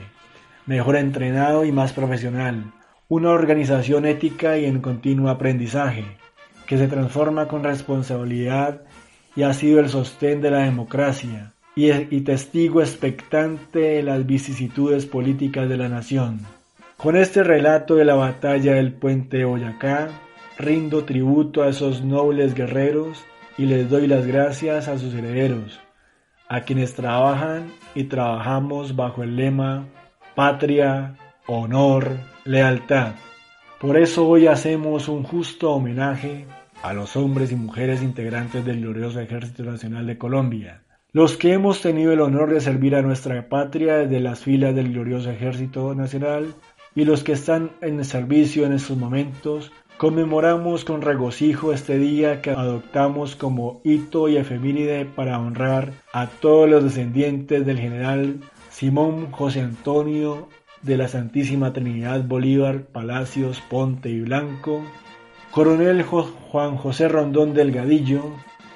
mejor 0.65 0.95
entrenado 0.95 1.65
y 1.65 1.71
más 1.71 1.93
profesional. 1.93 2.71
Una 3.07 3.29
organización 3.29 4.05
ética 4.05 4.57
y 4.57 4.65
en 4.65 4.81
continuo 4.81 5.29
aprendizaje, 5.29 6.05
que 6.65 6.77
se 6.77 6.87
transforma 6.87 7.47
con 7.47 7.63
responsabilidad 7.63 8.81
y 9.35 9.43
ha 9.43 9.53
sido 9.53 9.79
el 9.79 9.89
sostén 9.89 10.41
de 10.41 10.49
la 10.49 10.59
democracia, 10.59 11.53
y, 11.75 12.21
testigo 12.21 12.81
expectante 12.81 13.79
de 13.79 14.03
las 14.03 14.25
vicisitudes 14.25 15.05
políticas 15.05 15.69
de 15.69 15.77
la 15.77 15.89
nación. 15.89 16.39
Con 16.97 17.15
este 17.15 17.43
relato 17.43 17.95
de 17.95 18.05
la 18.05 18.15
batalla 18.15 18.73
del 18.73 18.93
puente 18.93 19.37
de 19.37 19.45
Boyacá, 19.45 20.09
rindo 20.57 21.05
tributo 21.05 21.63
a 21.63 21.69
esos 21.69 22.03
nobles 22.03 22.53
guerreros 22.53 23.23
y 23.57 23.65
les 23.65 23.89
doy 23.89 24.07
las 24.07 24.27
gracias 24.27 24.87
a 24.87 24.99
sus 24.99 25.13
herederos, 25.13 25.79
a 26.49 26.61
quienes 26.61 26.93
trabajan 26.93 27.71
y 27.95 28.03
trabajamos 28.05 28.95
bajo 28.95 29.23
el 29.23 29.35
lema 29.35 29.85
patria, 30.35 31.15
honor, 31.47 32.17
lealtad. 32.45 33.13
Por 33.79 33.97
eso 33.97 34.27
hoy 34.27 34.47
hacemos 34.47 35.07
un 35.07 35.23
justo 35.23 35.71
homenaje 35.71 36.45
a 36.83 36.93
los 36.93 37.15
hombres 37.15 37.51
y 37.51 37.55
mujeres 37.55 38.01
integrantes 38.01 38.63
del 38.65 38.81
glorioso 38.81 39.19
Ejército 39.19 39.63
Nacional 39.63 40.05
de 40.07 40.17
Colombia, 40.17 40.81
los 41.13 41.35
que 41.35 41.51
hemos 41.51 41.81
tenido 41.81 42.13
el 42.13 42.21
honor 42.21 42.53
de 42.53 42.61
servir 42.61 42.95
a 42.95 43.01
nuestra 43.01 43.49
patria 43.49 43.97
desde 43.97 44.21
las 44.21 44.39
filas 44.39 44.73
del 44.73 44.93
glorioso 44.93 45.29
Ejército 45.29 45.93
Nacional 45.93 46.53
y 46.95 47.03
los 47.03 47.23
que 47.23 47.33
están 47.33 47.71
en 47.81 48.05
servicio 48.05 48.65
en 48.65 48.71
estos 48.71 48.95
momentos, 48.95 49.73
conmemoramos 49.97 50.85
con 50.85 51.01
regocijo 51.01 51.73
este 51.73 51.97
día 51.97 52.41
que 52.41 52.51
adoptamos 52.51 53.35
como 53.35 53.81
hito 53.83 54.29
y 54.29 54.37
efeméride 54.37 55.03
para 55.03 55.37
honrar 55.37 55.91
a 56.13 56.27
todos 56.27 56.69
los 56.69 56.81
descendientes 56.81 57.65
del 57.65 57.77
general 57.77 58.39
Simón 58.69 59.31
José 59.31 59.59
Antonio 59.59 60.47
de 60.81 60.95
la 60.95 61.09
Santísima 61.09 61.73
Trinidad 61.73 62.23
Bolívar 62.23 62.83
Palacios 62.83 63.61
Ponte 63.69 64.09
y 64.09 64.21
Blanco, 64.21 64.81
Coronel 65.51 66.03
Juan 66.03 66.77
José 66.77 67.09
Rondón 67.09 67.53
Delgadillo, 67.53 68.31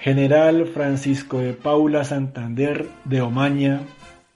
General 0.06 0.68
Francisco 0.68 1.40
de 1.40 1.54
Paula 1.54 2.04
Santander 2.04 2.86
de 3.06 3.24
Omaña, 3.24 3.82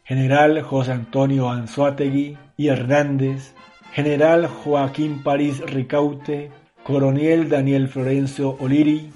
General 0.03 0.63
José 0.63 0.93
Antonio 0.93 1.51
Anzuategui 1.51 2.39
y 2.57 2.70
Hernández, 2.70 3.53
General 3.91 4.47
Joaquín 4.47 5.22
París 5.22 5.59
Ricaute, 5.59 6.49
Coronel 6.82 7.49
Daniel 7.49 7.88
Florencio 7.88 8.57
Oliri, 8.59 9.11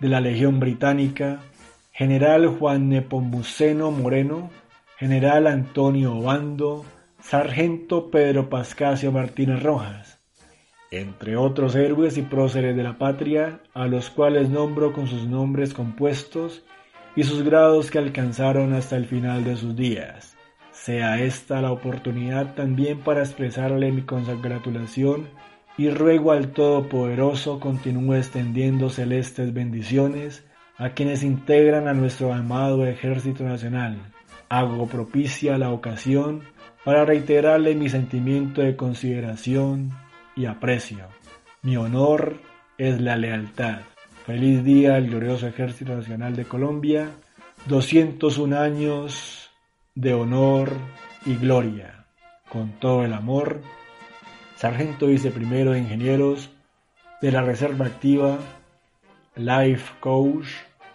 de 0.00 0.08
la 0.10 0.20
Legión 0.20 0.60
Británica, 0.60 1.40
General 1.92 2.46
Juan 2.48 2.90
Nepomuceno 2.90 3.90
Moreno, 3.90 4.50
General 4.98 5.46
Antonio 5.46 6.14
Obando, 6.14 6.84
Sargento 7.22 8.10
Pedro 8.10 8.50
Pascasio 8.50 9.12
Martínez 9.12 9.62
Rojas, 9.62 10.19
entre 10.90 11.36
otros 11.36 11.76
héroes 11.76 12.16
y 12.18 12.22
próceres 12.22 12.76
de 12.76 12.82
la 12.82 12.98
patria, 12.98 13.60
a 13.74 13.86
los 13.86 14.10
cuales 14.10 14.50
nombro 14.50 14.92
con 14.92 15.06
sus 15.06 15.26
nombres 15.26 15.72
compuestos 15.72 16.64
y 17.14 17.22
sus 17.22 17.42
grados 17.42 17.90
que 17.90 17.98
alcanzaron 17.98 18.74
hasta 18.74 18.96
el 18.96 19.06
final 19.06 19.44
de 19.44 19.56
sus 19.56 19.76
días. 19.76 20.36
Sea 20.72 21.20
esta 21.20 21.60
la 21.60 21.72
oportunidad 21.72 22.54
también 22.54 23.00
para 23.00 23.20
expresarle 23.20 23.92
mi 23.92 24.02
congratulación 24.02 25.28
y 25.76 25.90
ruego 25.90 26.32
al 26.32 26.52
Todopoderoso 26.52 27.60
continúe 27.60 28.14
extendiendo 28.14 28.90
celestes 28.90 29.52
bendiciones 29.52 30.44
a 30.76 30.90
quienes 30.90 31.22
integran 31.22 31.86
a 31.86 31.94
nuestro 31.94 32.32
amado 32.32 32.86
Ejército 32.86 33.44
Nacional. 33.44 33.98
Hago 34.48 34.86
propicia 34.86 35.58
la 35.58 35.70
ocasión 35.70 36.42
para 36.84 37.04
reiterarle 37.04 37.74
mi 37.74 37.88
sentimiento 37.88 38.62
de 38.62 38.74
consideración 38.74 39.90
y 40.40 40.46
aprecio. 40.46 41.06
Mi 41.60 41.76
honor 41.76 42.40
es 42.78 42.98
la 42.98 43.16
lealtad. 43.16 43.80
Feliz 44.24 44.64
día 44.64 44.96
al 44.96 45.08
glorioso 45.08 45.46
Ejército 45.46 45.94
Nacional 45.94 46.34
de 46.34 46.46
Colombia. 46.46 47.10
201 47.66 48.58
años 48.58 49.50
de 49.94 50.14
honor 50.14 50.72
y 51.26 51.36
gloria. 51.36 52.06
Con 52.48 52.70
todo 52.80 53.04
el 53.04 53.12
amor. 53.12 53.60
Sargento 54.56 55.08
Viceprimero 55.08 55.72
de 55.72 55.80
Ingenieros 55.80 56.50
de 57.20 57.32
la 57.32 57.42
Reserva 57.42 57.86
Activa, 57.86 58.38
Life 59.36 59.92
Coach 60.00 60.46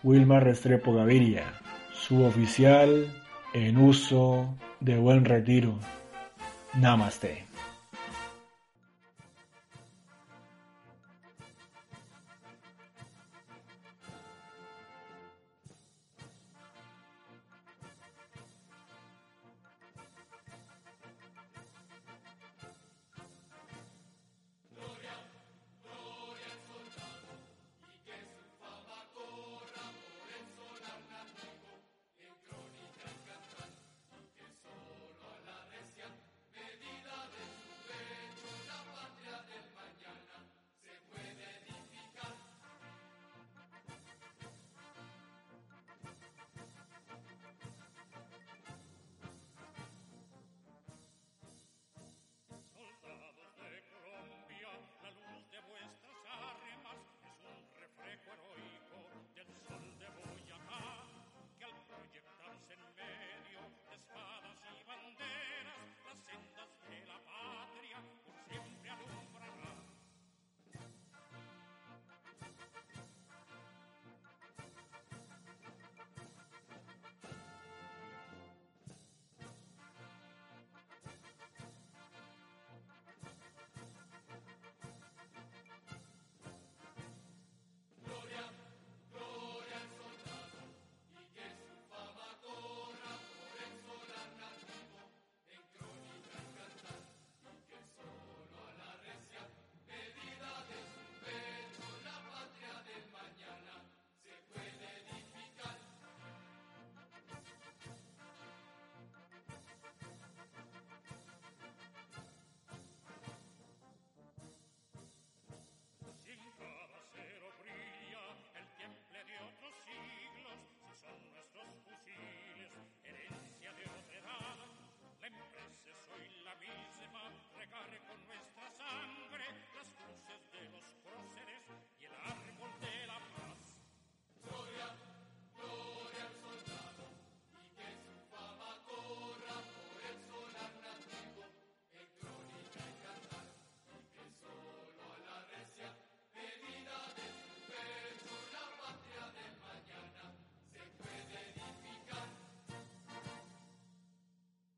Wilmar 0.01 0.43
Restrepo 0.43 0.93
Gaviria, 0.93 1.53
suboficial 1.93 3.07
en 3.53 3.77
uso 3.77 4.55
de 4.79 4.97
buen 4.97 5.23
retiro. 5.23 5.77
Namaste. 6.73 7.44